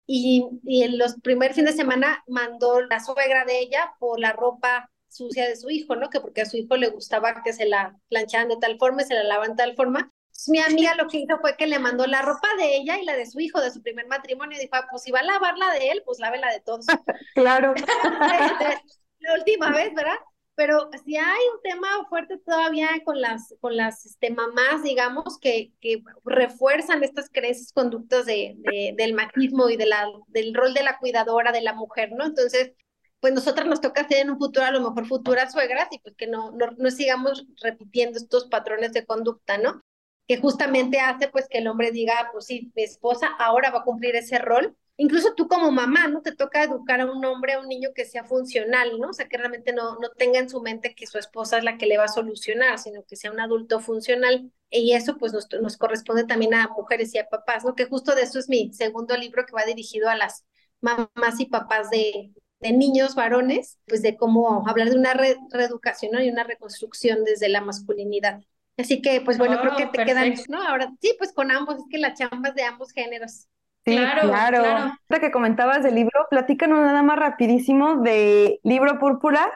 y, 0.06 0.48
y 0.64 0.82
en 0.82 0.96
los 0.98 1.14
primeros 1.20 1.56
fines 1.56 1.76
de 1.76 1.82
semana 1.82 2.22
mandó 2.26 2.80
la 2.82 3.00
suegra 3.00 3.44
de 3.44 3.60
ella 3.60 3.92
por 3.98 4.18
la 4.18 4.32
ropa 4.32 4.90
sucia 5.08 5.46
de 5.46 5.56
su 5.56 5.68
hijo, 5.70 5.94
¿no? 5.96 6.08
Que 6.10 6.20
porque 6.20 6.40
a 6.42 6.46
su 6.46 6.56
hijo 6.56 6.76
le 6.76 6.88
gustaba 6.88 7.42
que 7.44 7.52
se 7.52 7.66
la 7.66 7.96
plancharan 8.08 8.48
de 8.48 8.56
tal 8.56 8.78
forma 8.78 9.02
y 9.02 9.04
se 9.04 9.14
la 9.14 9.24
lavaban 9.24 9.50
de 9.50 9.56
tal 9.56 9.74
forma 9.76 10.10
mi 10.48 10.60
amiga 10.60 10.94
lo 10.94 11.08
que 11.08 11.18
hizo 11.18 11.38
fue 11.40 11.56
que 11.56 11.66
le 11.66 11.78
mandó 11.78 12.06
la 12.06 12.22
ropa 12.22 12.48
de 12.58 12.76
ella 12.76 12.98
y 12.98 13.04
la 13.04 13.16
de 13.16 13.26
su 13.26 13.40
hijo 13.40 13.60
de 13.60 13.70
su 13.70 13.82
primer 13.82 14.06
matrimonio. 14.06 14.56
Y 14.56 14.62
dijo, 14.62 14.74
ah, 14.74 14.86
pues 14.90 15.02
si 15.02 15.10
va 15.10 15.20
a 15.20 15.24
lavar 15.24 15.56
la 15.58 15.72
de 15.72 15.90
él, 15.90 16.02
pues 16.04 16.18
lave 16.18 16.38
la 16.38 16.52
de 16.52 16.60
todos. 16.60 16.86
claro. 17.34 17.74
la 19.20 19.34
última 19.34 19.70
vez, 19.70 19.94
¿verdad? 19.94 20.16
Pero 20.54 20.90
si 21.04 21.16
hay 21.16 21.40
un 21.54 21.62
tema 21.62 21.88
fuerte 22.08 22.38
todavía 22.38 22.88
con 23.04 23.20
las, 23.20 23.54
con 23.60 23.76
las 23.76 24.04
este, 24.04 24.30
mamás, 24.30 24.82
digamos, 24.82 25.38
que, 25.38 25.72
que 25.80 26.02
refuerzan 26.24 27.02
estas 27.02 27.30
creencias, 27.30 27.72
conductas 27.72 28.26
de, 28.26 28.56
del 28.96 29.14
machismo 29.14 29.70
y 29.70 29.76
de 29.76 29.86
la, 29.86 30.06
del 30.28 30.52
rol 30.54 30.74
de 30.74 30.82
la 30.82 30.98
cuidadora 30.98 31.52
de 31.52 31.62
la 31.62 31.72
mujer, 31.72 32.12
¿no? 32.12 32.26
Entonces, 32.26 32.72
pues 33.20 33.32
nosotras 33.32 33.66
nos 33.66 33.80
toca 33.80 34.06
ser 34.06 34.18
en 34.18 34.30
un 34.30 34.38
futuro 34.38 34.66
a 34.66 34.72
lo 34.72 34.80
mejor 34.80 35.06
futuras 35.06 35.52
suegras 35.52 35.88
y 35.90 36.00
pues 36.00 36.14
que 36.16 36.26
no, 36.26 36.50
no, 36.50 36.72
no 36.76 36.90
sigamos 36.90 37.46
repitiendo 37.62 38.18
estos 38.18 38.46
patrones 38.48 38.92
de 38.92 39.06
conducta, 39.06 39.56
¿no? 39.56 39.80
Que 40.26 40.36
justamente 40.38 41.00
hace 41.00 41.28
pues 41.28 41.48
que 41.48 41.58
el 41.58 41.68
hombre 41.68 41.90
diga, 41.90 42.28
pues 42.32 42.46
sí, 42.46 42.72
mi 42.74 42.82
esposa 42.84 43.28
ahora 43.38 43.70
va 43.70 43.80
a 43.80 43.84
cumplir 43.84 44.16
ese 44.16 44.38
rol. 44.38 44.76
Incluso 44.96 45.34
tú 45.34 45.48
como 45.48 45.72
mamá, 45.72 46.06
¿no? 46.08 46.22
Te 46.22 46.32
toca 46.36 46.62
educar 46.62 47.00
a 47.00 47.06
un 47.10 47.24
hombre, 47.24 47.54
a 47.54 47.60
un 47.60 47.68
niño 47.68 47.90
que 47.94 48.04
sea 48.04 48.24
funcional, 48.24 48.98
¿no? 49.00 49.08
O 49.10 49.12
sea, 49.12 49.28
que 49.28 49.36
realmente 49.38 49.72
no, 49.72 49.96
no 49.98 50.10
tenga 50.10 50.38
en 50.38 50.48
su 50.48 50.60
mente 50.62 50.94
que 50.94 51.06
su 51.06 51.18
esposa 51.18 51.58
es 51.58 51.64
la 51.64 51.76
que 51.78 51.86
le 51.86 51.98
va 51.98 52.04
a 52.04 52.08
solucionar, 52.08 52.78
sino 52.78 53.02
que 53.04 53.16
sea 53.16 53.32
un 53.32 53.40
adulto 53.40 53.80
funcional. 53.80 54.52
Y 54.70 54.92
eso 54.92 55.16
pues 55.18 55.32
nos, 55.32 55.48
nos 55.60 55.76
corresponde 55.76 56.24
también 56.24 56.54
a 56.54 56.68
mujeres 56.68 57.14
y 57.14 57.18
a 57.18 57.28
papás, 57.28 57.64
¿no? 57.64 57.74
Que 57.74 57.86
justo 57.86 58.14
de 58.14 58.22
eso 58.22 58.38
es 58.38 58.48
mi 58.48 58.72
segundo 58.72 59.16
libro 59.16 59.44
que 59.46 59.52
va 59.54 59.64
dirigido 59.64 60.08
a 60.08 60.16
las 60.16 60.44
mamás 60.80 61.40
y 61.40 61.46
papás 61.46 61.90
de, 61.90 62.32
de 62.60 62.72
niños 62.72 63.14
varones, 63.14 63.78
pues 63.86 64.02
de 64.02 64.16
cómo 64.16 64.66
hablar 64.68 64.90
de 64.90 64.96
una 64.96 65.14
reeducación 65.14 66.22
y 66.22 66.30
una 66.30 66.44
reconstrucción 66.44 67.24
desde 67.24 67.48
la 67.48 67.60
masculinidad. 67.60 68.40
Así 68.78 69.02
que, 69.02 69.20
pues 69.20 69.38
bueno, 69.38 69.60
creo 69.60 69.76
que 69.76 69.86
te 69.86 70.04
quedan, 70.04 70.34
¿no? 70.48 70.62
Ahora 70.62 70.90
sí, 71.00 71.14
pues 71.18 71.32
con 71.32 71.50
ambos, 71.50 71.76
es 71.76 71.84
que 71.90 71.98
la 71.98 72.14
chamba 72.14 72.48
es 72.48 72.54
de 72.54 72.64
ambos 72.64 72.92
géneros. 72.92 73.48
Sí, 73.84 73.96
claro, 73.96 74.28
claro. 74.28 74.60
claro. 74.60 75.20
que 75.20 75.30
comentabas 75.30 75.82
del 75.82 75.96
libro, 75.96 76.26
platícanos 76.30 76.78
nada 76.80 77.02
más 77.02 77.18
rapidísimo 77.18 77.96
de 77.96 78.60
Libro 78.62 78.98
Púrpura, 78.98 79.52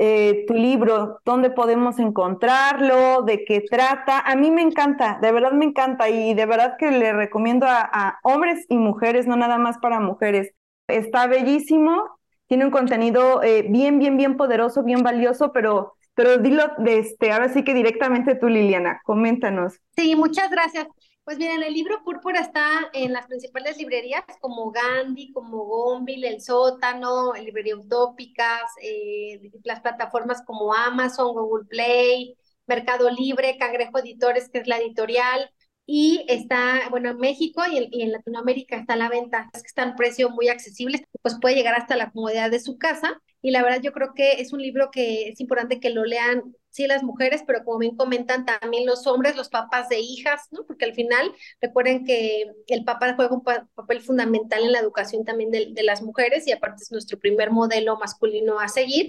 eh, 0.00 0.44
tu 0.46 0.54
libro, 0.54 1.20
dónde 1.24 1.50
podemos 1.50 1.98
encontrarlo, 1.98 3.22
de 3.22 3.44
qué 3.44 3.62
trata. 3.68 4.20
A 4.20 4.36
mí 4.36 4.50
me 4.50 4.62
encanta, 4.62 5.18
de 5.20 5.32
verdad 5.32 5.52
me 5.52 5.64
encanta 5.64 6.08
y 6.08 6.34
de 6.34 6.46
verdad 6.46 6.76
que 6.78 6.92
le 6.92 7.12
recomiendo 7.12 7.66
a, 7.68 8.18
hombres 8.22 8.64
y 8.68 8.76
mujeres, 8.76 9.26
no 9.26 9.34
nada 9.34 9.58
más 9.58 9.78
para 9.78 9.98
mujeres. 9.98 10.52
Está 10.86 11.26
bellísimo, 11.26 12.18
tiene 12.46 12.64
un 12.66 12.70
contenido 12.70 13.42
eh, 13.42 13.66
bien, 13.68 13.98
bien, 13.98 14.16
bien 14.16 14.36
poderoso, 14.36 14.84
bien 14.84 15.02
valioso, 15.02 15.52
pero 15.52 15.94
pero 16.18 16.36
dilo, 16.36 16.64
de 16.78 16.98
este, 16.98 17.30
ahora 17.30 17.48
sí 17.48 17.62
que 17.62 17.72
directamente 17.72 18.34
tú, 18.34 18.48
Liliana, 18.48 19.00
coméntanos. 19.04 19.74
Sí, 19.96 20.16
muchas 20.16 20.50
gracias. 20.50 20.88
Pues 21.22 21.38
miren, 21.38 21.62
el 21.62 21.72
libro 21.72 22.02
Púrpura 22.04 22.40
está 22.40 22.90
en 22.92 23.12
las 23.12 23.28
principales 23.28 23.78
librerías 23.78 24.24
como 24.40 24.72
Gandhi, 24.72 25.30
como 25.32 25.64
Gombil, 25.66 26.24
El 26.24 26.40
Sótano, 26.40 27.34
Librería 27.34 27.76
Utópicas, 27.76 28.62
eh, 28.82 29.48
las 29.62 29.80
plataformas 29.80 30.42
como 30.44 30.74
Amazon, 30.74 31.34
Google 31.34 31.66
Play, 31.66 32.34
Mercado 32.66 33.08
Libre, 33.10 33.56
Cangrejo 33.56 34.00
Editores, 34.00 34.48
que 34.48 34.58
es 34.58 34.66
la 34.66 34.78
editorial, 34.78 35.48
y 35.86 36.26
está, 36.26 36.88
bueno, 36.90 37.10
en 37.10 37.18
México 37.18 37.62
y 37.70 37.76
en, 37.78 37.88
y 37.92 38.02
en, 38.02 38.10
Latinoamérica 38.10 38.74
está 38.76 38.94
a 38.94 38.96
la 38.96 39.08
venta, 39.08 39.48
es 39.54 39.62
que 39.62 39.68
está 39.68 39.84
en 39.84 39.94
precio 39.94 40.30
muy 40.30 40.48
accesible, 40.48 41.06
pues 41.22 41.38
puede 41.40 41.54
llegar 41.54 41.76
hasta 41.76 41.94
la 41.96 42.10
comodidad 42.10 42.50
de 42.50 42.58
su 42.58 42.76
casa 42.76 43.22
y 43.40 43.50
la 43.50 43.62
verdad 43.62 43.80
yo 43.82 43.92
creo 43.92 44.14
que 44.14 44.40
es 44.40 44.52
un 44.52 44.60
libro 44.60 44.90
que 44.90 45.28
es 45.28 45.40
importante 45.40 45.80
que 45.80 45.90
lo 45.90 46.04
lean, 46.04 46.54
sí, 46.70 46.86
las 46.86 47.02
mujeres, 47.02 47.44
pero 47.46 47.64
como 47.64 47.78
bien 47.78 47.96
comentan 47.96 48.44
también 48.44 48.86
los 48.86 49.06
hombres, 49.06 49.36
los 49.36 49.48
papás 49.48 49.88
de 49.88 50.00
hijas, 50.00 50.48
¿no? 50.50 50.64
Porque 50.66 50.84
al 50.84 50.94
final 50.94 51.32
recuerden 51.60 52.04
que 52.04 52.50
el 52.66 52.84
papá 52.84 53.14
juega 53.14 53.34
un 53.34 53.42
papel 53.42 54.00
fundamental 54.00 54.64
en 54.64 54.72
la 54.72 54.80
educación 54.80 55.24
también 55.24 55.50
de, 55.50 55.68
de 55.72 55.82
las 55.82 56.02
mujeres 56.02 56.46
y 56.46 56.52
aparte 56.52 56.82
es 56.82 56.92
nuestro 56.92 57.18
primer 57.18 57.50
modelo 57.50 57.96
masculino 57.96 58.58
a 58.60 58.68
seguir. 58.68 59.08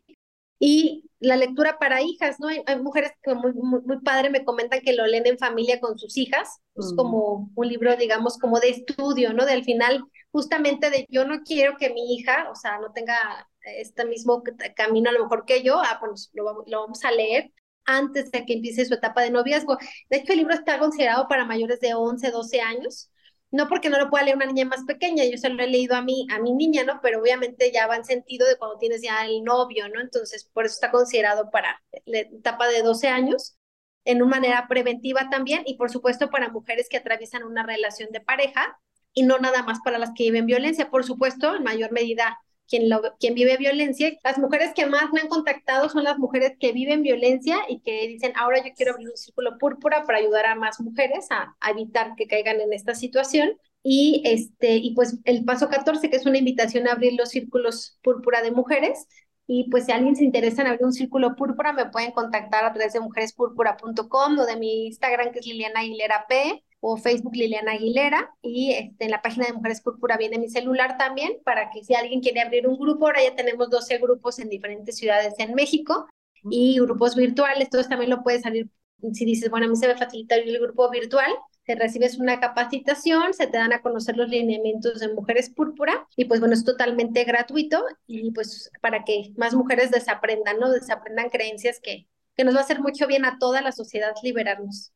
Y 0.61 1.09
la 1.19 1.37
lectura 1.37 1.77
para 1.79 2.01
hijas, 2.01 2.37
¿no? 2.39 2.47
Hay, 2.47 2.79
mujeres 2.81 3.13
que 3.23 3.33
muy, 3.33 3.53
muy, 3.53 3.99
padre 4.01 4.29
me 4.29 4.43
comentan 4.43 4.81
que 4.81 4.93
lo 4.93 5.07
leen 5.07 5.25
en 5.25 5.37
familia 5.37 5.79
con 5.79 5.97
sus 5.97 6.17
hijas, 6.17 6.59
es 6.75 6.91
mm. 6.91 6.95
como 6.97 7.49
un 7.55 7.67
libro, 7.67 7.95
digamos, 7.95 8.37
como 8.37 8.59
de 8.59 8.69
estudio, 8.69 9.33
¿no? 9.33 9.45
Del 9.45 9.63
final, 9.63 10.03
justamente 10.31 10.89
de 10.89 11.05
yo 11.09 11.25
no 11.25 11.41
quiero 11.43 11.77
que 11.77 11.89
mi 11.91 12.15
hija, 12.15 12.49
o 12.51 12.55
sea, 12.55 12.77
no 12.79 12.91
tenga 12.91 13.47
este 13.63 14.05
mismo 14.05 14.43
camino 14.75 15.09
a 15.09 15.13
lo 15.13 15.23
mejor 15.23 15.45
que 15.45 15.63
yo, 15.63 15.79
ah, 15.79 15.97
pues 15.99 16.29
lo, 16.33 16.45
vamos 16.65 17.03
a 17.03 17.11
leer 17.11 17.51
antes 17.85 18.31
de 18.31 18.45
que 18.45 18.53
empiece 18.53 18.85
su 18.85 18.93
etapa 18.93 19.21
de 19.21 19.31
noviazgo. 19.31 19.77
De 20.09 20.17
hecho, 20.17 20.33
el 20.33 20.39
libro 20.39 20.53
está 20.53 20.79
considerado 20.79 21.27
para 21.27 21.45
mayores 21.45 21.79
de 21.79 21.93
11, 21.93 22.31
12 22.31 22.61
años, 22.61 23.11
no 23.51 23.67
porque 23.67 23.89
no 23.89 23.97
lo 23.97 24.09
pueda 24.11 24.25
leer 24.25 24.35
una 24.35 24.45
niña 24.45 24.65
más 24.65 24.83
pequeña, 24.85 25.23
yo 25.25 25.37
se 25.37 25.49
lo 25.49 25.63
he 25.63 25.67
leído 25.67 25.95
a 25.95 26.01
mí, 26.03 26.27
a 26.31 26.39
mi 26.39 26.53
niña, 26.53 26.83
¿no? 26.83 26.99
Pero 27.01 27.19
obviamente 27.19 27.71
ya 27.71 27.87
va 27.87 27.95
en 27.95 28.05
sentido 28.05 28.47
de 28.47 28.57
cuando 28.57 28.77
tienes 28.77 29.01
ya 29.01 29.25
el 29.25 29.43
novio, 29.43 29.89
¿no? 29.89 30.01
Entonces, 30.01 30.45
por 30.53 30.65
eso 30.65 30.73
está 30.75 30.91
considerado 30.91 31.49
para 31.49 31.81
la 32.05 32.19
etapa 32.19 32.67
de 32.67 32.83
12 32.83 33.07
años, 33.07 33.57
en 34.05 34.21
una 34.21 34.37
manera 34.37 34.67
preventiva 34.67 35.29
también, 35.31 35.63
y 35.65 35.77
por 35.77 35.89
supuesto 35.89 36.29
para 36.29 36.49
mujeres 36.49 36.87
que 36.89 36.97
atraviesan 36.97 37.43
una 37.43 37.63
relación 37.65 38.11
de 38.11 38.21
pareja, 38.21 38.79
y 39.13 39.23
no 39.23 39.37
nada 39.39 39.63
más 39.63 39.79
para 39.83 39.97
las 39.97 40.11
que 40.15 40.23
viven 40.25 40.45
violencia, 40.45 40.89
por 40.89 41.03
supuesto, 41.03 41.55
en 41.55 41.63
mayor 41.63 41.91
medida 41.91 42.37
quien, 42.69 42.89
lo, 42.89 43.01
quien 43.19 43.33
vive 43.33 43.57
violencia. 43.57 44.11
Las 44.23 44.37
mujeres 44.37 44.71
que 44.75 44.85
más 44.85 45.11
me 45.11 45.21
han 45.21 45.27
contactado 45.27 45.89
son 45.89 46.03
las 46.03 46.19
mujeres 46.19 46.53
que 46.59 46.71
viven 46.71 47.01
violencia 47.01 47.57
y 47.67 47.81
que 47.81 48.07
dicen, 48.07 48.31
ahora 48.35 48.63
yo 48.63 48.71
quiero 48.75 48.93
abrir 48.93 49.09
un 49.09 49.17
círculo 49.17 49.57
púrpura 49.57 50.03
para 50.05 50.19
ayudar 50.19 50.45
a 50.45 50.55
más 50.55 50.79
mujeres 50.79 51.27
a, 51.31 51.55
evitar 51.69 52.15
que 52.15 52.27
caigan 52.27 52.61
en 52.61 52.71
esta 52.71 52.95
situación. 52.95 53.57
Y, 53.81 54.21
este, 54.25 54.75
y 54.75 54.93
pues 54.93 55.19
el 55.25 55.45
paso 55.45 55.69
14, 55.69 56.09
que 56.09 56.17
es 56.17 56.25
una 56.25 56.37
invitación 56.37 56.87
a 56.87 56.91
abrir 56.93 57.13
los 57.13 57.29
círculos 57.29 57.97
púrpura 58.03 58.41
de 58.41 58.51
mujeres. 58.51 59.07
Y 59.47 59.67
pues 59.71 59.85
si 59.85 59.91
alguien 59.91 60.15
se 60.15 60.23
interesa 60.23 60.61
en 60.61 60.67
abrir 60.67 60.85
un 60.85 60.93
círculo 60.93 61.35
púrpura, 61.35 61.73
me 61.73 61.87
pueden 61.87 62.11
contactar 62.11 62.65
a 62.65 62.73
través 62.73 62.93
de 62.93 62.99
mujerespúrpura.com 62.99 64.37
o 64.37 64.45
de 64.45 64.57
mi 64.57 64.87
Instagram, 64.87 65.31
que 65.31 65.39
es 65.39 65.47
Liliana 65.47 65.79
Aguilera 65.79 66.25
P 66.29 66.63
o 66.81 66.97
Facebook 66.97 67.35
Liliana 67.35 67.73
Aguilera 67.73 68.33
y 68.41 68.71
este, 68.71 69.05
en 69.05 69.11
la 69.11 69.21
página 69.21 69.47
de 69.47 69.53
Mujeres 69.53 69.81
Púrpura 69.81 70.17
viene 70.17 70.39
mi 70.39 70.49
celular 70.49 70.97
también 70.97 71.33
para 71.43 71.69
que 71.69 71.83
si 71.83 71.93
alguien 71.93 72.21
quiere 72.21 72.41
abrir 72.41 72.67
un 72.67 72.77
grupo, 72.77 73.07
ahora 73.07 73.23
ya 73.23 73.35
tenemos 73.35 73.69
12 73.69 73.97
grupos 73.97 74.39
en 74.39 74.49
diferentes 74.49 74.97
ciudades 74.97 75.33
en 75.39 75.53
México 75.55 76.07
y 76.49 76.79
grupos 76.79 77.15
virtuales, 77.15 77.65
entonces 77.65 77.89
también 77.89 78.09
lo 78.09 78.23
puedes 78.23 78.43
salir 78.43 78.69
si 79.13 79.25
dices, 79.25 79.49
bueno, 79.49 79.65
a 79.65 79.69
mí 79.69 79.75
se 79.75 79.87
me 79.87 79.95
facilita 79.97 80.35
el 80.35 80.59
grupo 80.59 80.89
virtual, 80.89 81.31
te 81.65 81.75
recibes 81.75 82.17
una 82.17 82.39
capacitación, 82.39 83.33
se 83.33 83.47
te 83.47 83.57
dan 83.57 83.73
a 83.73 83.81
conocer 83.81 84.17
los 84.17 84.29
lineamientos 84.29 84.99
de 84.99 85.13
Mujeres 85.13 85.49
Púrpura 85.49 86.07
y 86.15 86.25
pues 86.25 86.39
bueno, 86.39 86.53
es 86.53 86.65
totalmente 86.65 87.23
gratuito 87.23 87.83
y 88.07 88.31
pues 88.31 88.71
para 88.81 89.03
que 89.03 89.33
más 89.37 89.53
mujeres 89.53 89.91
desaprendan, 89.91 90.59
¿no? 90.59 90.71
Desaprendan 90.71 91.29
creencias 91.29 91.79
que, 91.81 92.07
que 92.35 92.43
nos 92.43 92.55
va 92.55 92.59
a 92.59 92.63
hacer 92.63 92.81
mucho 92.81 93.07
bien 93.07 93.25
a 93.25 93.37
toda 93.39 93.61
la 93.61 93.71
sociedad 93.71 94.13
liberarnos. 94.23 94.91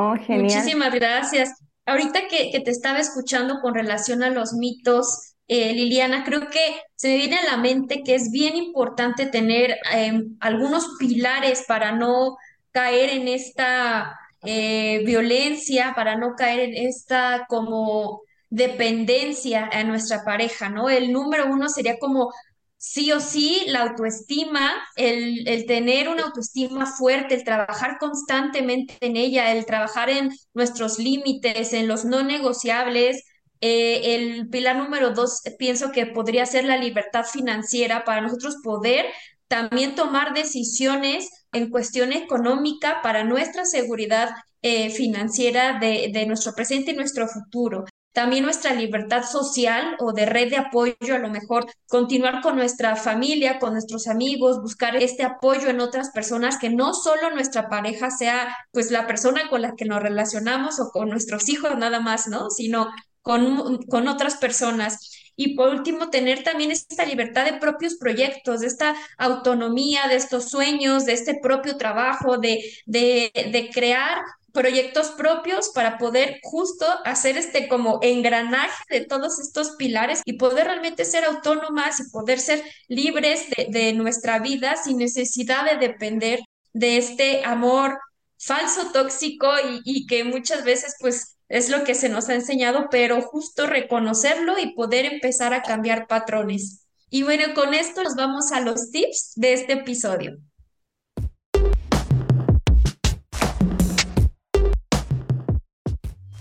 Oh. 0.00 0.14
Muchísimas 0.28 0.94
gracias. 0.94 1.50
Ahorita 1.84 2.28
que, 2.28 2.52
que 2.52 2.60
te 2.60 2.70
estaba 2.70 3.00
escuchando 3.00 3.60
con 3.60 3.74
relación 3.74 4.22
a 4.22 4.30
los 4.30 4.52
mitos, 4.52 5.34
eh, 5.48 5.72
Liliana, 5.72 6.22
creo 6.22 6.48
que 6.50 6.80
se 6.94 7.08
me 7.08 7.16
viene 7.16 7.38
a 7.38 7.44
la 7.44 7.56
mente 7.56 8.04
que 8.04 8.14
es 8.14 8.30
bien 8.30 8.54
importante 8.54 9.26
tener 9.26 9.76
em, 9.92 10.36
algunos 10.38 10.86
pilares 11.00 11.64
para 11.66 11.90
no 11.90 12.36
caer 12.70 13.10
en 13.10 13.26
esta 13.26 14.16
eh, 14.44 15.02
violencia, 15.04 15.94
para 15.96 16.14
no 16.16 16.36
caer 16.36 16.60
en 16.60 16.86
esta 16.86 17.46
como 17.48 18.20
dependencia 18.50 19.68
a 19.72 19.82
nuestra 19.82 20.22
pareja, 20.22 20.68
¿no? 20.68 20.88
El 20.88 21.12
número 21.12 21.46
uno 21.46 21.68
sería 21.68 21.98
como 21.98 22.32
sí 22.78 23.12
o 23.12 23.20
sí 23.20 23.64
la 23.66 23.82
autoestima, 23.82 24.72
el, 24.96 25.46
el, 25.48 25.66
tener 25.66 26.08
una 26.08 26.24
autoestima 26.24 26.86
fuerte, 26.86 27.34
el 27.34 27.44
trabajar 27.44 27.98
constantemente 27.98 28.96
en 29.00 29.16
ella, 29.16 29.52
el 29.52 29.66
trabajar 29.66 30.08
en 30.08 30.30
nuestros 30.54 30.98
límites, 30.98 31.72
en 31.72 31.88
los 31.88 32.04
no 32.04 32.22
negociables. 32.22 33.24
Eh, 33.60 34.14
el 34.14 34.48
pilar 34.48 34.76
número 34.76 35.10
dos, 35.10 35.42
pienso 35.58 35.90
que 35.90 36.06
podría 36.06 36.46
ser 36.46 36.64
la 36.64 36.76
libertad 36.76 37.24
financiera 37.24 38.04
para 38.04 38.20
nosotros 38.20 38.56
poder 38.62 39.06
también 39.48 39.94
tomar 39.94 40.34
decisiones 40.34 41.28
en 41.52 41.70
cuestión 41.70 42.12
económica 42.12 43.00
para 43.02 43.24
nuestra 43.24 43.64
seguridad 43.64 44.30
eh, 44.62 44.90
financiera 44.90 45.78
de, 45.80 46.10
de, 46.12 46.26
nuestro 46.26 46.54
presente 46.54 46.92
y 46.92 46.96
nuestro 46.96 47.26
futuro. 47.26 47.84
También 48.12 48.44
nuestra 48.44 48.74
libertad 48.74 49.22
social 49.22 49.96
o 50.00 50.12
de 50.12 50.26
red 50.26 50.50
de 50.50 50.56
apoyo, 50.56 51.14
a 51.14 51.18
lo 51.18 51.28
mejor 51.28 51.66
continuar 51.86 52.40
con 52.40 52.56
nuestra 52.56 52.96
familia, 52.96 53.60
con 53.60 53.72
nuestros 53.74 54.08
amigos, 54.08 54.60
buscar 54.60 54.96
este 54.96 55.22
apoyo 55.22 55.68
en 55.68 55.80
otras 55.80 56.10
personas, 56.10 56.58
que 56.58 56.68
no 56.70 56.94
solo 56.94 57.30
nuestra 57.30 57.68
pareja 57.68 58.10
sea 58.10 58.56
pues 58.72 58.90
la 58.90 59.06
persona 59.06 59.48
con 59.48 59.62
la 59.62 59.74
que 59.76 59.84
nos 59.84 60.02
relacionamos 60.02 60.80
o 60.80 60.90
con 60.90 61.10
nuestros 61.10 61.48
hijos 61.48 61.78
nada 61.78 62.00
más, 62.00 62.26
¿no? 62.26 62.50
Sino 62.50 62.88
con, 63.22 63.78
con 63.84 64.08
otras 64.08 64.36
personas. 64.36 65.12
Y 65.36 65.54
por 65.54 65.68
último, 65.68 66.10
tener 66.10 66.42
también 66.42 66.72
esta 66.72 67.04
libertad 67.04 67.44
de 67.44 67.58
propios 67.60 67.94
proyectos, 67.96 68.60
de 68.60 68.66
esta 68.66 68.96
autonomía, 69.18 70.08
de 70.08 70.16
estos 70.16 70.50
sueños, 70.50 71.04
de 71.04 71.12
este 71.12 71.38
propio 71.40 71.76
trabajo, 71.76 72.38
de, 72.38 72.60
de, 72.86 73.30
de 73.52 73.70
crear 73.72 74.18
proyectos 74.52 75.10
propios 75.10 75.70
para 75.70 75.98
poder 75.98 76.40
justo 76.42 76.86
hacer 77.04 77.36
este 77.36 77.68
como 77.68 77.98
engranaje 78.02 78.82
de 78.88 79.04
todos 79.04 79.38
estos 79.38 79.72
pilares 79.72 80.22
y 80.24 80.34
poder 80.34 80.66
realmente 80.66 81.04
ser 81.04 81.24
autónomas 81.24 82.00
y 82.00 82.10
poder 82.10 82.40
ser 82.40 82.62
libres 82.88 83.46
de, 83.50 83.66
de 83.70 83.92
nuestra 83.92 84.38
vida 84.38 84.76
sin 84.76 84.98
necesidad 84.98 85.64
de 85.64 85.86
depender 85.86 86.40
de 86.72 86.96
este 86.96 87.44
amor 87.44 87.98
falso, 88.38 88.90
tóxico 88.92 89.48
y, 89.68 89.80
y 89.84 90.06
que 90.06 90.24
muchas 90.24 90.64
veces 90.64 90.94
pues 91.00 91.36
es 91.48 91.70
lo 91.70 91.84
que 91.84 91.94
se 91.94 92.08
nos 92.08 92.28
ha 92.28 92.34
enseñado, 92.34 92.88
pero 92.90 93.22
justo 93.22 93.66
reconocerlo 93.66 94.58
y 94.58 94.74
poder 94.74 95.06
empezar 95.06 95.54
a 95.54 95.62
cambiar 95.62 96.06
patrones. 96.06 96.86
Y 97.10 97.22
bueno, 97.22 97.54
con 97.54 97.72
esto 97.72 98.02
nos 98.04 98.16
vamos 98.16 98.52
a 98.52 98.60
los 98.60 98.90
tips 98.90 99.32
de 99.36 99.54
este 99.54 99.72
episodio. 99.74 100.36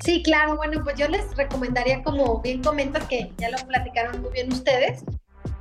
Sí, 0.07 0.23
claro, 0.23 0.55
bueno, 0.55 0.81
pues 0.85 0.95
yo 0.95 1.09
les 1.09 1.35
recomendaría, 1.35 2.01
como 2.01 2.39
bien 2.39 2.63
comentas, 2.63 3.03
que 3.07 3.33
ya 3.37 3.49
lo 3.49 3.57
platicaron 3.67 4.21
muy 4.21 4.31
bien 4.31 4.53
ustedes, 4.53 5.03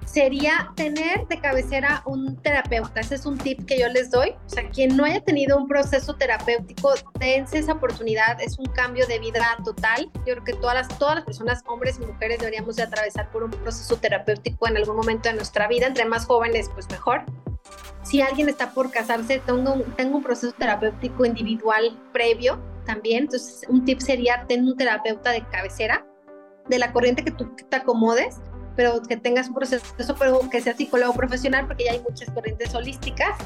sería 0.05 0.71
tener 0.77 1.27
de 1.27 1.41
cabecera 1.41 2.05
un 2.07 2.37
terapeuta. 2.37 3.01
Ese 3.01 3.17
es 3.17 3.27
un 3.27 3.39
tip 3.39 3.67
que 3.67 3.77
yo 3.81 3.89
les 3.89 4.09
doy. 4.13 4.37
O 4.47 4.49
sea, 4.49 4.71
quien 4.71 4.97
no 4.97 5.05
haya 5.05 5.21
tenido 5.21 5.57
un 5.57 5.67
proceso 5.67 6.15
terapéutico, 6.15 6.95
dense 7.19 7.59
esa 7.59 7.73
oportunidad. 7.73 8.41
Es 8.41 8.57
un 8.57 8.67
cambio 8.67 9.05
de 9.09 9.19
vida 9.19 9.45
total. 9.65 10.13
Yo 10.25 10.35
creo 10.35 10.45
que 10.45 10.53
todas 10.53 10.77
las, 10.77 10.97
todas 10.97 11.17
las 11.17 11.25
personas, 11.25 11.65
hombres 11.67 11.99
y 12.01 12.07
mujeres, 12.07 12.39
deberíamos 12.39 12.77
de 12.77 12.85
atravesar 12.85 13.29
por 13.33 13.43
un 13.43 13.51
proceso 13.51 13.97
terapéutico 13.97 14.69
en 14.69 14.77
algún 14.77 14.95
momento 14.95 15.29
de 15.29 15.35
nuestra 15.35 15.67
vida. 15.67 15.89
Entre 15.89 16.05
más 16.05 16.25
jóvenes, 16.25 16.71
pues 16.73 16.89
mejor. 16.89 17.25
Si 18.05 18.23
alguien 18.23 18.49
está 18.49 18.71
por 18.71 18.93
casarse, 18.93 19.41
tengo 19.41 19.81
tengo 19.97 20.19
un 20.19 20.23
proceso 20.23 20.55
terapéutico 20.57 21.25
individual 21.25 22.01
previo 22.13 22.76
también. 22.87 23.25
Entonces, 23.25 23.63
un 23.69 23.85
tip 23.85 24.01
sería 24.01 24.45
tener 24.47 24.65
un 24.65 24.77
terapeuta 24.77 25.33
de 25.33 25.45
cabecera 25.49 26.07
de 26.69 26.79
la 26.79 26.93
corriente 26.93 27.25
que 27.25 27.31
tú 27.31 27.55
te 27.69 27.77
acomodes 27.77 28.41
pero 28.77 29.03
que 29.03 29.17
tengas 29.17 29.49
un 29.49 29.55
proceso, 29.55 30.15
pero 30.19 30.39
que 30.51 30.61
sea 30.61 30.77
psicólogo 30.77 31.15
profesional, 31.15 31.67
porque 31.67 31.85
ya 31.85 31.93
hay 31.93 32.01
muchas 32.01 32.31
corrientes 32.31 32.75
holísticas, 32.75 33.37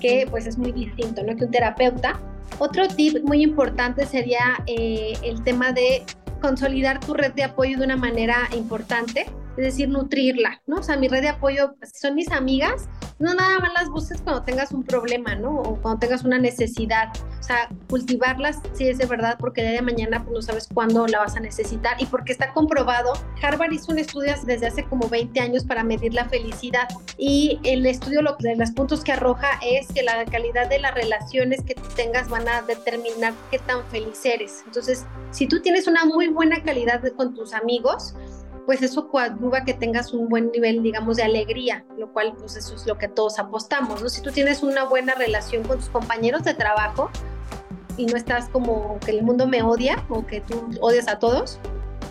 que 0.00 0.26
pues 0.28 0.46
es 0.46 0.56
muy 0.56 0.72
distinto, 0.72 1.22
¿no? 1.22 1.36
Que 1.36 1.44
un 1.44 1.50
terapeuta. 1.50 2.18
Otro 2.58 2.88
tip 2.88 3.22
muy 3.22 3.42
importante 3.42 4.06
sería 4.06 4.62
eh, 4.66 5.12
el 5.22 5.44
tema 5.44 5.72
de 5.72 6.02
consolidar 6.40 6.98
tu 7.00 7.14
red 7.14 7.32
de 7.34 7.44
apoyo 7.44 7.78
de 7.78 7.84
una 7.84 7.96
manera 7.96 8.48
importante, 8.56 9.26
es 9.58 9.64
decir, 9.64 9.88
nutrirla, 9.88 10.62
¿no? 10.68 10.76
O 10.76 10.82
sea, 10.84 10.96
mi 10.96 11.08
red 11.08 11.20
de 11.20 11.30
apoyo 11.30 11.74
son 11.92 12.14
mis 12.14 12.30
amigas, 12.30 12.88
no 13.18 13.34
nada 13.34 13.58
más 13.58 13.72
las 13.74 13.88
busques 13.88 14.20
cuando 14.20 14.44
tengas 14.44 14.70
un 14.70 14.84
problema, 14.84 15.34
¿no? 15.34 15.56
O 15.56 15.82
cuando 15.82 15.98
tengas 15.98 16.22
una 16.22 16.38
necesidad. 16.38 17.08
O 17.40 17.42
sea, 17.42 17.68
cultivarlas 17.88 18.60
sí 18.74 18.88
es 18.88 18.98
de 18.98 19.06
verdad 19.06 19.36
porque 19.38 19.62
día 19.62 19.72
de 19.72 19.82
mañana 19.82 20.22
pues, 20.22 20.32
no 20.32 20.42
sabes 20.42 20.68
cuándo 20.72 21.08
la 21.08 21.18
vas 21.18 21.34
a 21.34 21.40
necesitar 21.40 22.00
y 22.00 22.06
porque 22.06 22.30
está 22.30 22.52
comprobado. 22.52 23.14
Harvard 23.42 23.72
hizo 23.72 23.90
un 23.90 23.98
estudio 23.98 24.32
desde 24.44 24.68
hace 24.68 24.84
como 24.84 25.08
20 25.08 25.40
años 25.40 25.64
para 25.64 25.82
medir 25.82 26.14
la 26.14 26.28
felicidad 26.28 26.86
y 27.16 27.58
el 27.64 27.84
estudio 27.84 28.22
lo, 28.22 28.36
de 28.38 28.54
los 28.54 28.70
puntos 28.70 29.02
que 29.02 29.10
arroja 29.10 29.58
es 29.66 29.88
que 29.88 30.04
la 30.04 30.24
calidad 30.26 30.68
de 30.68 30.78
las 30.78 30.94
relaciones 30.94 31.64
que 31.64 31.74
tengas 31.96 32.28
van 32.28 32.48
a 32.48 32.62
determinar 32.62 33.32
qué 33.50 33.58
tan 33.58 33.84
feliz 33.86 34.24
eres. 34.24 34.62
Entonces, 34.66 35.04
si 35.32 35.48
tú 35.48 35.60
tienes 35.60 35.88
una 35.88 36.04
muy 36.04 36.28
buena 36.28 36.62
calidad 36.62 37.02
con 37.16 37.34
tus 37.34 37.54
amigos, 37.54 38.14
pues 38.68 38.82
eso 38.82 39.08
coadyuva 39.08 39.64
que 39.64 39.72
tengas 39.72 40.12
un 40.12 40.28
buen 40.28 40.50
nivel, 40.50 40.82
digamos, 40.82 41.16
de 41.16 41.22
alegría, 41.22 41.86
lo 41.96 42.12
cual 42.12 42.34
pues 42.38 42.54
eso 42.54 42.74
es 42.74 42.86
lo 42.86 42.98
que 42.98 43.08
todos 43.08 43.38
apostamos, 43.38 44.02
¿no? 44.02 44.10
Si 44.10 44.20
tú 44.20 44.30
tienes 44.30 44.62
una 44.62 44.84
buena 44.84 45.14
relación 45.14 45.62
con 45.62 45.78
tus 45.78 45.88
compañeros 45.88 46.44
de 46.44 46.52
trabajo 46.52 47.08
y 47.96 48.04
no 48.04 48.14
estás 48.14 48.50
como 48.50 48.98
que 49.00 49.12
el 49.12 49.22
mundo 49.22 49.46
me 49.46 49.62
odia 49.62 50.04
o 50.10 50.26
que 50.26 50.42
tú 50.42 50.68
odias 50.82 51.08
a 51.08 51.18
todos, 51.18 51.58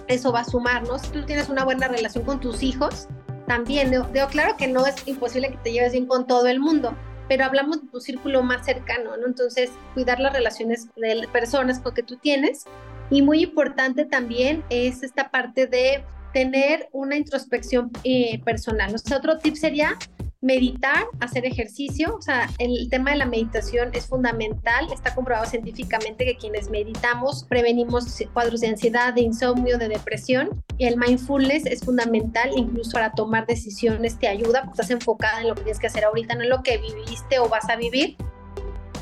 eso 0.08 0.32
va 0.32 0.40
a 0.40 0.46
sumar, 0.46 0.82
¿no? 0.82 0.98
Si 0.98 1.12
tú 1.12 1.24
tienes 1.28 1.48
una 1.48 1.64
buena 1.64 1.90
relación 1.90 2.24
con 2.24 2.40
tus 2.40 2.64
hijos, 2.64 3.08
también, 3.46 3.92
digo, 3.92 4.28
claro 4.28 4.58
que 4.58 4.68
no 4.68 4.88
es 4.88 4.96
imposible 5.08 5.52
que 5.52 5.58
te 5.58 5.72
lleves 5.72 5.92
bien 5.92 6.08
con 6.08 6.26
todo 6.26 6.48
el 6.48 6.60
mundo, 6.60 6.96
pero 7.28 7.46
hablamos 7.46 7.84
de 7.84 7.88
tu 7.90 8.00
círculo 8.02 8.42
más 8.42 8.66
cercano, 8.66 9.16
¿no? 9.16 9.28
Entonces, 9.28 9.70
cuidar 9.94 10.20
las 10.20 10.34
relaciones 10.34 10.88
de 10.96 11.28
personas 11.32 11.80
con 11.80 11.94
que 11.94 12.02
tú 12.02 12.18
tienes. 12.18 12.66
Y 13.12 13.22
muy 13.22 13.44
importante 13.44 14.06
también 14.06 14.64
es 14.72 15.04
esta 15.04 15.30
parte 15.30 15.68
de 15.68 16.04
tener 16.38 16.88
una 16.92 17.18
introspección 17.18 17.90
eh, 18.04 18.40
personal. 18.46 18.94
O 18.94 18.98
sea, 19.00 19.18
otro 19.18 19.40
tip 19.40 19.56
sería 19.56 19.98
meditar, 20.40 21.06
hacer 21.20 21.48
ejercicio. 21.48 22.16
O 22.16 22.22
sea, 22.22 22.48
el 22.60 22.88
tema 22.92 23.10
de 23.10 23.18
la 23.18 23.26
meditación 23.26 23.90
es 23.94 24.06
fundamental. 24.06 24.86
Está 24.94 25.16
comprobado 25.16 25.50
científicamente 25.50 26.26
que 26.26 26.38
quienes 26.38 26.70
meditamos 26.70 27.44
prevenimos 27.46 28.22
cuadros 28.34 28.62
de 28.62 28.68
ansiedad, 28.68 29.16
de 29.16 29.22
insomnio, 29.22 29.80
de 29.80 29.88
depresión. 29.88 30.64
Y 30.78 30.86
el 30.86 30.98
mindfulness 30.98 31.66
es 31.66 31.84
fundamental 31.84 32.52
incluso 32.56 32.92
para 32.92 33.14
tomar 33.14 33.48
decisiones. 33.48 34.20
Te 34.20 34.28
ayuda 34.28 34.62
porque 34.62 34.80
estás 34.82 34.92
enfocada 34.92 35.42
en 35.42 35.48
lo 35.48 35.56
que 35.56 35.62
tienes 35.62 35.80
que 35.80 35.88
hacer 35.88 36.06
ahorita, 36.06 36.36
no 36.36 36.44
en 36.44 36.50
lo 36.50 36.62
que 36.62 36.78
viviste 36.78 37.40
o 37.40 37.50
vas 37.50 37.68
a 37.68 37.78
vivir 37.78 38.16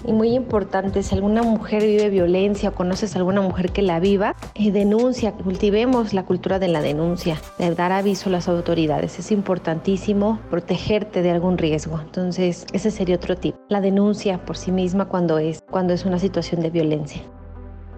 y 0.08 0.14
muy 0.14 0.30
importante, 0.34 1.04
si 1.04 1.16
alguna 1.16 1.44
mujer 1.44 1.84
vive 1.84 2.10
violencia 2.10 2.70
o 2.70 2.76
conoces 2.76 3.16
a 3.16 3.20
alguna 3.20 3.42
mujer 3.42 3.72
que 3.72 3.82
la 3.82 4.00
viva, 4.00 4.36
eh, 4.56 4.72
denuncia, 4.72 5.32
cultivemos 5.32 6.14
la 6.14 6.26
cultura 6.26 6.60
de 6.60 6.68
la 6.68 6.82
denuncia, 6.82 7.42
de 7.58 7.74
dar 7.74 7.92
aviso 7.92 8.30
a 8.30 8.32
las 8.32 8.48
autoridades. 8.48 9.20
Es 9.20 9.32
importantísimo 9.32 10.40
protegerte 10.50 11.22
de 11.22 11.32
algún 11.32 11.58
riesgo. 11.58 12.00
Entonces, 12.00 12.66
ese 12.74 12.92
sería 12.92 13.16
otro 13.16 13.36
tip. 13.38 13.56
La 13.70 13.82
denuncia 13.82 14.46
por 14.46 14.58
sí 14.58 14.72
misma 14.72 15.06
cuando 15.06 15.38
es, 15.38 15.62
cuando 15.70 15.94
es 15.94 16.06
una 16.06 16.20
situación 16.20 16.62
de 16.62 16.70
violencia. 16.70 17.22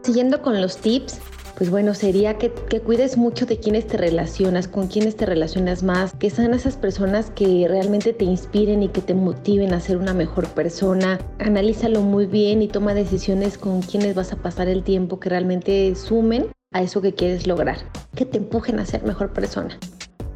Siguiendo 0.04 0.42
con 0.42 0.62
los 0.62 0.78
tips, 0.78 1.20
pues 1.58 1.72
bueno, 1.72 1.96
sería 1.96 2.38
que, 2.38 2.52
cuides 2.52 3.18
mucho 3.18 3.48
de 3.48 3.58
quiénes 3.58 3.88
te 3.88 3.98
relacionas, 3.98 4.68
con 4.68 4.88
quiénes 4.88 5.16
te 5.16 5.26
relacionas 5.26 5.82
más, 5.82 6.14
que 6.14 6.30
sean 6.30 6.54
esas 6.54 6.78
personas 6.78 7.32
que 7.32 7.66
realmente 7.68 8.14
te 8.14 8.26
inspiren 8.26 8.84
y 8.84 8.90
que 8.90 9.02
te 9.02 9.16
motiven 9.16 9.74
a 9.74 9.80
ser 9.80 9.98
una 9.98 10.14
mejor 10.14 10.48
persona. 10.50 11.18
Analízalo 11.40 12.02
muy 12.02 12.28
bien 12.28 12.62
y 12.62 12.68
toma 12.68 12.94
decisiones 12.94 13.58
con 13.58 13.82
quienes 13.82 14.14
vas 14.14 14.34
a 14.34 14.36
pasar 14.36 14.68
el 14.68 14.84
tiempo 14.84 15.20
que 15.20 15.30
realmente 15.30 15.96
sumen 15.96 16.46
a 16.74 16.84
eso 16.84 17.02
que 17.02 17.14
quieres 17.14 17.48
lograr, 17.48 17.80
que 18.16 18.26
te 18.26 18.38
empujen 18.38 18.78
a 18.78 18.86
ser 18.86 19.02
mejor 19.02 19.34
persona. 19.34 19.80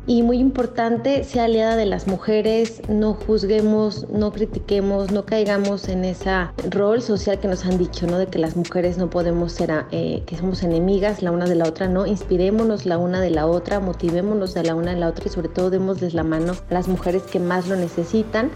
Y 0.07 0.23
muy 0.23 0.39
importante, 0.39 1.23
sea 1.23 1.43
aliada 1.43 1.75
de 1.75 1.85
las 1.85 2.07
mujeres, 2.07 2.81
no 2.89 3.13
juzguemos, 3.13 4.09
no 4.09 4.31
critiquemos, 4.31 5.11
no 5.11 5.25
caigamos 5.25 5.87
en 5.89 6.05
ese 6.05 6.31
rol 6.71 7.03
social 7.03 7.39
que 7.39 7.47
nos 7.47 7.65
han 7.65 7.77
dicho, 7.77 8.07
¿no? 8.07 8.17
De 8.17 8.25
que 8.25 8.39
las 8.39 8.55
mujeres 8.55 8.97
no 8.97 9.11
podemos 9.11 9.51
ser, 9.51 9.85
eh, 9.91 10.23
que 10.25 10.35
somos 10.35 10.63
enemigas 10.63 11.21
la 11.21 11.31
una 11.31 11.45
de 11.45 11.53
la 11.53 11.67
otra, 11.67 11.87
no, 11.87 12.07
inspirémonos 12.07 12.87
la 12.87 12.97
una 12.97 13.21
de 13.21 13.29
la 13.29 13.45
otra, 13.45 13.79
motivémonos 13.79 14.55
de 14.55 14.63
la 14.63 14.73
una 14.73 14.95
de 14.95 14.99
la 14.99 15.07
otra 15.07 15.25
y 15.27 15.29
sobre 15.29 15.49
todo 15.49 15.69
démosles 15.69 16.15
la 16.15 16.23
mano 16.23 16.53
a 16.53 16.73
las 16.73 16.87
mujeres 16.87 17.21
que 17.23 17.39
más 17.39 17.67
lo 17.67 17.75
necesitan. 17.75 18.49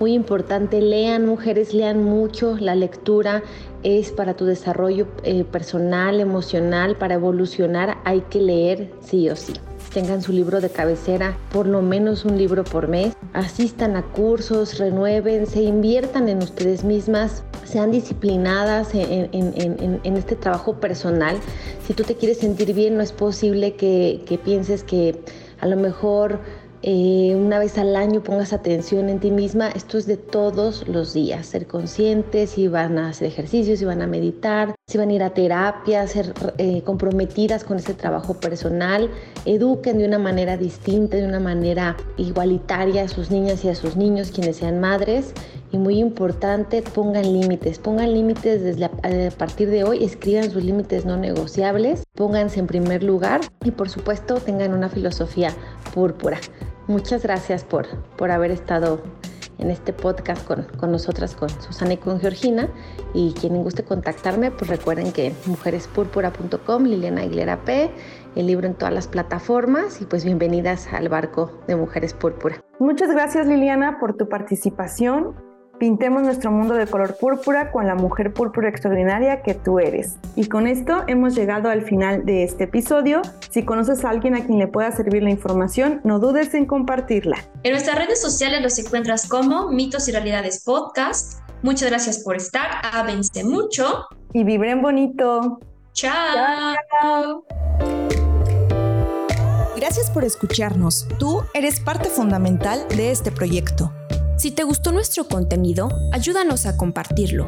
Muy 0.00 0.14
importante, 0.14 0.80
lean 0.80 1.26
mujeres, 1.26 1.74
lean 1.74 2.04
mucho, 2.04 2.56
la 2.58 2.74
lectura 2.74 3.42
es 3.82 4.12
para 4.12 4.34
tu 4.34 4.46
desarrollo 4.46 5.06
eh, 5.24 5.44
personal, 5.44 6.20
emocional, 6.20 6.96
para 6.96 7.14
evolucionar 7.14 7.98
hay 8.04 8.22
que 8.22 8.40
leer 8.40 8.90
sí 9.02 9.28
o 9.28 9.36
sí 9.36 9.52
tengan 9.96 10.20
su 10.20 10.30
libro 10.30 10.60
de 10.60 10.68
cabecera, 10.68 11.38
por 11.50 11.66
lo 11.66 11.80
menos 11.80 12.26
un 12.26 12.36
libro 12.36 12.64
por 12.64 12.86
mes, 12.86 13.14
asistan 13.32 13.96
a 13.96 14.02
cursos, 14.02 14.76
renueven, 14.76 15.46
se 15.46 15.62
inviertan 15.62 16.28
en 16.28 16.42
ustedes 16.42 16.84
mismas, 16.84 17.44
sean 17.64 17.92
disciplinadas 17.92 18.90
en, 18.92 20.00
este 20.04 20.36
trabajo 20.36 20.74
personal. 20.80 21.38
Si 21.86 21.94
tú 21.94 22.02
te 22.02 22.14
quieres 22.14 22.36
sentir 22.36 22.74
bien, 22.74 22.98
no 22.98 23.02
es 23.02 23.12
posible 23.12 23.72
que, 23.72 24.38
pienses 24.44 24.84
que 24.84 25.18
a 25.60 25.66
lo 25.66 25.78
mejor 25.78 26.40
eh, 26.82 27.34
una 27.34 27.58
vez 27.58 27.78
al 27.78 27.96
año 27.96 28.22
pongas 28.22 28.52
atención 28.52 29.08
en 29.08 29.18
ti 29.18 29.30
misma. 29.30 29.68
Esto 29.70 29.96
es 29.96 30.04
de 30.04 30.18
todos 30.18 30.86
los 30.88 31.14
días, 31.14 31.46
ser 31.46 31.66
conscientes, 31.66 32.50
si 32.50 32.68
van 32.68 32.98
a 32.98 33.08
hacer 33.08 33.28
ejercicios, 33.28 33.78
si 33.78 33.86
van 33.86 34.02
a 34.02 34.06
meditar, 34.06 34.75
si 34.88 34.98
van 34.98 35.10
a 35.10 35.14
ir 35.14 35.22
a 35.24 35.30
terapia, 35.30 36.06
ser 36.06 36.32
eh, 36.58 36.82
comprometidas 36.82 37.64
con 37.64 37.78
ese 37.78 37.92
trabajo 37.92 38.34
personal, 38.34 39.10
eduquen 39.44 39.98
de 39.98 40.06
una 40.06 40.20
manera 40.20 40.56
distinta, 40.56 41.16
de 41.16 41.26
una 41.26 41.40
manera 41.40 41.96
igualitaria 42.16 43.02
a 43.02 43.08
sus 43.08 43.32
niñas 43.32 43.64
y 43.64 43.68
a 43.68 43.74
sus 43.74 43.96
niños, 43.96 44.30
quienes 44.30 44.58
sean 44.58 44.78
madres. 44.78 45.32
Y 45.72 45.78
muy 45.78 45.98
importante, 45.98 46.82
pongan 46.82 47.24
límites, 47.24 47.80
pongan 47.80 48.14
límites 48.14 48.62
desde 48.62 48.84
a, 48.84 48.90
a 49.26 49.30
partir 49.36 49.70
de 49.70 49.82
hoy, 49.82 50.04
escriban 50.04 50.52
sus 50.52 50.62
límites 50.62 51.04
no 51.04 51.16
negociables, 51.16 52.04
pónganse 52.14 52.60
en 52.60 52.68
primer 52.68 53.02
lugar 53.02 53.40
y 53.64 53.72
por 53.72 53.90
supuesto 53.90 54.36
tengan 54.36 54.72
una 54.72 54.88
filosofía 54.88 55.50
púrpura. 55.94 56.38
Muchas 56.86 57.24
gracias 57.24 57.64
por, 57.64 57.88
por 58.16 58.30
haber 58.30 58.52
estado 58.52 59.00
en 59.58 59.70
este 59.70 59.92
podcast 59.92 60.46
con, 60.46 60.64
con, 60.78 60.92
nosotras, 60.92 61.34
con 61.34 61.48
Susana 61.48 61.94
y 61.94 61.96
con 61.96 62.20
Georgina. 62.20 62.68
Y 63.14 63.32
quien 63.34 63.62
guste 63.62 63.84
contactarme, 63.84 64.50
pues 64.50 64.70
recuerden 64.70 65.12
que 65.12 65.32
mujerespúrpura.com, 65.46 66.84
Liliana 66.84 67.22
Aguilera 67.22 67.64
P, 67.64 67.90
el 68.34 68.46
libro 68.46 68.66
en 68.66 68.74
todas 68.74 68.92
las 68.92 69.08
plataformas 69.08 70.00
y 70.00 70.04
pues 70.04 70.24
bienvenidas 70.24 70.92
al 70.92 71.08
barco 71.08 71.62
de 71.66 71.76
Mujeres 71.76 72.14
Púrpura. 72.14 72.62
Muchas 72.78 73.10
gracias 73.10 73.46
Liliana 73.46 73.98
por 73.98 74.16
tu 74.16 74.28
participación. 74.28 75.45
Pintemos 75.78 76.22
nuestro 76.22 76.50
mundo 76.50 76.74
de 76.74 76.86
color 76.86 77.16
púrpura 77.18 77.70
con 77.70 77.86
la 77.86 77.94
mujer 77.94 78.32
púrpura 78.32 78.70
extraordinaria 78.70 79.42
que 79.42 79.52
tú 79.52 79.78
eres. 79.78 80.16
Y 80.34 80.46
con 80.46 80.66
esto 80.66 81.04
hemos 81.06 81.34
llegado 81.34 81.68
al 81.68 81.82
final 81.82 82.24
de 82.24 82.44
este 82.44 82.64
episodio. 82.64 83.20
Si 83.50 83.62
conoces 83.62 84.02
a 84.04 84.10
alguien 84.10 84.34
a 84.34 84.44
quien 84.44 84.58
le 84.58 84.68
pueda 84.68 84.90
servir 84.92 85.22
la 85.22 85.30
información, 85.30 86.00
no 86.02 86.18
dudes 86.18 86.54
en 86.54 86.64
compartirla. 86.64 87.36
En 87.62 87.72
nuestras 87.72 87.98
redes 87.98 88.22
sociales 88.22 88.62
los 88.62 88.78
encuentras 88.78 89.28
como 89.28 89.68
Mitos 89.68 90.08
y 90.08 90.12
Realidades 90.12 90.64
Podcast. 90.64 91.40
Muchas 91.62 91.90
gracias 91.90 92.20
por 92.20 92.36
estar. 92.36 92.68
Ávense 92.92 93.44
mucho. 93.44 94.06
Y 94.32 94.44
vibren 94.44 94.80
bonito. 94.80 95.60
Chao. 95.92 96.74
Chao. 97.02 97.44
Gracias 99.76 100.10
por 100.10 100.24
escucharnos. 100.24 101.06
Tú 101.18 101.42
eres 101.52 101.80
parte 101.80 102.08
fundamental 102.08 102.86
de 102.96 103.10
este 103.10 103.30
proyecto. 103.30 103.92
Si 104.36 104.50
te 104.50 104.64
gustó 104.64 104.92
nuestro 104.92 105.26
contenido, 105.26 105.88
ayúdanos 106.12 106.66
a 106.66 106.76
compartirlo. 106.76 107.46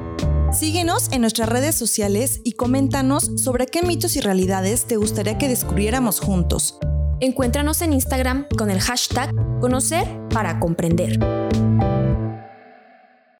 Síguenos 0.52 1.12
en 1.12 1.20
nuestras 1.20 1.46
redes 1.46 1.74
sociales 1.74 2.40
y 2.44 2.52
coméntanos 2.52 3.30
sobre 3.36 3.66
qué 3.66 3.82
mitos 3.82 4.16
y 4.16 4.20
realidades 4.20 4.86
te 4.86 4.96
gustaría 4.96 5.36
que 5.36 5.48
descubriéramos 5.48 6.18
juntos. 6.20 6.78
Encuéntranos 7.20 7.82
en 7.82 7.92
Instagram 7.92 8.46
con 8.56 8.70
el 8.70 8.80
hashtag 8.80 9.30
Conocer 9.60 10.08
para 10.30 10.58
Comprender. 10.60 11.18